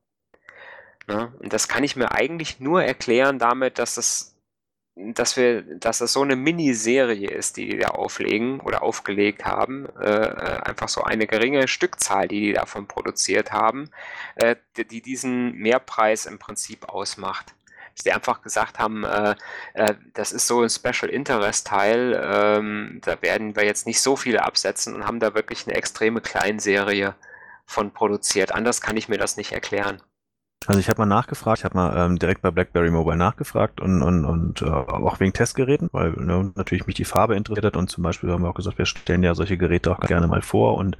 Ne? 1.10 1.32
Und 1.40 1.52
das 1.52 1.66
kann 1.66 1.82
ich 1.82 1.96
mir 1.96 2.12
eigentlich 2.12 2.60
nur 2.60 2.84
erklären 2.84 3.40
damit, 3.40 3.80
dass 3.80 3.96
das, 3.96 4.36
dass 4.94 5.36
wir, 5.36 5.62
dass 5.62 5.98
das 5.98 6.12
so 6.12 6.22
eine 6.22 6.36
Miniserie 6.36 7.28
ist, 7.28 7.56
die 7.56 7.66
die 7.66 7.78
da 7.78 7.88
auflegen 7.88 8.60
oder 8.60 8.84
aufgelegt 8.84 9.44
haben. 9.44 9.88
Äh, 10.00 10.60
einfach 10.62 10.88
so 10.88 11.02
eine 11.02 11.26
geringe 11.26 11.66
Stückzahl, 11.66 12.28
die 12.28 12.40
die 12.40 12.52
davon 12.52 12.86
produziert 12.86 13.50
haben, 13.50 13.90
äh, 14.36 14.54
die, 14.76 14.86
die 14.86 15.02
diesen 15.02 15.56
Mehrpreis 15.56 16.26
im 16.26 16.38
Prinzip 16.38 16.88
ausmacht 16.88 17.54
dass 17.96 18.04
die 18.04 18.12
einfach 18.12 18.40
gesagt 18.40 18.78
haben, 18.78 19.02
äh, 19.02 19.34
äh, 19.74 19.94
das 20.14 20.30
ist 20.30 20.46
so 20.46 20.62
ein 20.62 20.70
Special 20.70 21.10
Interest 21.10 21.66
Teil, 21.66 22.18
ähm, 22.22 23.00
da 23.04 23.20
werden 23.20 23.56
wir 23.56 23.64
jetzt 23.64 23.84
nicht 23.84 24.00
so 24.00 24.14
viele 24.14 24.44
absetzen 24.44 24.94
und 24.94 25.06
haben 25.06 25.18
da 25.18 25.34
wirklich 25.34 25.66
eine 25.66 25.76
extreme 25.76 26.20
Kleinserie 26.20 27.16
von 27.66 27.92
produziert. 27.92 28.52
Anders 28.52 28.80
kann 28.80 28.96
ich 28.96 29.08
mir 29.08 29.18
das 29.18 29.36
nicht 29.36 29.50
erklären. 29.50 30.00
Also 30.66 30.78
ich 30.78 30.90
habe 30.90 31.00
mal 31.00 31.06
nachgefragt, 31.06 31.60
ich 31.60 31.64
habe 31.64 31.76
mal 31.76 31.96
ähm, 31.96 32.18
direkt 32.18 32.42
bei 32.42 32.50
BlackBerry 32.50 32.90
Mobile 32.90 33.16
nachgefragt 33.16 33.80
und, 33.80 34.02
und, 34.02 34.26
und 34.26 34.60
äh, 34.60 34.66
auch 34.66 35.18
wegen 35.18 35.32
Testgeräten, 35.32 35.88
weil 35.92 36.12
ne, 36.12 36.52
natürlich 36.54 36.86
mich 36.86 36.96
die 36.96 37.06
Farbe 37.06 37.34
interessiert 37.34 37.64
hat 37.64 37.76
und 37.76 37.88
zum 37.88 38.04
Beispiel 38.04 38.30
haben 38.30 38.42
wir 38.42 38.50
auch 38.50 38.54
gesagt, 38.54 38.76
wir 38.76 38.84
stellen 38.84 39.22
ja 39.22 39.34
solche 39.34 39.56
Geräte 39.56 39.90
auch 39.90 40.00
gerne 40.00 40.26
mal 40.26 40.42
vor 40.42 40.76
und 40.76 40.98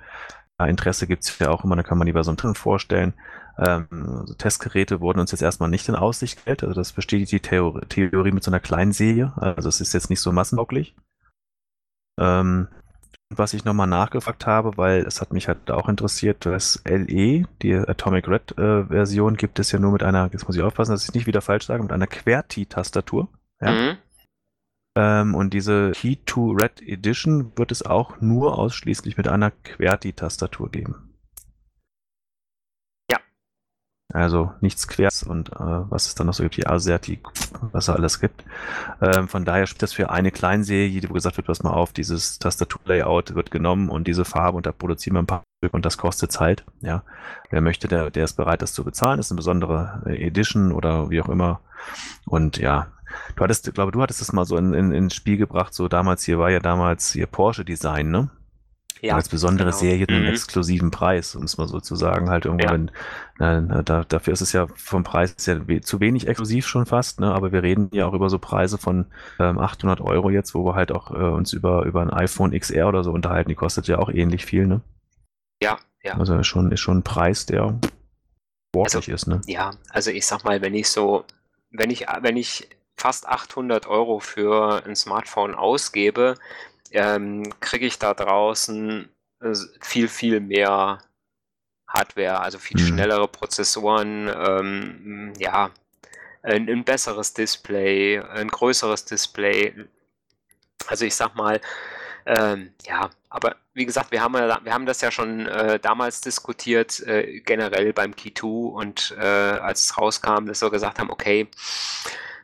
äh, 0.59 0.71
Interesse 0.71 1.07
gibt 1.07 1.25
es 1.25 1.39
ja 1.39 1.51
auch 1.51 1.63
immer, 1.63 1.77
da 1.77 1.83
kann 1.83 1.99
man 1.99 2.07
die 2.07 2.13
bei 2.13 2.23
so 2.23 2.31
einem 2.31 2.39
Dritten 2.39 2.55
vorstellen. 2.55 3.13
Ähm, 3.59 3.87
also 3.91 4.33
Testgeräte 4.33 5.01
wurden 5.01 5.21
uns 5.21 5.31
jetzt 5.31 5.43
erstmal 5.43 5.69
nicht 5.69 5.89
in 5.91 5.95
Aussicht 5.95 6.37
gestellt, 6.37 6.63
also 6.63 6.75
das 6.75 6.93
bestätigt 6.95 7.31
die 7.31 7.41
Theorie, 7.41 7.85
Theorie 7.87 8.33
mit 8.33 8.43
so 8.43 8.51
einer 8.51 8.61
kleinen 8.61 8.93
Serie, 8.93 9.35
also 9.37 9.69
es 9.69 9.83
ist 9.83 9.93
jetzt 9.93 10.09
nicht 10.09 10.21
so 10.21 10.33
massentauglich. 10.33 10.97
Ähm, 12.19 12.69
was 13.31 13.55
ich 13.55 13.65
nochmal 13.65 13.87
nachgefragt 13.87 14.47
habe, 14.47 14.77
weil 14.77 15.03
es 15.03 15.21
hat 15.21 15.33
mich 15.33 15.47
halt 15.49 15.71
auch 15.71 15.89
interessiert, 15.89 16.45
das 16.47 16.83
LE, 16.85 17.45
die 17.63 17.75
Atomic 17.75 18.29
Red 18.29 18.59
äh, 18.59 18.85
Version, 18.87 19.37
gibt 19.37 19.59
es 19.59 19.71
ja 19.71 19.79
nur 19.79 19.93
mit 19.93 20.03
einer, 20.03 20.29
jetzt 20.33 20.47
muss 20.47 20.57
ich 20.57 20.63
aufpassen, 20.63 20.93
dass 20.93 21.05
ich 21.05 21.15
nicht 21.15 21.27
wieder 21.27 21.41
falsch 21.41 21.67
sage, 21.67 21.83
mit 21.83 21.93
einer 21.93 22.09
QWERTY-Tastatur. 22.09 23.29
Ja? 23.61 23.71
Mhm. 23.71 23.97
Ähm, 24.97 25.35
und 25.37 25.55
diese 25.55 25.93
Key 25.93 26.17
2 26.27 26.63
Red 26.63 26.83
Edition 26.83 27.53
wird 27.57 27.71
es 27.71 27.83
auch 27.87 28.21
nur 28.21 28.59
ausschließlich 28.59 29.17
mit 29.17 29.29
einer 29.29 29.53
QWERTY-Tastatur 29.53 30.71
geben. 30.71 31.10
Also 34.13 34.53
nichts 34.61 34.89
quers 34.89 35.23
und 35.23 35.51
äh, 35.53 35.55
was 35.59 36.07
es 36.07 36.15
dann 36.15 36.27
noch 36.27 36.35
so 36.35 36.43
gibt, 36.43 36.57
die 36.57 36.67
ASERTI, 36.67 37.21
was 37.73 37.89
es 37.89 37.95
alles 37.95 38.19
gibt. 38.19 38.45
Ähm, 39.01 39.29
von 39.29 39.45
daher 39.45 39.67
spielt 39.67 39.83
das 39.83 39.93
für 39.93 40.11
eine 40.11 40.33
Kleinserie, 40.33 41.09
wo 41.09 41.15
gesagt 41.15 41.37
wird, 41.37 41.47
pass 41.47 41.63
mal 41.63 41.73
auf, 41.73 41.93
dieses 41.93 42.39
Tastaturlayout 42.39 43.35
wird 43.35 43.51
genommen 43.51 43.89
und 43.89 44.09
diese 44.09 44.25
Farbe 44.25 44.57
und 44.57 44.67
da 44.67 44.73
produzieren 44.73 45.15
wir 45.15 45.23
ein 45.23 45.27
paar 45.27 45.45
Stück 45.59 45.75
und 45.75 45.85
das 45.85 45.97
kostet 45.97 46.33
Zeit. 46.33 46.65
Ja, 46.81 47.05
wer 47.51 47.61
möchte, 47.61 47.87
der, 47.87 48.11
der 48.11 48.25
ist 48.25 48.35
bereit, 48.35 48.63
das 48.63 48.73
zu 48.73 48.83
bezahlen. 48.83 49.19
Das 49.19 49.27
ist 49.27 49.33
eine 49.33 49.39
besondere 49.39 50.03
äh, 50.07 50.27
Edition 50.27 50.73
oder 50.73 51.11
wie 51.11 51.21
auch 51.21 51.29
immer. 51.29 51.61
Und 52.27 52.57
ja, 52.57 52.89
du 53.37 53.45
hattest, 53.45 53.73
glaube, 53.75 53.93
du 53.93 54.03
hattest 54.03 54.21
das 54.21 54.33
mal 54.33 54.45
so 54.45 54.57
in, 54.57 54.75
in, 54.75 54.93
ins 54.93 55.15
Spiel 55.15 55.37
gebracht. 55.37 55.73
So 55.73 55.87
damals 55.87 56.25
hier 56.25 56.39
war 56.39 56.51
ja 56.51 56.59
damals 56.59 57.13
hier 57.13 57.27
Porsche 57.27 57.65
Design, 57.65 58.11
ne? 58.11 58.31
Ja, 59.03 59.15
als 59.15 59.29
besondere 59.29 59.69
genau. 59.69 59.79
Serie 59.79 60.07
einen 60.09 60.23
mhm. 60.23 60.29
exklusiven 60.29 60.91
Preis, 60.91 61.35
um 61.35 61.45
es 61.45 61.57
mal 61.57 61.67
so 61.69 61.81
zu 61.81 61.97
sagen, 61.97 62.29
halt 62.29 62.45
irgendwo, 62.45 62.67
ja. 62.67 62.73
wenn, 62.73 63.71
äh, 63.71 63.83
da, 63.83 64.05
dafür 64.05 64.33
ist 64.33 64.43
es 64.43 64.53
ja 64.53 64.67
vom 64.75 65.05
Preis 65.05 65.35
ja 65.47 65.59
zu 65.81 66.01
wenig 66.01 66.29
exklusiv 66.29 66.67
schon 66.67 66.85
fast, 66.85 67.19
ne? 67.21 67.33
aber 67.33 67.53
wir 67.53 67.63
reden 67.63 67.89
ja 67.93 68.07
auch 68.07 68.13
über 68.13 68.29
so 68.29 68.39
Preise 68.39 68.77
von 68.77 69.07
ähm, 69.39 69.59
800 69.59 70.01
Euro 70.01 70.29
jetzt, 70.29 70.55
wo 70.55 70.65
wir 70.67 70.75
halt 70.75 70.93
auch 70.93 71.11
äh, 71.11 71.15
uns 71.15 71.53
über, 71.53 71.85
über 71.85 72.03
ein 72.03 72.11
iPhone 72.11 72.59
XR 72.59 72.89
oder 72.89 73.03
so 73.03 73.13
unterhalten, 73.13 73.49
die 73.49 73.55
kostet 73.55 73.87
ja 73.89 73.99
auch 73.99 74.11
ähnlich 74.11 74.45
viel, 74.45 74.67
ne? 74.67 74.83
Ja, 75.63 75.79
ja. 76.03 76.19
Also 76.19 76.37
ist 76.37 76.47
schon, 76.47 76.71
ist 76.73 76.81
schon 76.81 76.99
ein 76.99 77.03
Preis, 77.03 77.47
der 77.47 77.79
sportlich 78.75 78.95
also, 78.95 79.13
ist, 79.13 79.27
ne? 79.27 79.41
Ja, 79.47 79.73
also 79.91 80.11
ich 80.11 80.27
sag 80.27 80.45
mal, 80.45 80.61
wenn 80.61 80.75
ich 80.75 80.89
so, 80.89 81.25
wenn 81.71 81.91
ich, 81.91 82.07
wenn 82.21 82.37
ich 82.37 82.69
fast 82.97 83.27
800 83.27 83.87
Euro 83.87 84.21
für 84.21 84.85
ein 84.85 84.95
Smartphone 84.95 85.55
ausgebe, 85.55 86.37
ähm, 86.91 87.53
kriege 87.61 87.87
ich 87.87 87.99
da 87.99 88.15
draußen 88.15 89.09
äh, 89.41 89.55
viel, 89.81 90.09
viel 90.09 90.41
mehr 90.41 90.99
Hardware, 91.87 92.41
also 92.41 92.59
viel 92.59 92.81
mhm. 92.81 92.87
schnellere 92.87 93.29
Prozessoren, 93.29 94.29
ähm, 94.29 95.33
ja, 95.39 95.71
ein, 96.43 96.69
ein, 96.69 96.85
besseres 96.85 97.35
Display, 97.35 98.21
ein 98.21 98.49
größeres 98.49 99.05
Display. 99.05 99.75
Also 100.87 101.05
ich 101.05 101.15
sag 101.15 101.35
mal, 101.35 101.61
ähm, 102.27 102.73
ja, 102.87 103.11
aber 103.29 103.57
wie 103.75 103.87
gesagt, 103.87 104.13
wir 104.13 104.23
haben, 104.23 104.35
wir 104.35 104.73
haben 104.73 104.87
das 104.87 105.01
ja 105.01 105.11
schon 105.11 105.47
äh, 105.47 105.79
damals 105.79 106.21
diskutiert, 106.21 107.01
äh, 107.01 107.41
generell 107.41 107.93
beim 107.93 108.15
Key 108.15 108.33
2 108.33 108.47
und 108.47 109.17
äh, 109.19 109.25
als 109.25 109.85
es 109.85 109.99
rauskam, 109.99 110.47
dass 110.47 110.63
wir 110.63 110.71
gesagt 110.71 110.99
haben, 110.99 111.11
okay, 111.11 111.49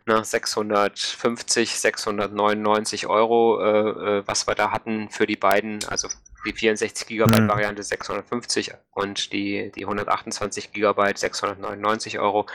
ne, 0.07 0.25
650, 0.25 1.79
699 1.79 3.07
Euro, 3.07 3.61
äh, 3.61 4.19
äh, 4.19 4.23
was 4.27 4.47
wir 4.47 4.55
da 4.55 4.71
hatten 4.71 5.11
für 5.11 5.27
die 5.27 5.37
beiden, 5.37 5.85
also 5.89 6.09
die 6.47 6.53
64 6.53 7.09
GB 7.09 7.41
mhm. 7.41 7.49
Variante 7.49 7.83
650 7.83 8.73
und 8.93 9.33
die, 9.33 9.73
die 9.75 9.85
128 9.85 10.73
GB 10.73 11.13
699 11.15 12.19
Euro. 12.21 12.47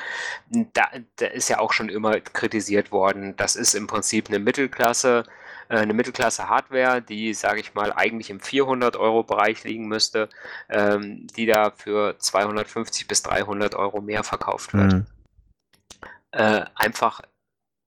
Da, 0.49 0.89
da 1.17 1.25
ist 1.27 1.49
ja 1.49 1.59
auch 1.59 1.73
schon 1.73 1.89
immer 1.89 2.19
kritisiert 2.21 2.91
worden. 2.91 3.35
Das 3.35 3.55
ist 3.55 3.73
im 3.73 3.87
Prinzip 3.87 4.29
eine 4.29 4.39
Mittelklasse, 4.39 5.25
äh, 5.67 5.77
eine 5.77 5.93
Mittelklasse 5.93 6.47
Hardware, 6.47 7.01
die, 7.01 7.33
sage 7.33 7.59
ich 7.59 7.73
mal, 7.73 7.91
eigentlich 7.91 8.29
im 8.29 8.39
400 8.39 8.95
Euro 8.95 9.23
Bereich 9.23 9.63
liegen 9.65 9.87
müsste, 9.87 10.29
ähm, 10.69 11.27
die 11.35 11.45
da 11.45 11.71
für 11.71 12.17
250 12.17 13.07
bis 13.07 13.23
300 13.23 13.75
Euro 13.75 13.99
mehr 13.99 14.23
verkauft 14.23 14.73
wird. 14.73 14.93
Mhm. 14.93 15.05
Äh, 16.31 16.63
einfach 16.75 17.19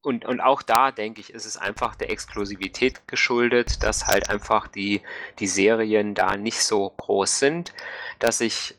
und, 0.04 0.24
und 0.24 0.40
auch 0.40 0.62
da, 0.62 0.90
denke 0.90 1.20
ich, 1.20 1.32
ist 1.32 1.46
es 1.46 1.56
einfach 1.56 1.94
der 1.94 2.10
Exklusivität 2.10 3.08
geschuldet, 3.08 3.82
dass 3.82 4.06
halt 4.06 4.28
einfach 4.28 4.68
die, 4.68 5.02
die 5.38 5.46
Serien 5.46 6.14
da 6.14 6.36
nicht 6.36 6.62
so 6.62 6.90
groß 6.90 7.38
sind, 7.38 7.72
dass 8.18 8.40
ich 8.40 8.76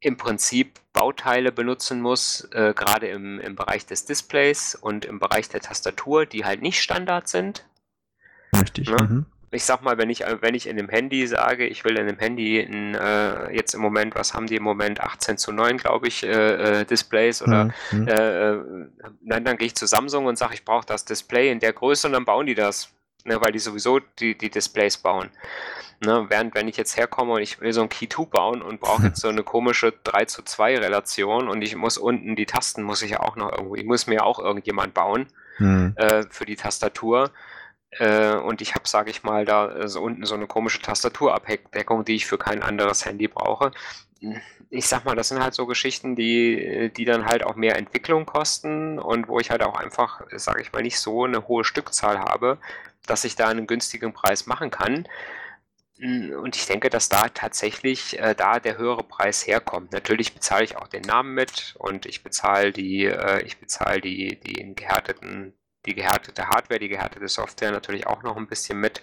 im 0.00 0.16
Prinzip 0.16 0.80
Bauteile 0.92 1.52
benutzen 1.52 2.00
muss, 2.00 2.48
äh, 2.52 2.74
gerade 2.74 3.08
im, 3.08 3.40
im 3.40 3.56
Bereich 3.56 3.86
des 3.86 4.04
Displays 4.04 4.74
und 4.74 5.04
im 5.04 5.18
Bereich 5.18 5.48
der 5.48 5.60
Tastatur, 5.60 6.26
die 6.26 6.44
halt 6.44 6.60
nicht 6.60 6.80
Standard 6.80 7.28
sind. 7.28 7.66
Richtig. 8.54 8.90
Ne? 8.90 8.96
Mhm 9.02 9.26
ich 9.54 9.64
sag 9.64 9.82
mal, 9.82 9.98
wenn 9.98 10.10
ich, 10.10 10.24
wenn 10.40 10.54
ich 10.54 10.66
in 10.66 10.76
dem 10.76 10.88
Handy 10.88 11.26
sage, 11.26 11.66
ich 11.66 11.84
will 11.84 11.96
in 11.96 12.06
dem 12.06 12.18
Handy 12.18 12.60
in, 12.60 12.94
äh, 12.94 13.54
jetzt 13.54 13.74
im 13.74 13.80
Moment, 13.80 14.14
was 14.14 14.34
haben 14.34 14.46
die 14.46 14.56
im 14.56 14.62
Moment, 14.62 15.00
18 15.00 15.38
zu 15.38 15.52
9, 15.52 15.78
glaube 15.78 16.08
ich, 16.08 16.24
äh, 16.24 16.80
äh, 16.80 16.84
Displays 16.84 17.42
oder 17.42 17.70
mhm. 17.90 18.08
äh, 18.08 18.50
äh 18.50 18.60
nein, 19.22 19.44
dann 19.44 19.56
gehe 19.56 19.66
ich 19.66 19.74
zu 19.74 19.86
Samsung 19.86 20.26
und 20.26 20.36
sage, 20.36 20.54
ich 20.54 20.64
brauche 20.64 20.86
das 20.86 21.04
Display 21.04 21.50
in 21.50 21.60
der 21.60 21.72
Größe 21.72 22.06
und 22.06 22.12
dann 22.12 22.24
bauen 22.24 22.46
die 22.46 22.54
das. 22.54 22.90
Ne, 23.26 23.40
weil 23.40 23.52
die 23.52 23.58
sowieso 23.58 24.00
die, 24.18 24.36
die 24.36 24.50
Displays 24.50 24.98
bauen. 24.98 25.30
Ne, 26.04 26.26
während 26.28 26.54
wenn 26.54 26.68
ich 26.68 26.76
jetzt 26.76 26.98
herkomme 26.98 27.32
und 27.32 27.40
ich 27.40 27.58
will 27.58 27.72
so 27.72 27.80
ein 27.80 27.88
Key 27.88 28.06
2 28.06 28.24
bauen 28.26 28.60
und 28.60 28.80
brauche 28.80 29.02
jetzt 29.06 29.20
so 29.20 29.28
eine 29.28 29.42
komische 29.42 29.94
3 30.04 30.26
zu 30.26 30.42
2 30.42 30.78
Relation 30.78 31.48
und 31.48 31.62
ich 31.62 31.74
muss 31.74 31.96
unten 31.96 32.36
die 32.36 32.44
Tasten 32.44 32.82
muss 32.82 33.00
ich 33.00 33.12
ja 33.12 33.20
auch 33.20 33.36
noch 33.36 33.50
irgendwo, 33.52 33.76
ich 33.76 33.86
muss 33.86 34.06
mir 34.06 34.26
auch 34.26 34.38
irgendjemand 34.38 34.92
bauen 34.92 35.26
mhm. 35.58 35.94
äh, 35.96 36.24
für 36.28 36.44
die 36.44 36.56
Tastatur. 36.56 37.30
Äh, 37.98 38.36
und 38.36 38.60
ich 38.60 38.74
habe, 38.74 38.88
sage 38.88 39.10
ich 39.10 39.22
mal, 39.22 39.44
da 39.44 39.88
so 39.88 40.02
unten 40.02 40.24
so 40.24 40.34
eine 40.34 40.46
komische 40.46 40.82
Tastaturabdeckung, 40.82 42.04
die 42.04 42.16
ich 42.16 42.26
für 42.26 42.38
kein 42.38 42.62
anderes 42.62 43.04
Handy 43.04 43.28
brauche. 43.28 43.72
ich 44.70 44.86
sag 44.88 45.04
mal, 45.04 45.14
das 45.16 45.28
sind 45.28 45.42
halt 45.42 45.54
so 45.54 45.66
Geschichten, 45.66 46.16
die, 46.16 46.90
die 46.96 47.04
dann 47.04 47.26
halt 47.26 47.44
auch 47.44 47.56
mehr 47.56 47.76
Entwicklung 47.76 48.26
kosten 48.26 48.98
und 48.98 49.28
wo 49.28 49.38
ich 49.40 49.50
halt 49.50 49.62
auch 49.62 49.76
einfach, 49.76 50.22
sage 50.32 50.62
ich 50.62 50.72
mal, 50.72 50.82
nicht 50.82 50.98
so 50.98 51.24
eine 51.24 51.46
hohe 51.48 51.64
Stückzahl 51.64 52.18
habe, 52.18 52.58
dass 53.06 53.24
ich 53.24 53.36
da 53.36 53.48
einen 53.48 53.66
günstigen 53.66 54.12
Preis 54.12 54.46
machen 54.46 54.70
kann. 54.70 55.06
Und 55.98 56.56
ich 56.56 56.66
denke, 56.66 56.90
dass 56.90 57.08
da 57.08 57.28
tatsächlich 57.28 58.18
äh, 58.18 58.34
da 58.34 58.58
der 58.58 58.78
höhere 58.78 59.04
Preis 59.04 59.46
herkommt. 59.46 59.92
Natürlich 59.92 60.34
bezahle 60.34 60.64
ich 60.64 60.76
auch 60.76 60.88
den 60.88 61.02
Namen 61.02 61.34
mit 61.34 61.76
und 61.78 62.04
ich 62.06 62.24
bezahle 62.24 62.72
die, 62.72 63.04
äh, 63.04 63.42
ich 63.42 63.58
bezahle 63.58 64.00
die, 64.00 64.40
die 64.40 64.74
gehärteten, 64.74 65.54
die 65.86 65.94
gehärtete 65.94 66.48
Hardware, 66.48 66.80
die 66.80 66.88
gehärtete 66.88 67.28
Software 67.28 67.72
natürlich 67.72 68.06
auch 68.06 68.22
noch 68.22 68.36
ein 68.36 68.46
bisschen 68.46 68.80
mit. 68.80 69.02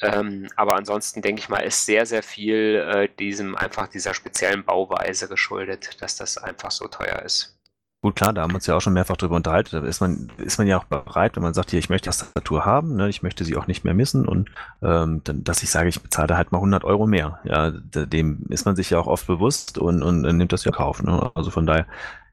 Ähm, 0.00 0.48
aber 0.56 0.74
ansonsten 0.74 1.22
denke 1.22 1.40
ich 1.40 1.48
mal, 1.48 1.60
ist 1.60 1.86
sehr, 1.86 2.06
sehr 2.06 2.22
viel 2.22 2.76
äh, 2.76 3.08
diesem 3.18 3.54
einfach 3.54 3.86
dieser 3.86 4.14
speziellen 4.14 4.64
Bauweise 4.64 5.28
geschuldet, 5.28 6.02
dass 6.02 6.16
das 6.16 6.38
einfach 6.38 6.70
so 6.70 6.88
teuer 6.88 7.22
ist. 7.22 7.56
Gut, 8.04 8.16
klar, 8.16 8.32
da 8.32 8.42
haben 8.42 8.50
wir 8.50 8.56
uns 8.56 8.66
ja 8.66 8.74
auch 8.74 8.80
schon 8.80 8.94
mehrfach 8.94 9.16
drüber 9.16 9.36
unterhalten. 9.36 9.80
Da 9.80 9.86
ist 9.86 10.00
man, 10.00 10.28
ist 10.38 10.58
man 10.58 10.66
ja 10.66 10.76
auch 10.76 10.84
bereit, 10.84 11.36
wenn 11.36 11.42
man 11.44 11.54
sagt, 11.54 11.70
hier, 11.70 11.78
ich 11.78 11.88
möchte 11.88 12.10
die 12.10 12.16
Tastatur 12.16 12.64
haben, 12.64 12.96
ne, 12.96 13.08
ich 13.08 13.22
möchte 13.22 13.44
sie 13.44 13.56
auch 13.56 13.68
nicht 13.68 13.84
mehr 13.84 13.94
missen 13.94 14.26
und 14.26 14.50
ähm, 14.82 15.20
dann, 15.22 15.44
dass 15.44 15.62
ich 15.62 15.70
sage, 15.70 15.88
ich 15.88 16.02
bezahle 16.02 16.36
halt 16.36 16.50
mal 16.50 16.58
100 16.58 16.82
Euro 16.82 17.06
mehr. 17.06 17.38
Ja, 17.44 17.70
dem 17.70 18.46
ist 18.48 18.64
man 18.66 18.74
sich 18.74 18.90
ja 18.90 18.98
auch 18.98 19.06
oft 19.06 19.28
bewusst 19.28 19.78
und, 19.78 20.02
und, 20.02 20.26
und 20.26 20.36
nimmt 20.36 20.52
das 20.52 20.64
ja 20.64 20.72
Kauf. 20.72 21.00
Ne? 21.00 21.30
Also 21.36 21.52
von 21.52 21.64
daher, 21.64 21.86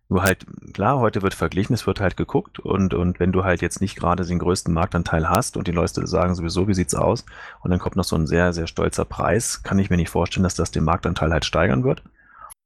nur 0.09 0.23
halt, 0.23 0.45
klar, 0.73 0.99
heute 0.99 1.21
wird 1.21 1.35
verglichen, 1.35 1.75
es 1.75 1.85
wird 1.85 1.99
halt 1.99 2.17
geguckt 2.17 2.59
und, 2.59 2.95
und 2.95 3.19
wenn 3.19 3.31
du 3.31 3.43
halt 3.43 3.61
jetzt 3.61 3.79
nicht 3.79 3.95
gerade 3.95 4.25
den 4.25 4.39
größten 4.39 4.73
Marktanteil 4.73 5.29
hast 5.29 5.55
und 5.55 5.67
die 5.67 5.71
Leute 5.71 6.07
sagen 6.07 6.33
sowieso, 6.33 6.67
wie 6.67 6.73
sieht's 6.73 6.95
aus 6.95 7.25
und 7.61 7.69
dann 7.69 7.79
kommt 7.79 7.95
noch 7.95 8.03
so 8.03 8.15
ein 8.15 8.25
sehr, 8.25 8.51
sehr 8.51 8.65
stolzer 8.65 9.05
Preis, 9.05 9.61
kann 9.61 9.77
ich 9.77 9.91
mir 9.91 9.97
nicht 9.97 10.09
vorstellen, 10.09 10.43
dass 10.43 10.55
das 10.55 10.71
den 10.71 10.83
Marktanteil 10.83 11.31
halt 11.31 11.45
steigern 11.45 11.83
wird. 11.83 12.01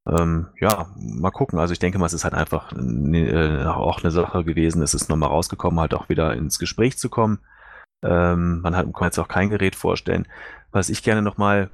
Ähm, 0.08 0.48
ja, 0.60 0.88
mal 0.96 1.32
gucken. 1.32 1.60
Also 1.60 1.74
ich 1.74 1.80
denke 1.80 1.98
mal, 1.98 2.06
es 2.06 2.14
ist 2.14 2.24
halt 2.24 2.34
einfach 2.34 2.72
ne, 2.76 3.30
äh, 3.30 3.66
auch 3.66 4.02
eine 4.04 4.12
Sache 4.12 4.44
gewesen. 4.44 4.82
Es 4.82 4.94
ist 4.94 5.10
nochmal 5.10 5.30
rausgekommen, 5.30 5.80
halt 5.80 5.94
auch 5.94 6.10
wieder 6.10 6.34
ins 6.34 6.60
Gespräch 6.60 6.98
zu 6.98 7.10
kommen. 7.10 7.40
Ähm, 8.04 8.62
man 8.62 8.76
hat, 8.76 8.94
kann 8.94 9.06
jetzt 9.06 9.20
auch 9.20 9.30
kein 9.30 9.50
Gerät 9.50 9.76
vorstellen. 9.76 10.28
Was 10.72 10.90
ich 10.90 11.04
gerne 11.04 11.22
nochmal 11.22 11.70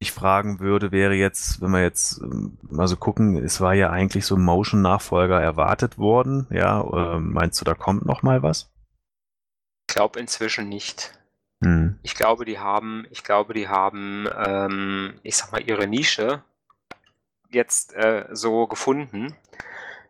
ich 0.00 0.12
fragen 0.12 0.60
würde, 0.60 0.92
wäre 0.92 1.14
jetzt, 1.14 1.60
wenn 1.60 1.70
wir 1.70 1.82
jetzt 1.82 2.20
ähm, 2.22 2.56
mal 2.62 2.86
so 2.86 2.96
gucken, 2.96 3.36
es 3.36 3.60
war 3.60 3.74
ja 3.74 3.90
eigentlich 3.90 4.26
so 4.26 4.36
ein 4.36 4.44
Motion-Nachfolger 4.44 5.40
erwartet 5.40 5.98
worden. 5.98 6.46
Ja, 6.50 6.80
äh, 6.82 7.18
meinst 7.18 7.60
du, 7.60 7.64
da 7.64 7.74
kommt 7.74 8.06
noch 8.06 8.22
mal 8.22 8.42
was? 8.42 8.70
Ich 9.88 9.94
glaube 9.94 10.20
inzwischen 10.20 10.68
nicht. 10.68 11.18
Hm. 11.64 11.98
Ich 12.02 12.14
glaube, 12.14 12.44
die 12.44 12.60
haben, 12.60 13.06
ich 13.10 13.24
glaube, 13.24 13.54
die 13.54 13.68
haben, 13.68 14.28
ähm, 14.36 15.18
ich 15.24 15.36
sag 15.36 15.50
mal, 15.50 15.62
ihre 15.62 15.88
Nische 15.88 16.44
jetzt 17.50 17.94
äh, 17.94 18.26
so 18.30 18.68
gefunden, 18.68 19.34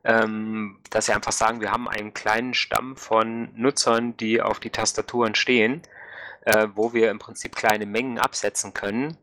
ähm, 0.04 0.80
dass 0.90 1.06
sie 1.06 1.12
einfach 1.14 1.32
sagen, 1.32 1.62
wir 1.62 1.72
haben 1.72 1.88
einen 1.88 2.12
kleinen 2.12 2.52
Stamm 2.52 2.96
von 2.96 3.50
Nutzern, 3.54 4.16
die 4.18 4.42
auf 4.42 4.60
die 4.60 4.70
Tastaturen 4.70 5.34
stehen, 5.34 5.82
äh, 6.42 6.68
wo 6.74 6.92
wir 6.92 7.10
im 7.10 7.18
Prinzip 7.18 7.54
kleine 7.54 7.86
Mengen 7.86 8.18
absetzen 8.18 8.74
können. 8.74 9.16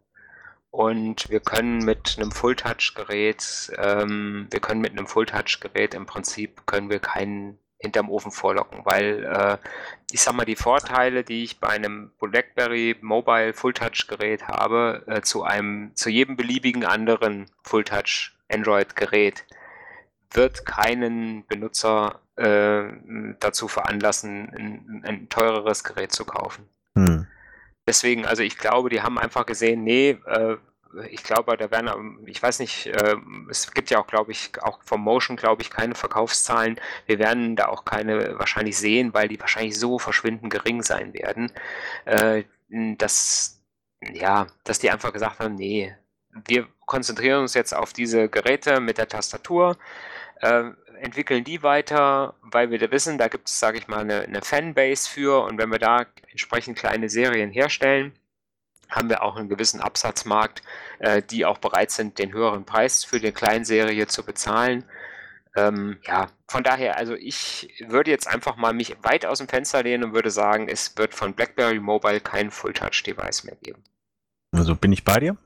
Und 0.75 1.29
wir 1.29 1.39
können 1.39 1.85
mit 1.85 2.17
einem 2.17 2.33
Full-Touch-Gerät, 2.33 3.71
ähm, 3.77 4.47
wir 4.51 4.59
können 4.59 4.81
mit 4.81 4.91
einem 4.91 5.07
Full-Touch-Gerät 5.07 5.93
im 5.93 6.05
Prinzip 6.05 6.67
können 6.67 6.89
wir 6.89 6.99
keinen 6.99 7.57
hinterm 7.77 8.09
Ofen 8.09 8.29
vorlocken, 8.29 8.81
weil 8.83 9.23
äh, 9.23 9.57
ich 10.11 10.21
sag 10.21 10.33
mal, 10.35 10.43
die 10.43 10.57
Vorteile, 10.57 11.23
die 11.23 11.45
ich 11.45 11.61
bei 11.61 11.69
einem 11.69 12.11
BlackBerry 12.19 12.97
Mobile 12.99 13.53
Full-Touch-Gerät 13.53 14.49
habe, 14.49 15.03
äh, 15.07 15.21
zu 15.21 15.43
einem, 15.43 15.95
zu 15.95 16.09
jedem 16.09 16.35
beliebigen 16.35 16.83
anderen 16.83 17.45
Full-Touch 17.63 18.33
Android-Gerät, 18.51 19.45
wird 20.33 20.65
keinen 20.65 21.45
Benutzer 21.47 22.19
äh, 22.35 22.83
dazu 23.39 23.69
veranlassen, 23.69 24.49
ein, 24.53 25.03
ein, 25.05 25.29
teureres 25.29 25.85
Gerät 25.85 26.11
zu 26.11 26.25
kaufen. 26.25 26.67
Hm. 26.97 27.27
Deswegen, 27.87 28.25
also 28.25 28.43
ich 28.43 28.57
glaube, 28.57 28.89
die 28.89 29.01
haben 29.01 29.19
einfach 29.19 29.45
gesehen, 29.45 29.83
nee, 29.83 30.17
äh, 30.25 30.57
ich 31.09 31.23
glaube, 31.23 31.57
da 31.57 31.69
werden, 31.71 32.19
ich 32.25 32.41
weiß 32.41 32.59
nicht, 32.59 32.87
äh, 32.87 33.15
es 33.49 33.71
gibt 33.73 33.89
ja 33.89 33.99
auch, 33.99 34.07
glaube 34.07 34.31
ich, 34.31 34.51
auch 34.61 34.81
vom 34.83 35.01
Motion, 35.01 35.35
glaube 35.37 35.61
ich, 35.61 35.69
keine 35.69 35.95
Verkaufszahlen. 35.95 36.79
Wir 37.05 37.19
werden 37.19 37.55
da 37.55 37.67
auch 37.67 37.85
keine 37.85 38.39
wahrscheinlich 38.39 38.77
sehen, 38.77 39.13
weil 39.13 39.27
die 39.27 39.39
wahrscheinlich 39.39 39.77
so 39.77 39.99
verschwindend 39.99 40.51
gering 40.51 40.83
sein 40.83 41.13
werden, 41.13 41.51
äh, 42.05 42.43
dass, 42.69 43.61
ja, 44.01 44.47
dass 44.63 44.79
die 44.79 44.89
einfach 44.89 45.13
gesagt 45.13 45.39
haben, 45.39 45.55
nee, 45.55 45.93
wir 46.47 46.67
konzentrieren 46.85 47.41
uns 47.41 47.53
jetzt 47.53 47.73
auf 47.75 47.93
diese 47.93 48.29
Geräte 48.29 48.79
mit 48.79 48.97
der 48.97 49.07
Tastatur, 49.07 49.77
äh, 50.41 50.71
entwickeln 51.01 51.43
die 51.43 51.63
weiter, 51.63 52.35
weil 52.41 52.71
wir 52.71 52.79
da 52.79 52.91
wissen, 52.91 53.17
da 53.17 53.27
gibt 53.27 53.49
es, 53.49 53.59
sage 53.59 53.77
ich 53.77 53.87
mal, 53.87 53.99
eine, 53.99 54.21
eine 54.21 54.41
Fanbase 54.41 55.09
für 55.09 55.43
und 55.43 55.57
wenn 55.57 55.71
wir 55.71 55.79
da 55.79 56.05
entsprechend 56.31 56.77
kleine 56.77 57.09
Serien 57.09 57.51
herstellen, 57.51 58.13
haben 58.89 59.09
wir 59.09 59.23
auch 59.23 59.35
einen 59.35 59.49
gewissen 59.49 59.81
Absatzmarkt, 59.81 60.61
äh, 60.99 61.21
die 61.21 61.45
auch 61.45 61.57
bereit 61.57 61.91
sind, 61.91 62.19
den 62.19 62.33
höheren 62.33 62.65
Preis 62.65 63.03
für 63.03 63.19
die 63.19 63.31
Kleinserie 63.31 64.07
zu 64.07 64.23
bezahlen. 64.23 64.85
Ähm, 65.55 65.97
ja, 66.05 66.27
von 66.47 66.63
daher, 66.63 66.97
also 66.97 67.15
ich 67.15 67.73
würde 67.87 68.11
jetzt 68.11 68.27
einfach 68.27 68.57
mal 68.57 68.73
mich 68.73 68.95
weit 69.03 69.25
aus 69.25 69.39
dem 69.39 69.47
Fenster 69.47 69.83
lehnen 69.83 70.03
und 70.03 70.13
würde 70.13 70.29
sagen, 70.29 70.67
es 70.67 70.97
wird 70.97 71.13
von 71.13 71.33
BlackBerry 71.33 71.79
Mobile 71.79 72.19
kein 72.19 72.51
Full-Touch-Device 72.51 73.45
mehr 73.45 73.55
geben. 73.55 73.83
Also 74.51 74.75
bin 74.75 74.91
ich 74.91 75.03
bei 75.03 75.19
dir? 75.19 75.37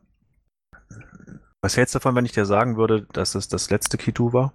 Was 1.62 1.78
hältst 1.78 1.94
du 1.94 2.00
davon, 2.00 2.16
wenn 2.16 2.26
ich 2.26 2.32
dir 2.32 2.46
sagen 2.46 2.78
würde, 2.78 3.06
dass 3.14 3.36
es 3.36 3.48
das 3.48 3.70
letzte 3.70 3.98
2 3.98 4.34
war? 4.34 4.54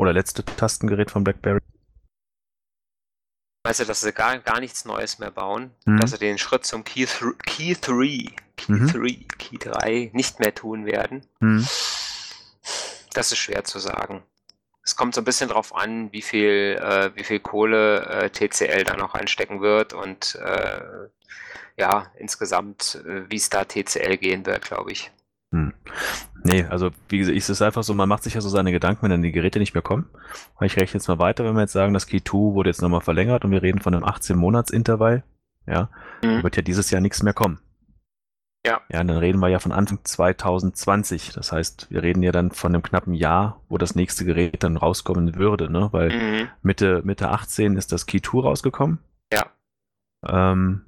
Oder 0.00 0.14
letzte 0.14 0.42
Tastengerät 0.42 1.10
von 1.10 1.24
BlackBerry? 1.24 1.60
Weißt 3.64 3.80
du, 3.80 3.84
dass 3.84 4.00
sie 4.00 4.14
gar, 4.14 4.38
gar 4.38 4.58
nichts 4.58 4.86
Neues 4.86 5.18
mehr 5.18 5.30
bauen, 5.30 5.72
mhm. 5.84 6.00
dass 6.00 6.12
sie 6.12 6.18
den 6.18 6.38
Schritt 6.38 6.64
zum 6.64 6.84
Key, 6.84 7.06
Key 7.44 7.74
3, 7.78 8.34
Key 8.56 8.72
mhm. 8.72 8.86
3, 8.86 9.26
Key 9.36 9.58
3 9.58 10.10
nicht 10.14 10.40
mehr 10.40 10.54
tun 10.54 10.86
werden. 10.86 11.26
Mhm. 11.40 11.68
Das 13.12 13.30
ist 13.30 13.36
schwer 13.36 13.64
zu 13.64 13.78
sagen. 13.78 14.22
Es 14.82 14.96
kommt 14.96 15.14
so 15.14 15.20
ein 15.20 15.24
bisschen 15.24 15.50
drauf 15.50 15.74
an, 15.74 16.10
wie 16.12 16.22
viel, 16.22 16.80
äh, 16.80 17.14
wie 17.14 17.24
viel 17.24 17.40
Kohle 17.40 18.06
äh, 18.06 18.30
TCL 18.30 18.84
da 18.84 18.96
noch 18.96 19.12
einstecken 19.12 19.60
wird 19.60 19.92
und 19.92 20.34
äh, 20.36 20.80
ja, 21.76 22.10
insgesamt, 22.16 23.02
äh, 23.06 23.28
wie 23.28 23.36
es 23.36 23.50
da 23.50 23.66
TCL 23.66 24.16
gehen 24.16 24.46
wird, 24.46 24.64
glaube 24.64 24.92
ich. 24.92 25.10
Hm. 25.52 25.74
Nee, 26.42 26.64
also 26.64 26.90
wie 27.08 27.18
gesagt, 27.18 27.36
es 27.36 27.50
ist 27.50 27.62
einfach 27.62 27.82
so, 27.82 27.94
man 27.94 28.08
macht 28.08 28.22
sich 28.22 28.34
ja 28.34 28.40
so 28.40 28.48
seine 28.48 28.72
Gedanken, 28.72 29.02
wenn 29.02 29.10
dann 29.10 29.22
die 29.22 29.32
Geräte 29.32 29.58
nicht 29.58 29.74
mehr 29.74 29.82
kommen. 29.82 30.06
Ich 30.60 30.76
rechne 30.76 30.98
jetzt 30.98 31.08
mal 31.08 31.18
weiter, 31.18 31.44
wenn 31.44 31.54
wir 31.54 31.62
jetzt 31.62 31.72
sagen, 31.72 31.92
das 31.92 32.06
Key 32.06 32.20
2 32.22 32.54
wurde 32.54 32.70
jetzt 32.70 32.82
nochmal 32.82 33.02
verlängert 33.02 33.44
und 33.44 33.50
wir 33.50 33.62
reden 33.62 33.80
von 33.80 33.94
einem 33.94 34.04
18-Monats-Intervall, 34.04 35.22
ja, 35.66 35.90
mhm. 36.22 36.42
wird 36.42 36.56
ja 36.56 36.62
dieses 36.62 36.90
Jahr 36.90 37.00
nichts 37.00 37.22
mehr 37.22 37.34
kommen. 37.34 37.60
Ja. 38.64 38.80
Ja, 38.90 39.00
und 39.00 39.08
dann 39.08 39.16
reden 39.16 39.40
wir 39.40 39.48
ja 39.48 39.58
von 39.58 39.72
Anfang 39.72 40.00
2020. 40.04 41.32
Das 41.32 41.50
heißt, 41.52 41.90
wir 41.90 42.02
reden 42.02 42.22
ja 42.22 42.30
dann 42.30 42.50
von 42.50 42.74
einem 42.74 42.82
knappen 42.82 43.14
Jahr, 43.14 43.62
wo 43.68 43.78
das 43.78 43.94
nächste 43.94 44.24
Gerät 44.24 44.62
dann 44.62 44.76
rauskommen 44.76 45.36
würde, 45.36 45.70
ne? 45.70 45.88
Weil 45.92 46.10
mhm. 46.10 46.48
Mitte, 46.62 47.00
Mitte 47.04 47.30
18 47.30 47.76
ist 47.76 47.92
das 47.92 48.06
Key 48.06 48.20
2 48.20 48.40
rausgekommen. 48.40 48.98
Ja. 49.32 49.46
Ähm, 50.26 50.84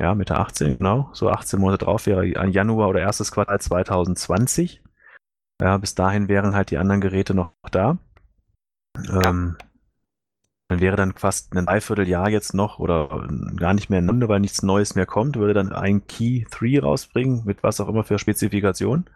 ja, 0.00 0.14
Mitte 0.14 0.36
18, 0.38 0.78
genau. 0.78 1.10
So 1.12 1.28
18 1.28 1.58
Monate 1.58 1.84
drauf 1.84 2.06
wäre 2.06 2.20
ein 2.40 2.52
Januar 2.52 2.88
oder 2.88 3.00
erstes 3.00 3.32
Quartal 3.32 3.60
2020. 3.60 4.82
Ja, 5.60 5.76
bis 5.78 5.94
dahin 5.94 6.28
wären 6.28 6.54
halt 6.54 6.70
die 6.70 6.78
anderen 6.78 7.00
Geräte 7.00 7.34
noch 7.34 7.52
da. 7.72 7.98
Ja. 8.96 9.22
Ähm, 9.22 9.56
dann 10.68 10.80
wäre 10.80 10.96
dann 10.96 11.14
fast 11.14 11.56
ein 11.56 11.64
Dreivierteljahr 11.64 12.28
jetzt 12.28 12.52
noch 12.52 12.78
oder 12.78 13.26
gar 13.56 13.72
nicht 13.72 13.88
mehr 13.88 14.00
in 14.00 14.08
Runde, 14.08 14.28
weil 14.28 14.40
nichts 14.40 14.62
Neues 14.62 14.94
mehr 14.94 15.06
kommt, 15.06 15.36
würde 15.36 15.54
dann 15.54 15.72
ein 15.72 16.06
Key 16.06 16.44
3 16.50 16.80
rausbringen, 16.80 17.42
mit 17.46 17.62
was 17.62 17.80
auch 17.80 17.88
immer 17.88 18.04
für 18.04 18.18
Spezifikation, 18.18 19.06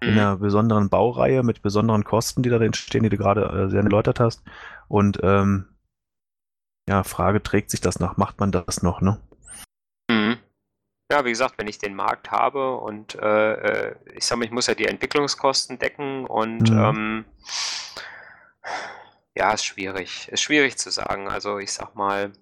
mhm. 0.00 0.08
in 0.08 0.18
einer 0.18 0.36
besonderen 0.36 0.88
Baureihe, 0.88 1.42
mit 1.42 1.62
besonderen 1.62 2.04
Kosten, 2.04 2.44
die 2.44 2.48
da 2.48 2.60
entstehen, 2.60 3.02
die 3.02 3.08
du 3.08 3.16
gerade 3.16 3.42
äh, 3.42 3.68
sehr 3.68 3.82
erläutert 3.82 4.20
hast. 4.20 4.44
Und 4.86 5.18
ähm, 5.24 5.66
ja, 6.88 7.02
Frage, 7.02 7.42
trägt 7.42 7.70
sich 7.70 7.80
das 7.80 7.98
noch? 7.98 8.16
Macht 8.16 8.38
man 8.38 8.52
das 8.52 8.82
noch, 8.84 9.00
ne? 9.00 9.18
Ja, 11.10 11.24
wie 11.24 11.30
gesagt, 11.30 11.54
wenn 11.58 11.66
ich 11.66 11.78
den 11.78 11.94
Markt 11.94 12.30
habe 12.30 12.76
und 12.76 13.16
äh, 13.16 13.52
äh, 13.88 13.96
ich 14.14 14.24
sage 14.24 14.38
mal, 14.38 14.44
ich 14.44 14.52
muss 14.52 14.68
ja 14.68 14.74
die 14.74 14.86
Entwicklungskosten 14.86 15.78
decken 15.78 16.24
und 16.24 16.70
mhm. 16.70 16.78
ähm, 16.78 17.24
ja, 19.34 19.52
ist 19.52 19.64
schwierig. 19.64 20.28
Ist 20.28 20.42
schwierig 20.42 20.78
zu 20.78 20.90
sagen. 20.90 21.28
Also 21.28 21.58
ich 21.58 21.72
sag 21.72 21.94
mal, 21.96 22.32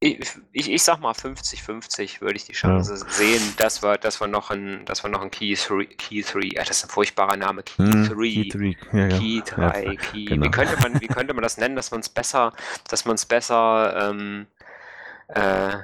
ich, 0.00 0.20
ich, 0.52 0.70
ich 0.70 0.82
sag 0.82 1.00
mal 1.00 1.12
50-50 1.12 2.20
würde 2.20 2.36
ich 2.36 2.44
die 2.44 2.52
Chance 2.52 3.04
ja. 3.04 3.12
sehen, 3.12 3.54
dass 3.58 3.82
wir, 3.82 3.98
dass 3.98 4.20
wir 4.20 4.28
noch 4.28 4.50
ein, 4.50 4.84
dass 4.84 5.02
wir 5.02 5.10
noch 5.10 5.22
ein 5.22 5.30
Key 5.30 5.54
3, 5.56 5.86
Key 5.86 6.22
3, 6.22 6.54
ja, 6.54 6.62
das 6.62 6.78
ist 6.78 6.84
ein 6.84 6.90
furchtbarer 6.90 7.36
Name, 7.36 7.64
Key 7.64 7.82
3, 7.82 7.92
hm, 7.92 8.16
Key 8.16 8.48
3, 8.48 8.76
ja, 8.92 9.08
Key 9.08 9.42
3, 9.44 9.84
ja, 9.84 9.94
Key. 9.96 10.24
Genau. 10.26 10.46
Wie 10.46 10.50
könnte 10.50 10.76
man, 10.80 11.00
wie 11.00 11.06
könnte 11.08 11.34
man 11.34 11.42
das 11.42 11.58
nennen, 11.58 11.74
dass 11.74 11.90
man 11.90 12.00
es 12.00 12.08
besser, 12.08 12.52
dass 12.88 13.04
man 13.06 13.16
es 13.16 13.26
besser 13.26 14.10
ähm, 14.10 14.46
äh, 15.28 15.78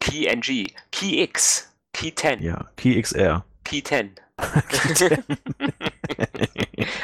Key 0.00 0.26
NG, 0.26 0.66
Key 0.90 1.22
X, 1.22 1.72
Key 1.92 2.12
10. 2.14 2.42
Ja, 2.42 2.68
Key 2.76 3.00
XR. 3.00 3.44
Key 3.64 3.82
10. 3.82 4.14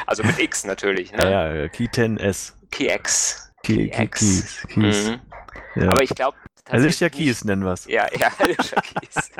also 0.05 0.23
mit 0.23 0.39
X 0.39 0.65
natürlich. 0.65 1.11
Ne? 1.11 1.23
Ja, 1.23 1.53
ja, 1.53 1.67
Key 1.69 1.85
10S. 1.85 2.53
KeyX. 2.71 3.51
Key, 3.63 3.89
Key, 3.89 4.07
Keys. 4.07 4.65
Mhm. 4.75 5.19
Ja. 5.75 5.89
Aber 5.89 6.03
ich 6.03 6.09
glaube. 6.09 6.37
Alicia 6.69 7.09
Keys 7.09 7.43
nennen 7.43 7.63
wir 7.63 7.73
es. 7.73 7.85
Ja, 7.85 8.07
ja, 8.17 8.31
Alicia 8.37 8.81
Keys. 8.81 9.31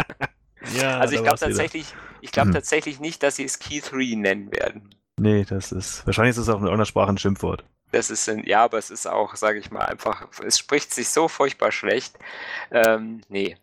ja, 0.82 1.00
also 1.00 1.16
ich 1.16 1.24
glaube 1.24 1.40
tatsächlich, 1.40 1.94
ich 2.22 2.32
glaube 2.32 2.48
hm. 2.48 2.54
tatsächlich 2.54 3.00
nicht, 3.00 3.24
dass 3.24 3.38
sie 3.38 3.46
es 3.46 3.60
Key 3.60 3.80
3 3.80 4.16
nennen 4.16 4.52
werden. 4.52 4.96
Nee, 5.18 5.46
das 5.46 5.72
ist. 5.72 6.06
Wahrscheinlich 6.06 6.32
ist 6.32 6.38
es 6.40 6.50
auch 6.50 6.58
in 6.58 6.64
irgendeiner 6.64 6.86
Sprache 6.86 7.12
ein 7.12 7.18
Schimpfwort. 7.18 7.64
Das 7.92 8.10
ist 8.10 8.28
ein, 8.30 8.44
ja, 8.46 8.64
aber 8.64 8.78
es 8.78 8.90
ist 8.90 9.08
auch, 9.08 9.36
sage 9.36 9.60
ich 9.60 9.72
mal, 9.72 9.86
einfach, 9.86 10.28
es 10.46 10.58
spricht 10.58 10.94
sich 10.94 11.10
so 11.10 11.28
furchtbar 11.28 11.72
schlecht. 11.72 12.18
Ähm, 12.72 13.22
nee. 13.30 13.58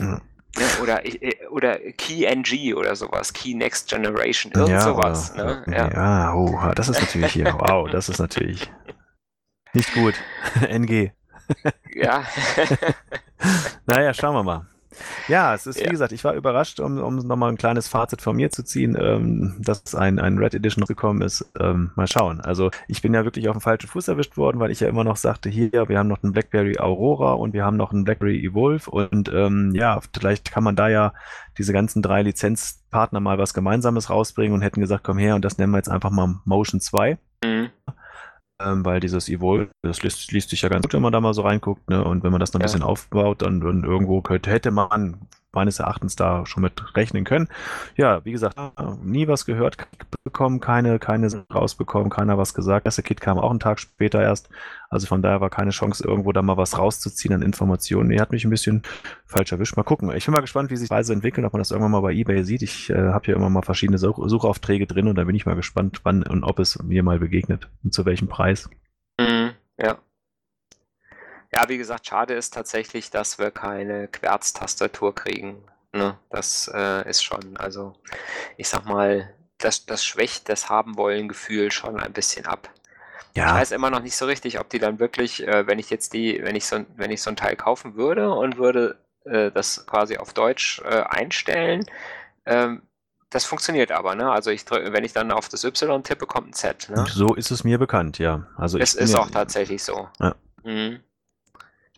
Ja. 0.00 0.20
Ja, 0.58 0.66
oder, 0.82 1.06
äh, 1.06 1.46
oder 1.48 1.78
KeyNG 1.78 2.74
oder 2.74 2.94
sowas, 2.94 3.32
Key 3.32 3.54
Next 3.54 3.88
Generation, 3.88 4.52
irgend 4.52 4.68
ja, 4.68 4.80
sowas. 4.80 5.32
Oder, 5.32 5.66
ne? 5.66 5.76
ja. 5.76 5.90
ja, 5.90 6.34
oh, 6.34 6.72
das 6.74 6.90
ist 6.90 7.00
natürlich 7.00 7.32
hier, 7.32 7.54
wow, 7.58 7.88
das 7.90 8.10
ist 8.10 8.18
natürlich 8.18 8.70
nicht 9.72 9.94
gut. 9.94 10.14
NG. 10.68 11.12
ja. 11.94 12.24
naja, 13.86 14.12
schauen 14.12 14.34
wir 14.34 14.42
mal. 14.42 14.66
Ja, 15.28 15.54
es 15.54 15.66
ist, 15.66 15.80
ja. 15.80 15.86
wie 15.86 15.90
gesagt, 15.90 16.12
ich 16.12 16.24
war 16.24 16.34
überrascht, 16.34 16.80
um, 16.80 16.98
um 16.98 17.16
nochmal 17.16 17.50
ein 17.50 17.56
kleines 17.56 17.88
Fazit 17.88 18.22
von 18.22 18.36
mir 18.36 18.50
zu 18.50 18.64
ziehen, 18.64 18.96
ähm, 19.00 19.56
dass 19.58 19.94
ein, 19.94 20.18
ein 20.18 20.38
Red 20.38 20.54
Edition 20.54 20.84
gekommen 20.84 21.22
ist. 21.22 21.50
Ähm, 21.58 21.90
mal 21.96 22.06
schauen. 22.06 22.40
Also 22.40 22.70
ich 22.88 23.02
bin 23.02 23.14
ja 23.14 23.24
wirklich 23.24 23.48
auf 23.48 23.56
dem 23.56 23.60
falschen 23.60 23.88
Fuß 23.88 24.08
erwischt 24.08 24.36
worden, 24.36 24.60
weil 24.60 24.70
ich 24.70 24.80
ja 24.80 24.88
immer 24.88 25.04
noch 25.04 25.16
sagte, 25.16 25.48
hier, 25.48 25.88
wir 25.88 25.98
haben 25.98 26.08
noch 26.08 26.22
einen 26.22 26.32
BlackBerry 26.32 26.78
Aurora 26.78 27.32
und 27.32 27.52
wir 27.52 27.64
haben 27.64 27.76
noch 27.76 27.92
einen 27.92 28.04
BlackBerry 28.04 28.44
Evolve 28.44 28.90
und 28.90 29.30
ähm, 29.32 29.72
ja, 29.74 30.00
vielleicht 30.14 30.50
kann 30.50 30.64
man 30.64 30.76
da 30.76 30.88
ja 30.88 31.12
diese 31.58 31.72
ganzen 31.72 32.02
drei 32.02 32.22
Lizenzpartner 32.22 33.20
mal 33.20 33.38
was 33.38 33.54
Gemeinsames 33.54 34.10
rausbringen 34.10 34.54
und 34.54 34.62
hätten 34.62 34.80
gesagt, 34.80 35.04
komm 35.04 35.18
her 35.18 35.34
und 35.34 35.44
das 35.44 35.58
nennen 35.58 35.72
wir 35.72 35.78
jetzt 35.78 35.90
einfach 35.90 36.10
mal 36.10 36.40
Motion 36.44 36.80
2. 36.80 37.18
Mhm 37.44 37.70
ähm, 38.64 38.84
weil 38.84 39.00
dieses 39.00 39.28
Evolve, 39.28 39.70
das 39.82 40.02
liest, 40.02 40.32
liest, 40.32 40.50
sich 40.50 40.62
ja 40.62 40.68
ganz 40.68 40.84
gut, 40.84 40.94
wenn 40.94 41.02
man 41.02 41.12
da 41.12 41.20
mal 41.20 41.34
so 41.34 41.42
reinguckt, 41.42 41.88
ne? 41.88 42.04
Und 42.04 42.22
wenn 42.22 42.32
man 42.32 42.40
das 42.40 42.52
noch 42.52 42.60
ein 42.60 42.62
ja. 42.62 42.66
bisschen 42.66 42.82
aufbaut, 42.82 43.42
dann, 43.42 43.60
dann 43.60 43.84
irgendwo 43.84 44.22
könnte, 44.22 44.50
hätte 44.50 44.70
man 44.70 45.16
meines 45.52 45.78
Erachtens 45.78 46.16
da 46.16 46.46
schon 46.46 46.62
mit 46.62 46.96
rechnen 46.96 47.24
können. 47.24 47.48
Ja, 47.96 48.24
wie 48.24 48.32
gesagt, 48.32 48.56
nie 49.02 49.28
was 49.28 49.46
gehört 49.46 49.76
bekommen, 50.24 50.60
keine, 50.60 50.98
keine 50.98 51.28
rausbekommen, 51.52 52.10
keiner 52.10 52.38
was 52.38 52.54
gesagt. 52.54 52.86
Das 52.86 53.02
Kit 53.02 53.20
kam 53.20 53.38
auch 53.38 53.50
einen 53.50 53.60
Tag 53.60 53.80
später 53.80 54.22
erst. 54.22 54.48
Also 54.88 55.06
von 55.06 55.22
daher 55.22 55.40
war 55.40 55.50
keine 55.50 55.70
Chance, 55.70 56.06
irgendwo 56.06 56.32
da 56.32 56.42
mal 56.42 56.56
was 56.56 56.78
rauszuziehen 56.78 57.34
an 57.34 57.42
Informationen. 57.42 58.08
Nee, 58.08 58.20
hat 58.20 58.30
mich 58.30 58.44
ein 58.44 58.50
bisschen 58.50 58.82
falsch 59.24 59.52
erwischt. 59.52 59.76
Mal 59.76 59.82
gucken. 59.82 60.14
Ich 60.14 60.26
bin 60.26 60.34
mal 60.34 60.40
gespannt, 60.40 60.70
wie 60.70 60.76
sich 60.76 60.88
die 60.88 60.94
Weise 60.94 61.12
entwickeln, 61.12 61.46
ob 61.46 61.52
man 61.52 61.60
das 61.60 61.70
irgendwann 61.70 61.92
mal 61.92 62.02
bei 62.02 62.12
eBay 62.12 62.44
sieht. 62.44 62.62
Ich 62.62 62.90
äh, 62.90 62.94
habe 62.94 63.26
ja 63.28 63.36
immer 63.36 63.50
mal 63.50 63.62
verschiedene 63.62 63.98
Such 63.98 64.20
Suchaufträge 64.28 64.86
drin 64.86 65.08
und 65.08 65.16
da 65.16 65.24
bin 65.24 65.34
ich 65.34 65.46
mal 65.46 65.56
gespannt, 65.56 66.00
wann 66.04 66.22
und 66.22 66.44
ob 66.44 66.58
es 66.58 66.82
mir 66.82 67.02
mal 67.02 67.18
begegnet 67.18 67.68
und 67.82 67.94
zu 67.94 68.04
welchem 68.04 68.28
Preis. 68.28 68.68
Mhm, 69.18 69.52
ja. 69.78 69.98
Ja, 71.54 71.68
wie 71.68 71.76
gesagt, 71.76 72.06
schade 72.06 72.34
ist 72.34 72.54
tatsächlich, 72.54 73.10
dass 73.10 73.38
wir 73.38 73.50
keine 73.50 74.08
Querztastatur 74.08 75.14
kriegen. 75.14 75.62
Ne? 75.92 76.16
Das 76.30 76.70
äh, 76.72 77.08
ist 77.08 77.22
schon, 77.22 77.58
also 77.58 77.94
ich 78.56 78.68
sag 78.68 78.86
mal, 78.86 79.34
das, 79.58 79.84
das 79.84 80.02
schwächt 80.04 80.48
das 80.48 80.70
Haben-Wollen-Gefühl 80.70 81.70
schon 81.70 82.00
ein 82.00 82.12
bisschen 82.12 82.46
ab. 82.46 82.70
Ja. 83.34 83.48
Ich 83.48 83.60
weiß 83.60 83.72
immer 83.72 83.90
noch 83.90 84.00
nicht 84.00 84.16
so 84.16 84.24
richtig, 84.24 84.60
ob 84.60 84.70
die 84.70 84.78
dann 84.78 84.98
wirklich, 84.98 85.46
äh, 85.46 85.66
wenn 85.66 85.78
ich 85.78 85.90
jetzt 85.90 86.14
die, 86.14 86.40
wenn 86.42 86.56
ich 86.56 86.66
so, 86.66 86.84
wenn 86.96 87.10
ich 87.10 87.20
so 87.20 87.30
ein 87.30 87.36
Teil 87.36 87.56
kaufen 87.56 87.96
würde 87.96 88.30
und 88.32 88.56
würde 88.56 88.98
äh, 89.24 89.50
das 89.50 89.86
quasi 89.86 90.16
auf 90.16 90.32
Deutsch 90.32 90.80
äh, 90.84 91.02
einstellen, 91.02 91.84
ähm, 92.46 92.82
das 93.28 93.44
funktioniert 93.46 93.92
aber, 93.92 94.14
ne? 94.14 94.30
Also 94.30 94.50
ich 94.50 94.70
wenn 94.70 95.04
ich 95.04 95.14
dann 95.14 95.32
auf 95.32 95.48
das 95.48 95.64
Y 95.64 96.02
tippe, 96.02 96.26
kommt 96.26 96.48
ein 96.48 96.52
Z. 96.52 96.90
Ne? 96.90 97.06
So 97.08 97.34
ist 97.34 97.50
es 97.50 97.64
mir 97.64 97.78
bekannt, 97.78 98.18
ja. 98.18 98.46
Also 98.56 98.78
es 98.78 98.94
ist 98.94 99.14
auch 99.14 99.30
tatsächlich 99.30 99.82
so. 99.82 100.08
Ja. 100.20 100.34
Mhm 100.64 101.00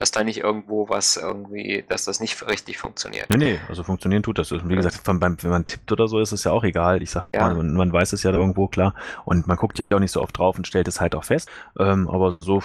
dass 0.04 0.10
da 0.10 0.22
nicht 0.22 0.40
irgendwo 0.40 0.90
was 0.90 1.16
irgendwie, 1.16 1.82
dass 1.88 2.04
das 2.04 2.20
nicht 2.20 2.46
richtig 2.46 2.76
funktioniert. 2.76 3.30
Nee, 3.30 3.38
nee, 3.38 3.60
also 3.70 3.82
funktionieren 3.82 4.22
tut 4.22 4.38
das. 4.38 4.50
Wie 4.50 4.76
gesagt, 4.76 5.00
wenn 5.06 5.18
man 5.18 5.66
tippt 5.66 5.90
oder 5.92 6.08
so, 6.08 6.20
ist 6.20 6.30
es 6.30 6.44
ja 6.44 6.52
auch 6.52 6.62
egal. 6.62 7.02
Ich 7.02 7.10
sag 7.10 7.28
ja. 7.34 7.48
man, 7.54 7.72
man 7.72 7.90
weiß 7.90 8.12
es 8.12 8.22
ja 8.22 8.30
irgendwo, 8.30 8.68
klar. 8.68 8.94
Und 9.24 9.46
man 9.46 9.56
guckt 9.56 9.82
ja 9.88 9.96
auch 9.96 10.00
nicht 10.00 10.12
so 10.12 10.20
oft 10.20 10.36
drauf 10.36 10.58
und 10.58 10.66
stellt 10.66 10.88
es 10.88 11.00
halt 11.00 11.14
auch 11.14 11.24
fest. 11.24 11.48
Ähm, 11.78 12.06
aber 12.10 12.36
so, 12.38 12.62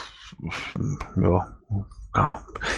ja. 1.15 1.47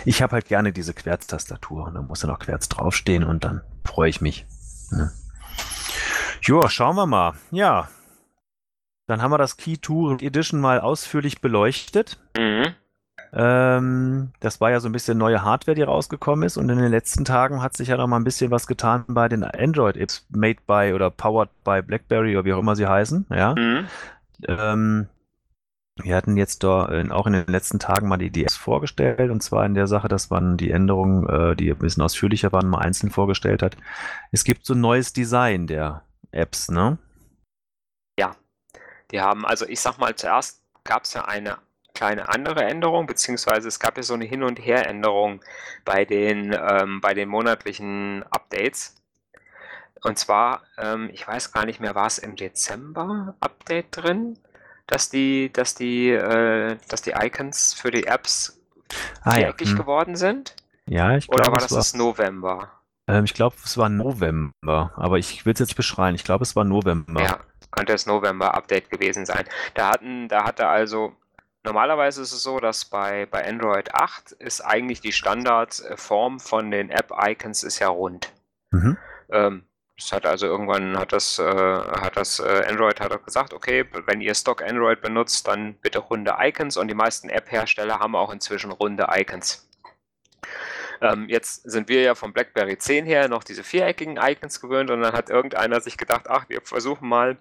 Ich 0.06 0.22
habe 0.22 0.34
halt 0.34 0.46
gerne 0.46 0.72
diese 0.72 0.94
Querztastatur 0.94 1.86
und 1.86 1.96
da 1.96 2.04
muss 2.04 2.20
dann 2.20 2.30
auch 2.30 2.38
Querz 2.38 2.70
draufstehen 2.70 3.24
und 3.24 3.44
dann 3.44 3.62
freue 3.84 4.12
ich 4.12 4.22
mich. 4.22 4.46
Ne? 4.92 5.12
Ja, 6.44 6.70
schauen 6.70 6.98
wir 6.98 7.08
mal. 7.08 7.34
Ja. 7.50 7.90
Dann 9.08 9.24
haben 9.24 9.32
wir 9.32 9.40
das 9.40 9.58
Key 9.58 9.78
Tour 9.78 10.22
Edition 10.22 10.62
mal 10.62 10.80
ausführlich 10.80 11.42
beleuchtet. 11.42 12.20
Mhm. 12.38 12.76
Ähm, 13.34 14.32
das 14.42 14.60
war 14.60 14.72
ja 14.72 14.80
so 14.80 14.90
ein 14.90 14.92
bisschen 14.92 15.18
neue 15.18 15.44
Hardware, 15.44 15.76
die 15.76 15.84
rausgekommen 15.84 16.46
ist. 16.46 16.58
Und 16.58 16.70
in 16.70 16.78
den 16.78 16.92
letzten 16.92 17.26
Tagen 17.26 17.62
hat 17.62 17.76
sich 17.76 17.90
ja 17.90 17.98
noch 17.98 18.08
mal 18.08 18.18
ein 18.18 18.24
bisschen 18.24 18.52
was 18.52 18.68
getan 18.68 19.06
bei 19.08 19.30
den 19.30 19.44
Android-Apps, 19.44 20.28
made 20.30 20.60
by 20.68 20.94
oder 20.94 21.10
powered 21.10 21.50
by 21.64 21.82
BlackBerry 21.82 22.36
oder 22.36 22.46
wie 22.46 22.54
auch 22.54 22.60
immer 22.60 22.76
sie 22.76 22.88
heißen. 22.88 23.28
Ja. 23.30 23.56
Mhm. 23.56 23.88
Ähm, 24.48 25.08
wir 26.04 26.16
hatten 26.16 26.38
jetzt 26.38 26.64
da 26.64 26.86
auch 27.12 27.28
in 27.28 27.34
den 27.34 27.48
letzten 27.48 27.80
Tagen 27.80 28.08
mal 28.08 28.18
die 28.18 28.32
DS 28.32 28.56
vorgestellt 28.56 29.30
und 29.30 29.42
zwar 29.42 29.66
in 29.66 29.76
der 29.76 29.88
Sache, 29.88 30.08
dass 30.08 30.30
man 30.30 30.58
die 30.58 30.72
Änderungen, 30.72 31.28
äh, 31.28 31.56
die 31.56 31.70
ein 31.72 31.78
bisschen 31.78 32.04
ausführlicher 32.04 32.52
waren, 32.52 32.68
mal 32.68 32.80
einzeln 32.80 33.12
vorgestellt 33.12 33.62
hat. 33.62 33.78
Es 34.32 34.44
gibt 34.44 34.66
so 34.66 34.74
ein 34.74 34.82
neues 34.82 35.14
Design 35.14 35.68
der 35.68 36.04
Apps, 36.32 36.70
ne? 36.70 36.98
Ja, 38.18 38.36
die 39.12 39.22
haben, 39.22 39.46
also 39.46 39.66
ich 39.68 39.80
sag 39.80 39.98
mal, 39.98 40.16
zuerst 40.16 40.64
gab 40.84 41.04
es 41.04 41.14
ja 41.14 41.26
eine 41.26 41.58
kleine 42.02 42.30
andere 42.30 42.64
Änderung, 42.64 43.06
beziehungsweise 43.06 43.68
es 43.68 43.80
gab 43.80 43.96
ja 43.96 44.02
so 44.02 44.16
eine 44.16 44.26
Hin- 44.26 44.42
und 44.42 44.58
Her-Änderung 44.58 45.40
bei 45.86 46.04
den, 46.04 46.52
ähm, 46.52 47.00
bei 47.00 47.14
den 47.14 47.30
monatlichen 47.30 48.24
Updates. 48.32 48.96
Und 50.04 50.18
zwar, 50.18 50.64
ähm, 50.80 51.12
ich 51.14 51.28
weiß 51.28 51.52
gar 51.52 51.68
nicht 51.68 51.80
mehr, 51.80 51.94
war 51.94 52.08
es 52.08 52.18
im 52.18 52.36
Dezember 52.36 53.36
Update 53.40 53.86
drin, 53.92 54.40
dass 54.88 55.12
die, 55.12 55.54
dass 55.54 55.76
die, 55.76 56.10
äh, 56.10 56.78
dass 56.88 57.04
die 57.04 57.12
Icons 57.12 57.76
für 57.76 57.92
die 57.92 58.08
Apps 58.08 58.60
ah, 59.22 59.34
viereckig 59.34 59.68
ja. 59.68 59.74
hm. 59.74 59.80
geworden 59.80 60.16
sind? 60.16 60.56
Ja, 60.88 61.16
ich 61.16 61.28
glaube. 61.28 61.44
Oder 61.44 61.52
war 61.52 61.60
das 61.60 61.94
war, 61.94 62.00
November? 62.00 62.72
Ähm, 63.08 63.26
ich 63.26 63.36
glaube, 63.36 63.58
es 63.64 63.78
war 63.78 63.90
November, 63.90 64.92
aber 64.96 65.20
ich 65.20 65.46
will 65.46 65.54
es 65.54 65.60
jetzt 65.60 65.70
nicht 65.70 65.78
beschreiben. 65.78 66.16
Ich 66.16 66.24
glaube, 66.24 66.42
es 66.42 66.56
war 66.56 66.64
November. 66.64 67.22
Ja, 67.22 67.40
könnte 67.70 67.94
das 67.94 68.08
November-Update 68.08 68.90
gewesen 68.90 69.28
sein. 69.28 69.46
Da 69.76 69.90
hatten, 69.90 70.28
da 70.30 70.46
hatte 70.46 70.68
also 70.68 71.16
Normalerweise 71.64 72.22
ist 72.22 72.32
es 72.32 72.42
so, 72.42 72.60
dass 72.60 72.86
bei, 72.86 73.28
bei 73.28 73.48
Android 73.48 73.94
8 73.94 74.32
ist 74.34 74.62
eigentlich 74.62 75.02
die 75.02 75.12
Standardform 75.12 76.40
von 76.40 76.72
den 76.72 76.90
App-Icons 76.90 77.64
ist 77.64 77.80
ja 77.80 77.90
rund. 77.90 78.32
Mhm. 78.72 78.98
Ähm, 79.30 79.64
das 79.96 80.12
hat 80.12 80.26
also 80.26 80.48
irgendwann 80.48 80.98
hat 80.98 81.14
das, 81.14 81.38
äh, 81.38 81.44
hat 81.44 82.18
das 82.18 82.40
äh, 82.40 82.66
Android 82.68 83.00
hat 83.00 83.24
gesagt, 83.24 83.54
okay, 83.54 83.86
wenn 84.08 84.22
ihr 84.22 84.34
Stock 84.34 84.64
Android 84.64 85.02
benutzt, 85.02 85.48
dann 85.48 85.76
bitte 85.76 86.00
runde 86.00 86.36
Icons 86.40 86.78
und 86.78 86.88
die 86.88 86.96
meisten 86.96 87.30
App-Hersteller 87.30 88.00
haben 88.00 88.16
auch 88.16 88.34
inzwischen 88.34 88.72
runde 88.72 89.08
Icons. 89.12 89.70
Ähm, 91.02 91.30
jetzt 91.30 91.70
sind 91.70 91.90
wir 91.90 92.02
ja 92.02 92.16
vom 92.16 92.34
BlackBerry 92.34 92.78
10 92.78 93.06
her 93.06 93.28
noch 93.28 93.44
diese 93.44 93.64
viereckigen 93.64 94.18
Icons 94.18 94.60
gewöhnt 94.62 94.90
und 94.90 95.02
dann 95.02 95.14
hat 95.14 95.30
irgendeiner 95.30 95.82
sich 95.82 95.98
gedacht, 95.98 96.28
ach, 96.28 96.50
wir 96.50 96.62
versuchen 96.62 97.08
mal 97.08 97.38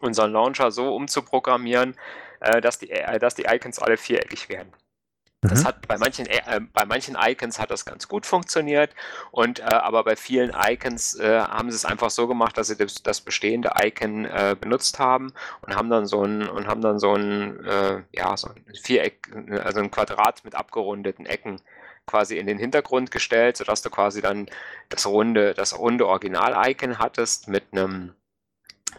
unseren 0.00 0.32
Launcher 0.32 0.70
so 0.70 0.94
umzuprogrammieren, 0.94 1.96
äh, 2.44 2.60
dass, 2.60 2.78
die, 2.78 2.90
äh, 2.90 3.18
dass 3.18 3.34
die 3.34 3.44
Icons 3.44 3.78
alle 3.78 3.96
viereckig 3.96 4.48
werden. 4.48 4.72
Das 5.48 5.62
mhm. 5.62 5.66
hat 5.66 5.86
bei 5.86 5.98
manchen, 5.98 6.26
äh, 6.26 6.60
bei 6.72 6.86
manchen 6.86 7.16
Icons 7.20 7.58
hat 7.58 7.70
das 7.70 7.84
ganz 7.84 8.08
gut 8.08 8.24
funktioniert 8.24 8.94
und 9.30 9.60
äh, 9.60 9.64
aber 9.64 10.02
bei 10.04 10.16
vielen 10.16 10.54
Icons 10.58 11.18
äh, 11.18 11.40
haben 11.40 11.70
sie 11.70 11.76
es 11.76 11.84
einfach 11.84 12.10
so 12.10 12.26
gemacht, 12.26 12.56
dass 12.56 12.68
sie 12.68 12.76
das, 12.76 13.02
das 13.02 13.20
bestehende 13.20 13.72
Icon 13.78 14.24
äh, 14.24 14.56
benutzt 14.58 14.98
haben 14.98 15.34
und 15.60 15.76
haben 15.76 15.90
dann 15.90 16.06
so 16.06 16.24
ein 16.24 16.48
und 16.48 16.66
haben 16.66 16.80
dann 16.80 16.98
so 16.98 17.14
ein 17.14 17.62
äh, 17.64 18.02
ja 18.12 18.36
so 18.36 18.48
ein 18.48 18.64
Viereck, 18.82 19.28
also 19.62 19.80
ein 19.80 19.90
Quadrat 19.90 20.44
mit 20.44 20.54
abgerundeten 20.54 21.26
Ecken 21.26 21.60
quasi 22.06 22.38
in 22.38 22.46
den 22.46 22.58
Hintergrund 22.58 23.10
gestellt, 23.10 23.58
sodass 23.58 23.82
du 23.82 23.90
quasi 23.90 24.22
dann 24.22 24.46
das 24.88 25.06
runde 25.06 25.52
das 25.52 25.78
runde 25.78 26.06
Original-Icon 26.06 26.98
hattest 26.98 27.48
mit 27.48 27.64
einem 27.72 28.14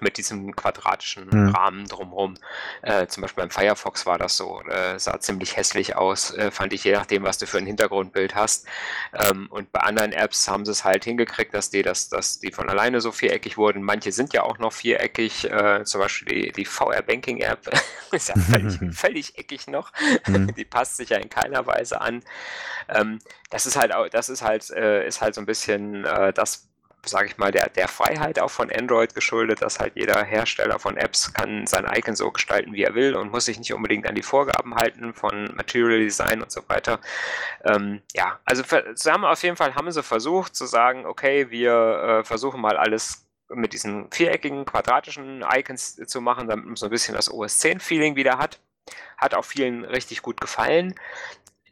mit 0.02 0.18
diesem 0.18 0.56
quadratischen 0.56 1.28
mhm. 1.30 1.50
Rahmen 1.50 1.88
drumherum. 1.88 2.36
Äh, 2.82 3.08
zum 3.08 3.22
Beispiel 3.22 3.44
beim 3.44 3.52
Firefox 3.52 4.06
war 4.06 4.18
das 4.18 4.38
so, 4.38 4.62
äh, 4.62 5.00
sah 5.00 5.20
ziemlich 5.20 5.56
hässlich 5.58 5.96
aus, 5.96 6.32
äh, 6.32 6.52
fand 6.52 6.74
ich, 6.74 6.84
je 6.84 6.94
nachdem, 6.94 7.24
was 7.24 7.38
du 7.38 7.48
für 7.48 7.58
ein 7.58 7.66
Hintergrundbild 7.66 8.36
hast. 8.36 8.68
Ähm, 9.14 9.48
und 9.50 9.72
bei 9.72 9.82
anderen 9.82 10.12
Apps 10.12 10.48
haben 10.48 10.66
sie 10.66 10.72
es 10.72 10.84
halt 10.84 11.04
hingekriegt, 11.04 11.54
dass 11.54 11.70
die, 11.70 11.82
dass, 11.82 12.10
dass 12.10 12.40
die 12.40 12.52
von 12.52 12.70
alleine 12.70 13.02
so 13.02 13.12
viereckig 13.12 13.58
wurden. 13.58 13.84
Manche 13.84 14.12
sind 14.12 14.34
ja 14.34 14.44
auch 14.44 14.58
noch 14.58 14.74
viereckig, 14.74 15.50
äh, 15.50 15.84
zum 15.84 16.02
Beispiel 16.02 16.44
die, 16.44 16.52
die 16.52 16.66
VR 16.66 17.02
Banking 17.02 17.40
App 17.40 17.70
ist 18.12 18.30
ja 18.30 18.36
völlig, 18.36 18.80
völlig 18.96 19.38
eckig 19.38 19.68
noch. 19.68 19.92
Die 20.56 20.66
passt 20.66 20.98
sich 20.98 21.10
ja 21.10 21.18
in 21.18 21.30
keiner 21.30 21.66
Weise 21.68 22.02
an. 22.02 22.22
Ähm, 22.90 23.20
das 23.50 23.66
ist 23.66 23.76
halt, 23.76 23.94
das 24.12 24.30
ist 24.30 24.42
halt, 24.42 24.70
äh, 24.72 25.08
ist 25.08 25.22
halt 25.22 25.36
so 25.36 25.42
ein 25.42 25.46
bisschen 25.46 26.06
äh, 26.06 26.34
das, 26.34 26.68
sage 27.08 27.28
ich 27.28 27.38
mal, 27.38 27.52
der, 27.52 27.70
der 27.70 27.88
Freiheit 27.88 28.40
auch 28.40 28.50
von 28.50 28.72
Android 28.72 29.14
geschuldet, 29.14 29.62
dass 29.62 29.80
halt 29.80 29.94
jeder 29.96 30.24
Hersteller 30.24 30.80
von 30.80 30.98
Apps 30.98 31.34
kann 31.34 31.66
sein 31.68 31.86
Icon 31.86 32.16
so 32.16 32.32
gestalten, 32.32 32.74
wie 32.74 32.84
er 32.84 32.96
will 32.96 33.16
und 33.16 33.32
muss 33.32 33.46
sich 33.46 33.58
nicht 33.58 33.74
unbedingt 33.74 34.08
an 34.08 34.16
die 34.16 34.24
Vorgaben 34.24 34.76
halten 34.76 35.14
von 35.14 35.54
Material 35.56 36.00
Design 36.00 36.42
und 36.42 36.52
so 36.52 36.62
weiter. 36.68 37.00
Ähm, 37.64 38.02
ja, 38.14 38.40
also 38.46 38.64
haben 38.64 39.26
auf 39.26 39.44
jeden 39.44 39.56
Fall 39.56 39.76
haben 39.76 39.92
sie 39.92 40.04
versucht 40.04 40.56
zu 40.56 40.66
sagen, 40.66 41.06
okay, 41.06 41.50
wir 41.50 41.72
äh, 41.72 42.24
versuchen 42.24 42.62
mal 42.62 42.78
alles 42.78 43.26
mit 43.50 43.74
diesen 43.74 44.12
viereckigen, 44.12 44.66
quadratischen 44.66 45.44
Icons 45.54 45.96
zu 45.96 46.22
machen, 46.22 46.48
damit 46.48 46.66
man 46.66 46.76
so 46.76 46.88
ein 46.88 46.92
bisschen 46.92 47.16
das 47.16 47.32
OS 47.32 47.60
10 47.60 47.80
Feeling 47.80 48.16
wieder 48.16 48.38
hat. 48.38 48.60
Hat 49.18 49.34
auch 49.34 49.46
vielen 49.46 49.86
richtig 49.86 50.22
gut 50.22 50.42
gefallen. 50.42 50.96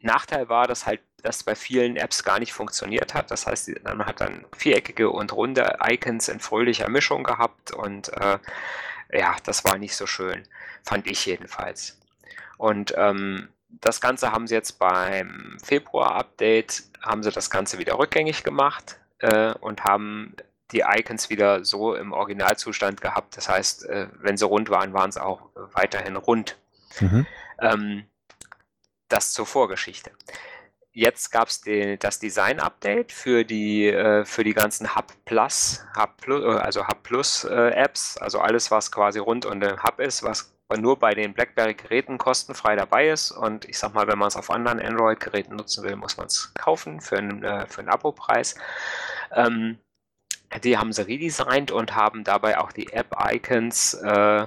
Nachteil 0.01 0.49
war, 0.49 0.67
dass 0.67 0.85
halt 0.85 1.01
das 1.23 1.43
bei 1.43 1.55
vielen 1.55 1.95
Apps 1.95 2.23
gar 2.23 2.39
nicht 2.39 2.53
funktioniert 2.53 3.13
hat. 3.13 3.31
Das 3.31 3.47
heißt, 3.47 3.71
man 3.83 4.05
hat 4.05 4.21
dann 4.21 4.45
viereckige 4.55 5.09
und 5.09 5.33
runde 5.33 5.77
Icons 5.83 6.27
in 6.27 6.39
fröhlicher 6.39 6.89
Mischung 6.89 7.23
gehabt 7.23 7.71
und 7.71 8.09
äh, 8.13 8.38
ja, 9.12 9.36
das 9.45 9.63
war 9.63 9.77
nicht 9.77 9.95
so 9.95 10.05
schön, 10.05 10.47
fand 10.83 11.07
ich 11.07 11.25
jedenfalls. 11.25 11.99
Und 12.57 12.93
ähm, 12.97 13.49
das 13.69 14.01
Ganze 14.01 14.31
haben 14.31 14.47
sie 14.47 14.55
jetzt 14.55 14.79
beim 14.79 15.57
Februar-Update, 15.63 16.83
haben 17.01 17.23
sie 17.23 17.31
das 17.31 17.49
Ganze 17.49 17.79
wieder 17.79 17.97
rückgängig 17.97 18.43
gemacht 18.43 18.99
äh, 19.19 19.53
und 19.53 19.83
haben 19.83 20.36
die 20.71 20.83
Icons 20.86 21.29
wieder 21.29 21.63
so 21.63 21.95
im 21.95 22.12
Originalzustand 22.12 23.01
gehabt. 23.01 23.38
Das 23.38 23.47
heißt, 23.47 23.86
äh, 23.86 24.07
wenn 24.19 24.38
sie 24.38 24.45
rund 24.45 24.69
waren, 24.69 24.93
waren 24.93 25.12
sie 25.12 25.23
auch 25.23 25.49
weiterhin 25.73 26.15
rund. 26.15 26.57
Mhm. 26.99 27.25
Ähm, 27.59 28.05
das 29.07 29.31
zur 29.31 29.45
Vorgeschichte. 29.45 30.12
Jetzt 30.95 31.32
gab 31.32 31.47
es 31.47 31.62
das 31.99 32.19
Design-Update 32.19 33.12
für 33.12 33.43
die, 33.43 33.88
äh, 33.88 34.25
für 34.25 34.43
die 34.43 34.53
ganzen 34.53 34.95
Hub 34.95 35.12
Plus, 35.25 35.84
Hub 35.97 36.17
Plus 36.17 36.43
äh, 36.43 36.60
also 36.60 36.88
Hub 36.88 37.01
Plus 37.01 37.43
äh, 37.45 37.69
Apps, 37.71 38.17
also 38.17 38.39
alles, 38.39 38.69
was 38.69 38.91
quasi 38.91 39.17
rund 39.17 39.47
um 39.47 39.60
den 39.60 39.82
Hub 39.82 39.99
ist, 39.99 40.21
was 40.21 40.53
nur 40.77 40.97
bei 40.97 41.13
den 41.13 41.34
BlackBerry-Geräten 41.34 42.17
kostenfrei 42.17 42.75
dabei 42.75 43.10
ist. 43.10 43.32
Und 43.32 43.65
ich 43.65 43.77
sag 43.77 43.93
mal, 43.93 44.08
wenn 44.08 44.19
man 44.19 44.27
es 44.27 44.36
auf 44.36 44.49
anderen 44.51 44.79
Android-Geräten 44.79 45.56
nutzen 45.56 45.84
will, 45.84 45.95
muss 45.95 46.17
man 46.17 46.27
es 46.27 46.53
kaufen 46.53 47.01
für 47.01 47.17
einen, 47.17 47.43
äh, 47.43 47.67
für 47.67 47.79
einen 47.79 47.89
Abo-Preis. 47.89 48.56
Ähm, 49.32 49.79
die 50.63 50.77
haben 50.77 50.93
sie 50.93 51.08
redesigned 51.08 51.71
und 51.71 51.95
haben 51.95 52.23
dabei 52.23 52.60
auch 52.60 52.71
die 52.71 52.93
App-Icons 52.93 53.95
äh, 53.95 54.45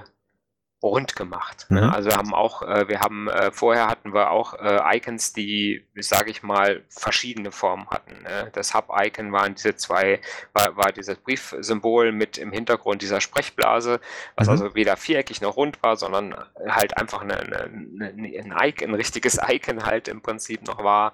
rund 0.83 1.15
gemacht. 1.15 1.65
Ne? 1.69 1.81
Mhm. 1.81 1.89
Also 1.89 2.09
wir 2.09 2.17
haben 2.17 2.33
auch, 2.33 2.61
äh, 2.61 2.87
wir 2.87 2.99
haben 2.99 3.27
äh, 3.27 3.51
vorher 3.51 3.87
hatten 3.87 4.13
wir 4.13 4.29
auch 4.29 4.53
äh, 4.53 4.97
Icons, 4.97 5.33
die, 5.33 5.85
sage 5.95 6.29
ich 6.29 6.43
mal, 6.43 6.83
verschiedene 6.89 7.51
Formen 7.51 7.89
hatten. 7.89 8.21
Ne? 8.23 8.51
Das 8.53 8.75
Hub-Icon 8.75 9.31
waren 9.31 9.55
diese 9.55 9.75
zwei, 9.75 10.19
war, 10.53 10.77
war 10.77 10.91
dieses 10.91 11.17
Briefsymbol 11.17 12.11
mit 12.11 12.37
im 12.37 12.51
Hintergrund 12.51 13.01
dieser 13.01 13.21
Sprechblase, 13.21 13.99
was 14.35 14.47
mhm. 14.47 14.51
also 14.51 14.75
weder 14.75 14.97
viereckig 14.97 15.41
noch 15.41 15.57
rund 15.57 15.81
war, 15.81 15.97
sondern 15.97 16.35
halt 16.67 16.95
einfach 16.97 17.21
eine, 17.21 17.39
eine, 17.39 17.63
eine, 17.63 18.07
ein, 18.09 18.55
Icon, 18.61 18.89
ein 18.89 18.95
richtiges 18.95 19.39
Icon 19.47 19.83
halt 19.83 20.07
im 20.07 20.21
Prinzip 20.21 20.67
noch 20.67 20.83
war. 20.83 21.11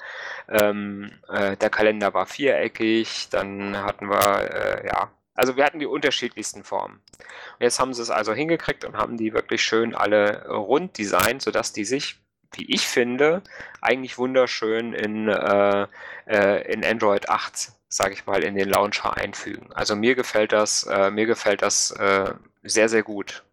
Ähm, 0.49 1.11
äh, 1.29 1.55
der 1.55 1.69
Kalender 1.69 2.13
war 2.13 2.25
viereckig, 2.25 3.29
dann 3.29 3.77
hatten 3.77 4.09
wir 4.09 4.51
äh, 4.51 4.87
ja 4.87 5.09
also 5.35 5.55
wir 5.55 5.65
hatten 5.65 5.79
die 5.79 5.85
unterschiedlichsten 5.85 6.63
Formen. 6.63 7.01
Und 7.17 7.61
jetzt 7.61 7.79
haben 7.79 7.93
sie 7.93 8.01
es 8.01 8.09
also 8.09 8.33
hingekriegt 8.33 8.85
und 8.85 8.97
haben 8.97 9.17
die 9.17 9.33
wirklich 9.33 9.63
schön 9.63 9.95
alle 9.95 10.47
rund 10.47 10.97
designt, 10.97 11.41
sodass 11.41 11.73
die 11.73 11.85
sich, 11.85 12.19
wie 12.53 12.71
ich 12.71 12.87
finde, 12.87 13.41
eigentlich 13.81 14.17
wunderschön 14.17 14.93
in, 14.93 15.27
äh, 15.27 15.87
äh, 16.27 16.71
in 16.71 16.85
Android 16.85 17.29
8, 17.29 17.71
sage 17.89 18.13
ich 18.13 18.25
mal, 18.25 18.43
in 18.43 18.55
den 18.55 18.69
Launcher 18.69 19.17
einfügen. 19.17 19.71
Also 19.73 19.95
mir 19.95 20.15
gefällt 20.15 20.51
das, 20.51 20.83
äh, 20.83 21.09
mir 21.09 21.25
gefällt 21.25 21.63
das 21.63 21.91
äh, 21.91 22.31
sehr, 22.61 22.89
sehr 22.89 23.03
gut 23.03 23.43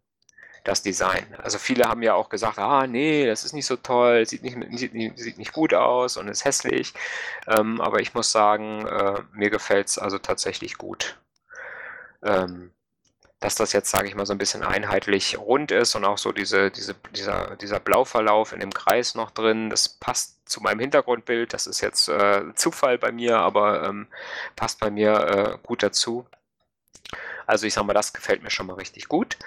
das 0.65 0.83
Design. 0.83 1.27
Also 1.43 1.57
viele 1.57 1.85
haben 1.85 2.03
ja 2.03 2.13
auch 2.13 2.29
gesagt, 2.29 2.59
ah 2.59 2.87
nee, 2.87 3.25
das 3.27 3.45
ist 3.45 3.55
nicht 3.55 3.65
so 3.65 3.77
toll, 3.77 4.27
sieht 4.27 4.43
nicht, 4.43 4.59
sieht 4.79 4.93
nicht, 4.93 5.19
sieht 5.19 5.39
nicht 5.39 5.55
gut 5.55 5.73
aus 5.73 6.19
und 6.19 6.29
ist 6.29 6.45
hässlich. 6.45 6.93
Ähm, 7.47 7.81
aber 7.81 8.01
ich 8.01 8.13
muss 8.13 8.31
sagen, 8.31 8.87
äh, 8.87 9.23
mir 9.33 9.49
gefällt 9.49 9.89
es 9.89 9.99
also 9.99 10.19
tatsächlich 10.19 10.77
gut 10.77 11.17
ähm, 12.23 12.73
dass 13.41 13.55
das 13.55 13.73
jetzt, 13.73 13.91
sage 13.91 14.07
ich 14.07 14.15
mal, 14.15 14.27
so 14.27 14.35
ein 14.35 14.39
bisschen 14.39 14.63
einheitlich 14.63 15.39
rund 15.39 15.73
ist 15.73 15.95
und 15.95 16.05
auch 16.05 16.19
so 16.19 16.31
diese, 16.31 16.71
diese, 16.71 16.95
dieser, 17.17 17.57
dieser 17.57 17.81
Blauverlauf 17.81 18.53
in 18.53 18.61
dem 18.61 18.73
Kreis 18.73 19.15
noch 19.15 19.31
drin, 19.31 19.71
das 19.71 19.89
passt 19.89 20.49
zu 20.49 20.61
meinem 20.61 20.81
Hintergrundbild. 20.81 21.55
Das 21.55 21.67
ist 21.67 21.81
jetzt 21.81 22.09
äh, 22.09 22.55
Zufall 22.55 22.99
bei 22.99 23.13
mir, 23.13 23.39
aber 23.39 23.85
ähm, 23.85 24.09
passt 24.57 24.79
bei 24.79 24.91
mir 24.91 25.13
äh, 25.13 25.59
gut 25.67 25.83
dazu. 25.83 26.27
Also 27.47 27.67
ich 27.67 27.73
sage 27.73 27.87
mal, 27.87 27.95
das 27.95 28.13
gefällt 28.13 28.43
mir 28.43 28.51
schon 28.51 28.67
mal 28.67 28.75
richtig 28.75 29.09
gut. 29.09 29.39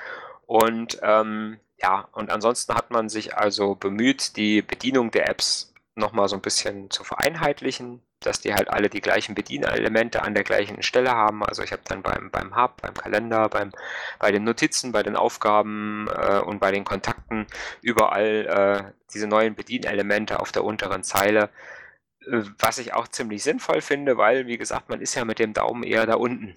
Und 0.48 1.00
ähm, 1.04 1.60
ja, 1.78 2.08
und 2.14 2.32
ansonsten 2.32 2.74
hat 2.74 2.90
man 2.90 3.10
sich 3.10 3.38
also 3.38 3.76
bemüht, 3.76 4.38
die 4.38 4.64
Bedienung 4.64 5.12
der 5.12 5.30
Apps 5.30 5.72
nochmal 5.96 6.28
so 6.28 6.36
ein 6.36 6.42
bisschen 6.42 6.90
zu 6.90 7.04
vereinheitlichen 7.04 8.02
dass 8.26 8.42
die 8.42 8.54
halt 8.54 8.70
alle 8.70 8.90
die 8.90 9.02
gleichen 9.02 9.36
Bedienelemente 9.36 10.22
an 10.24 10.34
der 10.34 10.44
gleichen 10.44 10.82
Stelle 10.84 11.12
haben. 11.12 11.44
Also 11.44 11.64
ich 11.64 11.72
habe 11.72 11.84
dann 11.86 12.02
beim, 12.02 12.32
beim 12.32 12.56
Hub, 12.56 12.82
beim 12.82 12.94
Kalender, 12.94 13.50
beim, 13.50 13.72
bei 14.20 14.32
den 14.32 14.44
Notizen, 14.44 14.92
bei 14.92 15.04
den 15.04 15.16
Aufgaben 15.16 16.08
äh, 16.08 16.40
und 16.40 16.60
bei 16.60 16.72
den 16.72 16.84
Kontakten 16.84 17.48
überall 17.82 18.86
äh, 18.88 18.92
diese 19.14 19.28
neuen 19.28 19.56
Bedienelemente 19.56 20.40
auf 20.40 20.52
der 20.52 20.64
unteren 20.64 21.04
Zeile. 21.04 21.50
Äh, 22.26 22.44
was 22.60 22.78
ich 22.78 22.94
auch 22.94 23.08
ziemlich 23.08 23.44
sinnvoll 23.44 23.82
finde, 23.82 24.18
weil, 24.18 24.48
wie 24.48 24.58
gesagt, 24.58 24.90
man 24.90 25.02
ist 25.02 25.16
ja 25.16 25.26
mit 25.26 25.40
dem 25.40 25.54
Daumen 25.54 25.84
eher 25.84 26.06
da 26.06 26.16
unten 26.16 26.56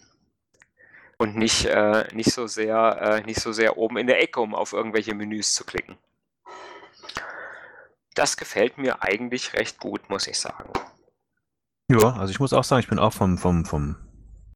und 1.19 1.37
nicht, 1.37 1.67
äh, 1.67 2.07
nicht, 2.15 2.33
so 2.33 2.47
sehr, 2.47 2.99
äh, 3.01 3.21
nicht 3.23 3.41
so 3.41 3.53
sehr 3.53 3.77
oben 3.79 3.97
in 3.97 4.07
der 4.07 4.21
Ecke, 4.21 4.41
um 4.41 4.55
auf 4.55 4.73
irgendwelche 4.73 5.15
Menüs 5.15 5.55
zu 5.55 5.65
klicken. 5.65 5.97
Das 8.15 8.37
gefällt 8.37 8.79
mir 8.79 9.03
eigentlich 9.03 9.53
recht 9.55 9.79
gut, 9.79 10.09
muss 10.09 10.27
ich 10.27 10.39
sagen. 10.39 10.73
Ja, 11.89 12.17
also 12.17 12.31
ich 12.31 12.41
muss 12.41 12.53
auch 12.53 12.65
sagen, 12.65 12.81
ich 12.81 12.89
bin 12.89 12.99
auch 12.99 13.13
vom, 13.13 13.39
vom, 13.39 13.65
vom 13.65 13.97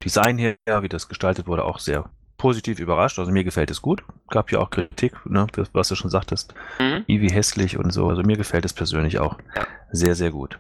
Design 0.03 0.39
her, 0.39 0.57
wie 0.67 0.89
das 0.89 1.09
gestaltet 1.09 1.47
wurde, 1.47 1.65
auch 1.65 1.79
sehr 1.79 2.11
positiv 2.39 2.81
überrascht. 2.81 3.19
Also 3.19 3.31
mir 3.31 3.45
gefällt 3.45 3.71
es 3.71 3.83
gut. 3.83 4.03
Gab 4.29 4.51
ja 4.51 4.59
auch 4.59 4.71
Kritik, 4.71 5.15
ne, 5.27 5.47
was 5.73 5.89
du 5.89 5.95
schon 5.95 6.11
sagtest, 6.11 6.55
mhm. 6.79 7.05
wie 7.07 7.31
hässlich 7.31 7.77
und 7.77 7.93
so. 7.93 8.09
Also 8.09 8.23
mir 8.23 8.37
gefällt 8.37 8.65
es 8.65 8.73
persönlich 8.73 9.19
auch 9.19 9.39
ja. 9.55 9.67
sehr, 9.93 10.15
sehr 10.15 10.31
gut. 10.31 10.59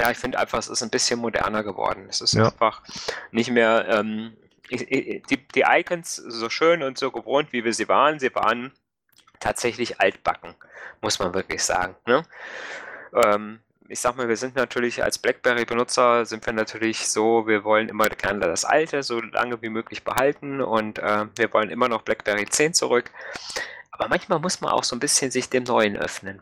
Ja, 0.00 0.10
ich 0.10 0.18
finde 0.18 0.38
einfach, 0.38 0.58
es 0.58 0.68
ist 0.68 0.82
ein 0.82 0.90
bisschen 0.90 1.18
moderner 1.18 1.62
geworden. 1.64 2.06
Es 2.08 2.20
ist 2.20 2.34
ja. 2.34 2.46
einfach 2.46 2.82
nicht 3.32 3.50
mehr 3.50 3.88
ähm, 3.88 4.36
die, 4.70 5.22
die 5.54 5.64
Icons 5.66 6.16
so 6.16 6.50
schön 6.50 6.82
und 6.82 6.98
so 6.98 7.10
gewohnt, 7.10 7.52
wie 7.52 7.64
wir 7.64 7.72
sie 7.72 7.88
waren. 7.88 8.18
Sie 8.18 8.34
waren 8.34 8.72
tatsächlich 9.40 10.00
altbacken, 10.00 10.54
muss 11.00 11.18
man 11.18 11.32
wirklich 11.32 11.64
sagen. 11.64 11.96
Ne? 12.06 12.22
Ähm, 13.14 13.60
ich 13.88 14.00
sag 14.00 14.16
mal, 14.16 14.28
wir 14.28 14.36
sind 14.36 14.56
natürlich 14.56 15.02
als 15.02 15.18
BlackBerry-Benutzer 15.18 16.26
sind 16.26 16.44
wir 16.46 16.52
natürlich 16.52 17.08
so, 17.08 17.46
wir 17.46 17.64
wollen 17.64 17.88
immer 17.88 18.08
gerne 18.08 18.40
das 18.40 18.64
Alte 18.64 19.02
so 19.02 19.20
lange 19.20 19.60
wie 19.62 19.68
möglich 19.68 20.04
behalten 20.04 20.60
und 20.60 20.98
äh, 20.98 21.26
wir 21.36 21.52
wollen 21.52 21.70
immer 21.70 21.88
noch 21.88 22.02
BlackBerry 22.02 22.46
10 22.46 22.74
zurück. 22.74 23.10
Aber 23.90 24.08
manchmal 24.08 24.40
muss 24.40 24.60
man 24.60 24.70
auch 24.70 24.84
so 24.84 24.94
ein 24.96 25.00
bisschen 25.00 25.30
sich 25.30 25.48
dem 25.48 25.64
Neuen 25.64 25.96
öffnen. 25.96 26.40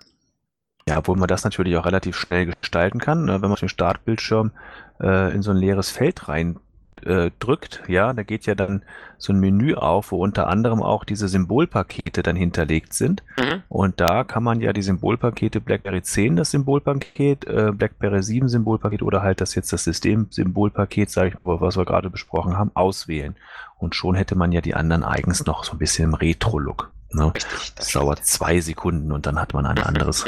Ja, 0.88 0.98
obwohl 0.98 1.16
man 1.16 1.28
das 1.28 1.44
natürlich 1.44 1.76
auch 1.76 1.87
relativ 1.87 2.16
schnell 2.16 2.46
gestalten 2.46 2.98
kann, 2.98 3.24
ne? 3.24 3.40
wenn 3.40 3.48
man 3.48 3.59
den 3.59 3.68
Startbildschirm 3.68 4.52
äh, 5.00 5.33
in 5.33 5.42
so 5.42 5.50
ein 5.50 5.57
leeres 5.57 5.90
Feld 5.90 6.28
rein 6.28 6.59
äh, 7.02 7.30
drückt, 7.38 7.83
ja, 7.88 8.12
da 8.12 8.22
geht 8.22 8.46
ja 8.46 8.54
dann 8.54 8.83
so 9.18 9.33
ein 9.33 9.40
Menü 9.40 9.74
auf, 9.74 10.12
wo 10.12 10.22
unter 10.22 10.48
anderem 10.48 10.83
auch 10.83 11.04
diese 11.04 11.28
Symbolpakete 11.28 12.22
dann 12.22 12.37
hinterlegt 12.37 12.92
sind. 12.92 13.22
Mhm. 13.38 13.62
Und 13.68 14.00
da 14.00 14.24
kann 14.24 14.42
man 14.42 14.61
ja 14.61 14.72
die 14.72 14.83
Symbolpakete 14.83 15.61
BlackBerry 15.61 16.02
10, 16.02 16.37
das 16.37 16.50
Symbolpaket, 16.50 17.46
äh, 17.46 17.72
BlackBerry 17.72 18.22
7 18.22 18.48
Symbolpaket 18.48 19.02
oder 19.02 19.22
halt 19.22 19.40
das 19.40 19.54
jetzt 19.54 19.72
das 19.72 19.85
System-Symbolpaket, 19.85 21.11
sage 21.11 21.28
ich 21.30 21.44
mal, 21.44 21.61
was 21.61 21.76
wir 21.76 21.85
gerade 21.85 22.11
besprochen 22.11 22.57
haben, 22.59 22.70
auswählen. 22.74 23.37
Und 23.78 23.94
schon 23.94 24.14
hätte 24.14 24.37
man 24.37 24.52
ja 24.52 24.61
die 24.61 24.74
anderen 24.74 25.04
eigens 25.04 25.44
noch 25.46 25.64
so 25.64 25.72
ein 25.72 25.78
bisschen 25.78 26.04
im 26.04 26.14
Retro-Look. 26.14 26.90
Ne? 27.12 27.33
Richtig, 27.35 27.59
das, 27.59 27.74
das 27.74 27.92
dauert 27.92 28.24
zwei 28.24 28.61
Sekunden 28.61 29.12
und 29.12 29.26
dann 29.26 29.40
hat 29.40 29.54
man 29.54 29.66
ein 29.66 29.78
anderes 29.78 30.24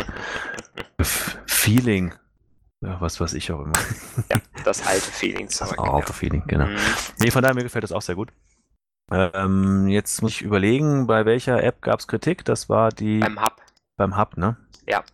Feeling 1.46 2.12
ja, 2.82 3.00
was 3.00 3.20
weiß 3.20 3.34
ich 3.34 3.50
auch 3.52 3.60
immer. 3.60 3.78
Ja, 4.30 4.40
das 4.64 4.86
alte 4.86 5.10
Feeling 5.10 5.48
zurück. 5.48 5.76
Das 5.76 5.88
alte 5.88 6.08
ja. 6.08 6.12
Feeling, 6.12 6.42
genau. 6.46 6.66
Mhm. 6.66 6.76
Nee, 7.18 7.30
von 7.30 7.42
daher 7.42 7.54
mir 7.54 7.62
gefällt 7.62 7.84
das 7.84 7.92
auch 7.92 8.02
sehr 8.02 8.14
gut. 8.14 8.32
Ähm, 9.10 9.86
jetzt 9.88 10.20
muss 10.22 10.32
ich 10.32 10.42
überlegen, 10.42 11.06
bei 11.06 11.24
welcher 11.24 11.62
App 11.62 11.80
gab 11.80 12.00
es 12.00 12.08
Kritik? 12.08 12.44
Das 12.44 12.68
war 12.68 12.90
die. 12.90 13.20
Beim 13.20 13.40
Hub. 13.40 13.62
Beim 13.96 14.16
Hub, 14.16 14.36
ne? 14.36 14.56
Ja. 14.86 15.04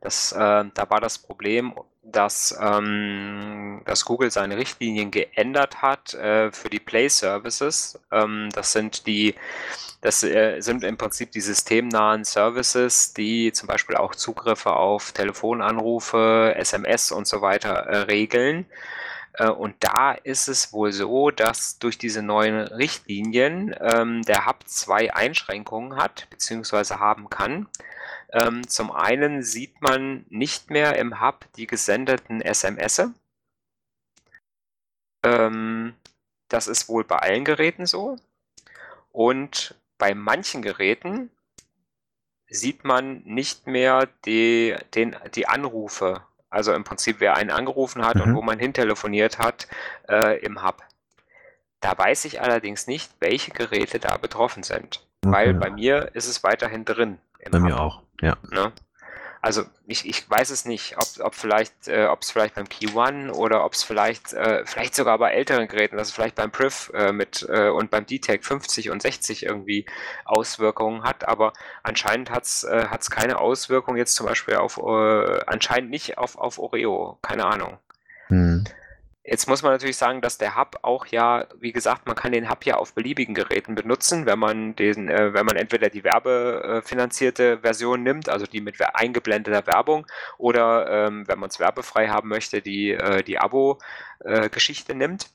Das, 0.00 0.32
äh, 0.32 0.64
da 0.72 0.90
war 0.90 1.00
das 1.00 1.18
Problem, 1.18 1.74
dass, 2.02 2.56
ähm, 2.60 3.82
dass 3.84 4.04
Google 4.04 4.30
seine 4.30 4.56
Richtlinien 4.56 5.10
geändert 5.10 5.82
hat 5.82 6.14
äh, 6.14 6.52
für 6.52 6.70
die 6.70 6.78
Play 6.78 7.08
Services. 7.08 8.00
Ähm, 8.12 8.48
das 8.54 8.72
sind 8.72 9.06
die 9.06 9.34
das 10.00 10.22
äh, 10.22 10.60
sind 10.60 10.84
im 10.84 10.96
Prinzip 10.96 11.32
die 11.32 11.40
systemnahen 11.40 12.24
Services, 12.24 13.14
die 13.14 13.52
zum 13.52 13.66
Beispiel 13.66 13.96
auch 13.96 14.14
Zugriffe 14.14 14.74
auf 14.74 15.12
Telefonanrufe, 15.12 16.54
SMS 16.56 17.10
und 17.10 17.26
so 17.26 17.42
weiter 17.42 17.70
äh, 17.70 17.96
regeln. 18.02 18.66
Äh, 19.34 19.48
und 19.48 19.76
da 19.80 20.12
ist 20.12 20.48
es 20.48 20.72
wohl 20.72 20.92
so, 20.92 21.30
dass 21.30 21.78
durch 21.78 21.98
diese 21.98 22.22
neuen 22.22 22.60
Richtlinien 22.60 23.74
ähm, 23.80 24.22
der 24.22 24.46
Hub 24.46 24.66
zwei 24.66 25.12
Einschränkungen 25.14 25.96
hat, 25.96 26.28
beziehungsweise 26.30 27.00
haben 27.00 27.28
kann. 27.28 27.68
Ähm, 28.32 28.68
zum 28.68 28.92
einen 28.92 29.42
sieht 29.42 29.80
man 29.80 30.26
nicht 30.28 30.70
mehr 30.70 30.96
im 30.96 31.20
Hub 31.20 31.46
die 31.56 31.66
gesendeten 31.66 32.40
SMS. 32.40 33.10
Ähm, 35.24 35.94
das 36.48 36.68
ist 36.68 36.88
wohl 36.88 37.04
bei 37.04 37.16
allen 37.16 37.44
Geräten 37.44 37.86
so. 37.86 38.16
Und 39.12 39.74
bei 39.98 40.14
manchen 40.14 40.62
Geräten 40.62 41.30
sieht 42.48 42.84
man 42.84 43.22
nicht 43.24 43.66
mehr 43.66 44.08
die, 44.24 44.74
den, 44.94 45.16
die 45.34 45.46
Anrufe. 45.46 46.22
Also 46.50 46.72
im 46.72 46.84
Prinzip, 46.84 47.16
wer 47.18 47.36
einen 47.36 47.50
angerufen 47.50 48.06
hat 48.06 48.16
mhm. 48.16 48.22
und 48.22 48.34
wo 48.36 48.42
man 48.42 48.58
hintelefoniert 48.58 49.38
hat 49.38 49.68
äh, 50.08 50.38
im 50.38 50.64
Hub. 50.64 50.82
Da 51.80 51.96
weiß 51.96 52.24
ich 52.24 52.40
allerdings 52.40 52.86
nicht, 52.86 53.12
welche 53.20 53.50
Geräte 53.50 53.98
da 53.98 54.16
betroffen 54.16 54.62
sind. 54.62 55.06
Okay. 55.24 55.34
Weil 55.34 55.54
bei 55.54 55.70
mir 55.70 56.10
ist 56.14 56.26
es 56.26 56.42
weiterhin 56.42 56.84
drin. 56.84 57.18
bei 57.50 57.58
Hub. 57.58 57.64
mir 57.64 57.78
auch, 57.78 58.02
ja. 58.22 58.36
Ne? 58.50 58.72
Also 59.40 59.64
ich, 59.86 60.06
ich 60.06 60.28
weiß 60.28 60.50
es 60.50 60.64
nicht, 60.64 60.96
ob, 60.96 61.24
ob 61.24 61.34
vielleicht, 61.34 61.88
äh, 61.88 62.06
ob 62.06 62.22
es 62.22 62.30
vielleicht 62.30 62.54
beim 62.54 62.68
Key 62.68 62.88
One 62.94 63.32
oder 63.32 63.64
ob 63.64 63.74
es 63.74 63.82
vielleicht, 63.82 64.32
äh, 64.32 64.64
vielleicht 64.66 64.94
sogar 64.94 65.18
bei 65.18 65.30
älteren 65.30 65.68
Geräten, 65.68 65.96
dass 65.96 66.08
es 66.08 66.14
vielleicht 66.14 66.34
beim 66.34 66.50
Priv 66.50 66.90
äh, 66.94 67.12
mit 67.12 67.46
äh, 67.48 67.68
und 67.68 67.90
beim 67.90 68.04
DTEC 68.04 68.44
50 68.44 68.90
und 68.90 69.02
60 69.02 69.44
irgendwie 69.44 69.86
Auswirkungen 70.24 71.04
hat, 71.04 71.26
aber 71.28 71.52
anscheinend 71.82 72.30
hat 72.30 72.44
es 72.44 72.64
äh, 72.64 72.86
keine 73.10 73.38
Auswirkung 73.38 73.96
jetzt 73.96 74.14
zum 74.14 74.26
Beispiel 74.26 74.56
auf, 74.56 74.78
äh, 74.78 75.40
anscheinend 75.46 75.90
nicht 75.90 76.18
auf, 76.18 76.36
auf 76.36 76.58
Oreo, 76.58 77.18
keine 77.22 77.46
Ahnung. 77.46 77.78
Hm. 78.26 78.64
Jetzt 79.30 79.46
muss 79.46 79.62
man 79.62 79.72
natürlich 79.72 79.98
sagen, 79.98 80.22
dass 80.22 80.38
der 80.38 80.56
Hub 80.56 80.78
auch 80.80 81.04
ja, 81.04 81.46
wie 81.60 81.72
gesagt, 81.72 82.06
man 82.06 82.16
kann 82.16 82.32
den 82.32 82.48
Hub 82.48 82.64
ja 82.64 82.76
auf 82.76 82.94
beliebigen 82.94 83.34
Geräten 83.34 83.74
benutzen, 83.74 84.24
wenn 84.24 84.38
man 84.38 84.74
den, 84.74 85.10
äh, 85.10 85.34
wenn 85.34 85.44
man 85.44 85.56
entweder 85.56 85.90
die 85.90 86.02
werbefinanzierte 86.02 87.58
Version 87.58 88.02
nimmt, 88.02 88.30
also 88.30 88.46
die 88.46 88.62
mit 88.62 88.76
eingeblendeter 88.94 89.66
Werbung, 89.66 90.06
oder 90.38 91.06
ähm, 91.06 91.28
wenn 91.28 91.38
man 91.38 91.50
es 91.50 91.60
werbefrei 91.60 92.08
haben 92.08 92.30
möchte, 92.30 92.62
die, 92.62 92.92
äh, 92.92 93.22
die 93.22 93.38
Abo-Geschichte 93.38 94.92
äh, 94.92 94.96
nimmt. 94.96 95.28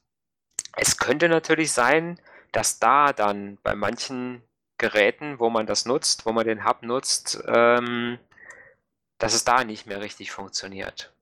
Es 0.76 0.98
könnte 0.98 1.30
natürlich 1.30 1.72
sein, 1.72 2.20
dass 2.52 2.80
da 2.80 3.14
dann 3.14 3.60
bei 3.62 3.76
manchen 3.76 4.41
Geräten, 4.80 5.39
wo 5.39 5.52
man 5.52 5.68
das 5.68 5.86
nutzt, 5.86 6.26
wo 6.26 6.32
man 6.32 6.48
den 6.48 6.66
Hub 6.66 6.82
nutzt, 6.82 7.44
ähm, 7.46 8.18
dass 9.20 9.36
es 9.36 9.46
da 9.46 9.64
nicht 9.64 9.86
mehr 9.86 10.02
richtig 10.02 10.32
funktioniert. 10.32 11.12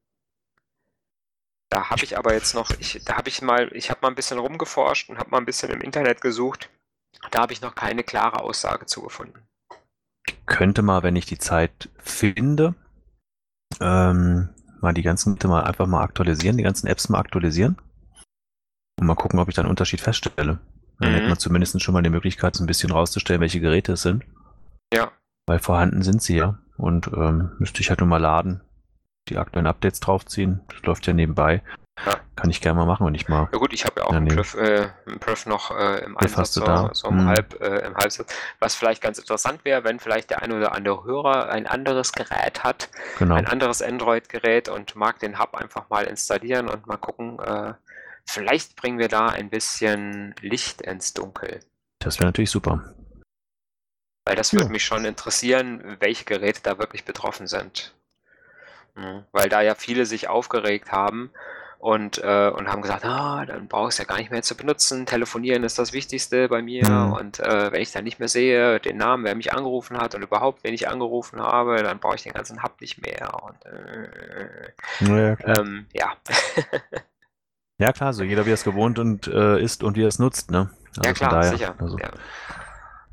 Da 1.72 1.90
habe 1.90 2.04
ich 2.04 2.18
aber 2.18 2.34
jetzt 2.34 2.54
noch, 2.54 2.70
ich, 2.80 3.02
da 3.06 3.16
habe 3.16 3.30
ich 3.30 3.42
mal, 3.42 3.70
ich 3.74 3.90
habe 3.90 4.02
mal 4.02 4.10
ein 4.10 4.16
bisschen 4.16 4.38
rumgeforscht 4.38 5.10
und 5.10 5.18
habe 5.18 5.30
mal 5.30 5.38
ein 5.38 5.46
bisschen 5.46 5.72
im 5.72 5.80
Internet 5.80 6.20
gesucht. 6.20 6.70
Da 7.32 7.40
habe 7.42 7.54
ich 7.54 7.62
noch 7.62 7.76
keine 7.76 8.04
klare 8.04 8.42
Aussage 8.42 8.86
zugefunden. 8.86 9.42
Könnte 10.46 10.82
mal, 10.82 11.02
wenn 11.02 11.16
ich 11.16 11.26
die 11.26 11.38
Zeit 11.38 11.90
finde, 11.98 12.76
ähm, 13.80 14.50
mal 14.82 14.94
die 14.94 15.02
ganzen 15.02 15.38
mal 15.46 15.64
einfach 15.64 15.88
mal 15.88 16.04
aktualisieren, 16.04 16.58
die 16.58 16.64
ganzen 16.64 16.88
Apps 16.88 17.08
mal 17.08 17.20
aktualisieren 17.20 17.78
und 19.00 19.08
mal 19.08 19.16
gucken, 19.16 19.40
ob 19.40 19.48
ich 19.48 19.56
da 19.56 19.62
einen 19.62 19.70
Unterschied 19.70 20.02
feststelle. 20.02 20.60
Dann 21.00 21.12
mhm. 21.12 21.16
hätte 21.16 21.30
man 21.30 21.40
zumindest 21.40 21.82
schon 21.82 21.94
mal 21.94 22.04
die 22.04 22.10
Möglichkeit, 22.10 22.56
so 22.56 22.64
ein 22.66 22.68
bisschen 22.68 22.92
rauszustellen, 22.92 23.40
welche 23.40 23.62
Geräte 23.62 23.94
es 23.94 24.02
sind. 24.02 24.26
Ja. 24.94 25.14
Weil 25.48 25.60
vorhanden 25.60 26.02
sind 26.02 26.22
sie 26.22 26.36
ja. 26.36 26.60
Und 26.76 27.08
ähm, 27.08 27.52
müsste 27.60 27.80
ich 27.80 27.90
halt 27.90 28.02
nur 28.02 28.10
mal 28.10 28.18
laden, 28.18 28.62
die 29.32 29.38
aktuellen 29.38 29.68
Updates 29.68 30.00
draufziehen. 30.00 30.62
Das 30.68 30.82
läuft 30.84 31.08
ja 31.08 31.14
nebenbei. 31.14 31.64
Ja. 32.06 32.20
Kann 32.36 32.50
ich 32.50 32.62
gerne 32.62 32.80
mal 32.80 32.86
machen, 32.86 33.06
wenn 33.06 33.14
ich 33.14 33.28
mal. 33.28 33.48
Ja 33.52 33.60
gut, 33.60 33.74
ich 33.74 33.86
habe 33.86 34.02
ja 34.02 34.08
auch 34.08 34.14
einen 34.14 34.28
Prüf, 34.28 34.56
äh, 34.56 34.90
einen 35.06 35.20
Prüf 35.20 35.46
noch 35.46 35.72
äh, 35.72 36.04
im 36.04 36.18
Einsatz, 36.18 36.54
so, 36.54 36.90
so 36.94 37.08
im 37.10 37.20
hm. 37.20 37.28
Halb, 37.28 37.62
äh, 37.62 37.86
im 37.86 37.96
Halbsatz. 37.96 38.34
Was 38.60 38.76
vielleicht 38.76 39.02
ganz 39.02 39.20
interessant 39.20 39.64
wäre, 39.66 39.84
wenn 39.84 40.00
vielleicht 40.00 40.32
der 40.32 40.42
ein 40.42 40.52
oder 40.52 40.74
andere 40.74 41.04
Hörer 41.04 41.50
ein 41.50 41.68
anderes 41.68 42.12
Gerät 42.12 42.64
hat, 42.64 42.90
genau. 43.20 43.36
ein 43.36 43.46
anderes 43.46 43.82
Android-Gerät 43.82 44.70
und 44.70 44.96
mag 44.96 45.20
den 45.20 45.38
Hub 45.38 45.56
einfach 45.56 45.90
mal 45.90 46.06
installieren 46.06 46.70
und 46.70 46.88
mal 46.88 46.98
gucken. 46.98 47.40
Äh, 47.40 47.74
vielleicht 48.26 48.76
bringen 48.76 48.98
wir 48.98 49.10
da 49.10 49.28
ein 49.28 49.50
bisschen 49.50 50.34
Licht 50.42 50.82
ins 50.82 51.14
Dunkel. 51.14 51.60
Das 52.00 52.18
wäre 52.18 52.28
natürlich 52.28 52.52
super. 52.52 52.96
Weil 54.26 54.36
das 54.36 54.54
würde 54.54 54.70
mich 54.70 54.86
schon 54.86 55.06
interessieren, 55.06 55.98
welche 56.00 56.26
Geräte 56.26 56.62
da 56.64 56.80
wirklich 56.80 57.06
betroffen 57.06 57.48
sind. 57.48 57.94
Mhm. 58.96 59.24
Weil 59.32 59.50
da 59.50 59.62
ja 59.62 59.76
viele 59.76 60.06
sich 60.06 60.28
aufgeregt 60.28 60.92
haben 60.92 61.32
und, 61.82 62.20
äh, 62.20 62.50
und 62.50 62.68
haben 62.68 62.84
gesagt, 62.84 63.04
ah, 63.06 63.44
dann 63.46 63.68
brauchst 63.68 63.98
du 63.98 64.04
ja 64.04 64.08
gar 64.08 64.18
nicht 64.18 64.30
mehr 64.30 64.44
zu 64.44 64.56
benutzen. 64.56 65.08
Telefonieren 65.08 65.64
ist 65.64 65.80
das 65.80 65.94
Wichtigste 65.94 66.48
bei 66.48 66.62
mir. 66.62 66.88
Mhm. 66.88 67.14
Und 67.14 67.40
äh, 67.40 67.72
wenn 67.72 67.82
ich 67.82 67.92
dann 67.92 68.04
nicht 68.04 68.20
mehr 68.20 68.28
sehe, 68.28 68.80
den 68.80 68.98
Namen, 68.98 69.24
wer 69.24 69.34
mich 69.34 69.54
angerufen 69.54 69.98
hat 69.98 70.14
und 70.14 70.22
überhaupt, 70.22 70.64
wen 70.64 70.76
ich 70.76 70.88
angerufen 70.88 71.42
habe, 71.42 71.82
dann 71.82 72.00
brauche 72.00 72.16
ich 72.16 72.24
den 72.24 72.34
ganzen 72.34 72.62
Hub 72.62 72.80
nicht 72.82 73.02
mehr. 73.02 73.32
Und, 73.44 73.66
äh, 73.66 75.28
ja, 75.28 75.36
klar. 75.36 75.60
Ähm, 75.60 75.88
ja. 75.94 76.14
ja, 77.80 77.92
klar, 77.92 78.14
so 78.14 78.24
jeder 78.24 78.46
wie 78.46 78.52
er 78.52 78.56
es 78.56 78.64
gewohnt 78.64 79.00
und 79.00 79.28
äh, 79.28 79.60
ist 79.60 79.84
und 79.84 79.98
wie 79.98 80.04
er 80.04 80.10
es 80.10 80.20
nutzt, 80.20 80.52
ne? 80.52 80.70
Also 80.98 81.08
ja, 81.08 81.14
klar, 81.14 81.44
sicher. 81.46 81.76
Also. 81.80 81.98
Ja. 81.98 82.12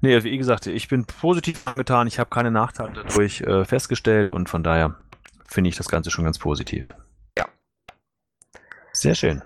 Nee, 0.00 0.22
wie 0.22 0.36
gesagt, 0.36 0.66
ich 0.66 0.88
bin 0.88 1.06
positiv 1.06 1.66
angetan, 1.66 2.06
ich 2.06 2.18
habe 2.18 2.30
keine 2.30 2.50
Nachteile 2.50 2.92
dadurch 2.92 3.40
äh, 3.40 3.64
festgestellt 3.64 4.32
und 4.32 4.48
von 4.48 4.62
daher 4.62 4.96
finde 5.49 5.70
ich 5.70 5.76
das 5.76 5.88
Ganze 5.88 6.11
schon 6.11 6.24
ganz 6.24 6.38
positiv. 6.38 6.86
Ja. 7.36 7.49
Sehr 8.92 9.14
schön. 9.14 9.42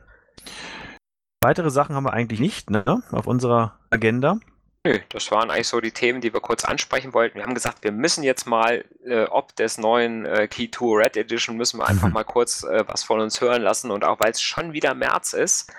Weitere 1.40 1.70
Sachen 1.70 1.96
haben 1.96 2.04
wir 2.04 2.12
eigentlich 2.12 2.40
nicht 2.40 2.70
ne, 2.70 3.02
auf 3.10 3.26
unserer 3.26 3.78
Agenda. 3.90 4.38
Nö, 4.84 4.98
das 5.10 5.30
waren 5.30 5.48
eigentlich 5.48 5.68
so 5.68 5.80
die 5.80 5.92
Themen, 5.92 6.20
die 6.20 6.32
wir 6.32 6.40
kurz 6.40 6.64
ansprechen 6.64 7.14
wollten. 7.14 7.36
Wir 7.36 7.44
haben 7.44 7.54
gesagt, 7.54 7.84
wir 7.84 7.92
müssen 7.92 8.24
jetzt 8.24 8.46
mal, 8.46 8.84
äh, 9.04 9.24
ob 9.24 9.54
des 9.54 9.78
neuen 9.78 10.26
äh, 10.26 10.48
Key 10.48 10.68
2 10.72 11.04
Red 11.04 11.16
Edition, 11.16 11.56
müssen 11.56 11.78
wir 11.78 11.86
einfach 11.86 12.08
mhm. 12.08 12.14
mal 12.14 12.24
kurz 12.24 12.64
äh, 12.64 12.84
was 12.88 13.04
von 13.04 13.20
uns 13.20 13.40
hören 13.40 13.62
lassen. 13.62 13.92
Und 13.92 14.04
auch 14.04 14.18
weil 14.18 14.32
es 14.32 14.42
schon 14.42 14.72
wieder 14.72 14.94
März 14.94 15.34
ist, 15.34 15.72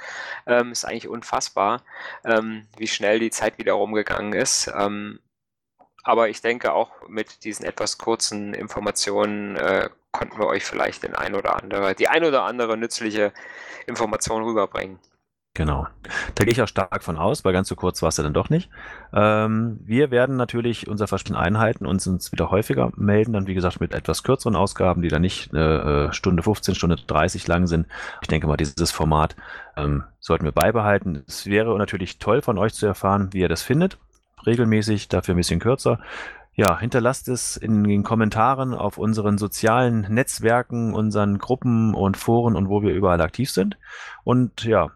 ähm, 0.45 0.71
ist 0.71 0.85
eigentlich 0.85 1.09
unfassbar, 1.09 1.81
ähm, 2.23 2.65
wie 2.77 2.87
schnell 2.87 3.19
die 3.19 3.31
Zeit 3.31 3.57
wieder 3.57 3.73
rumgegangen 3.73 4.31
ist. 4.31 4.71
Ähm, 4.73 5.19
aber 6.03 6.29
ich 6.29 6.41
denke 6.41 6.71
auch 6.71 6.91
mit 7.09 7.43
diesen 7.43 7.65
etwas 7.65 7.97
kurzen 7.97 8.53
Informationen 8.53 9.57
äh, 9.57 9.89
konnten 10.13 10.39
wir 10.39 10.47
euch 10.47 10.63
vielleicht 10.63 11.03
den 11.03 11.15
ein 11.15 11.35
oder 11.35 11.61
andere, 11.61 11.93
die 11.95 12.07
ein 12.07 12.23
oder 12.23 12.43
andere 12.43 12.77
nützliche 12.77 13.33
Information 13.87 14.43
rüberbringen. 14.43 14.99
Genau. 15.55 15.85
Da 16.33 16.45
gehe 16.45 16.51
ich 16.51 16.61
auch 16.63 16.67
stark 16.67 17.03
von 17.03 17.15
aus, 17.15 17.45
weil 17.45 17.53
ganz 17.53 17.67
so 17.67 17.75
kurz 17.75 18.01
war 18.01 18.09
es 18.09 18.17
ja 18.17 18.23
dann 18.23 18.33
doch 18.33 18.49
nicht. 18.49 18.71
Ähm, 19.13 19.79
wir 19.83 20.09
werden 20.09 20.35
natürlich 20.35 20.87
unser 20.87 21.07
Versprechen 21.07 21.35
einhalten 21.35 21.85
und 21.85 22.07
uns 22.07 22.31
wieder 22.31 22.49
häufiger 22.49 22.91
melden, 22.95 23.33
dann 23.33 23.45
wie 23.45 23.53
gesagt 23.53 23.79
mit 23.79 23.93
etwas 23.93 24.23
kürzeren 24.23 24.55
Ausgaben, 24.55 25.03
die 25.03 25.09
dann 25.09 25.21
nicht 25.21 25.53
äh, 25.53 26.11
Stunde 26.11 26.41
15, 26.41 26.73
Stunde 26.73 26.95
30 26.95 27.47
lang 27.47 27.67
sind. 27.67 27.85
Ich 28.21 28.29
denke 28.29 28.47
mal, 28.47 28.57
dieses 28.57 28.91
Format 28.91 29.35
ähm, 29.77 30.05
sollten 30.19 30.45
wir 30.45 30.53
beibehalten. 30.53 31.23
Es 31.27 31.45
wäre 31.45 31.77
natürlich 31.77 32.17
toll 32.17 32.41
von 32.41 32.57
euch 32.57 32.73
zu 32.73 32.87
erfahren, 32.87 33.29
wie 33.31 33.41
ihr 33.41 33.49
das 33.49 33.61
findet. 33.61 33.99
Regelmäßig, 34.47 35.07
dafür 35.07 35.35
ein 35.35 35.37
bisschen 35.37 35.59
kürzer. 35.59 35.99
Ja, 36.55 36.79
hinterlasst 36.79 37.27
es 37.29 37.57
in 37.57 37.83
den 37.83 38.03
Kommentaren 38.03 38.75
auf 38.75 38.99
unseren 38.99 39.37
sozialen 39.39 40.01
Netzwerken, 40.01 40.93
unseren 40.93 41.39
Gruppen 41.39 41.95
und 41.95 42.15
Foren 42.15 42.55
und 42.55 42.69
wo 42.69 42.83
wir 42.83 42.93
überall 42.93 43.21
aktiv 43.21 43.49
sind. 43.49 43.77
Und 44.23 44.63
ja, 44.63 44.91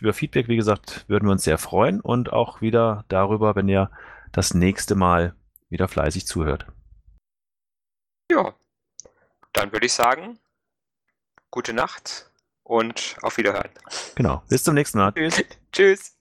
über 0.00 0.14
Feedback, 0.14 0.48
wie 0.48 0.56
gesagt, 0.56 1.04
würden 1.08 1.26
wir 1.26 1.32
uns 1.32 1.44
sehr 1.44 1.58
freuen 1.58 2.00
und 2.00 2.32
auch 2.32 2.60
wieder 2.62 3.04
darüber, 3.08 3.54
wenn 3.56 3.68
ihr 3.68 3.90
das 4.32 4.54
nächste 4.54 4.94
Mal 4.94 5.34
wieder 5.68 5.88
fleißig 5.88 6.26
zuhört. 6.26 6.66
Ja, 8.30 8.54
dann 9.52 9.72
würde 9.72 9.86
ich 9.86 9.92
sagen, 9.92 10.38
gute 11.50 11.74
Nacht 11.74 12.30
und 12.62 13.16
auf 13.20 13.36
Wiederhören. 13.36 13.70
Genau, 14.14 14.42
bis 14.48 14.64
zum 14.64 14.74
nächsten 14.74 14.98
Mal. 14.98 15.12
Tschüss. 15.12 15.44
Tschüss. 15.72 16.16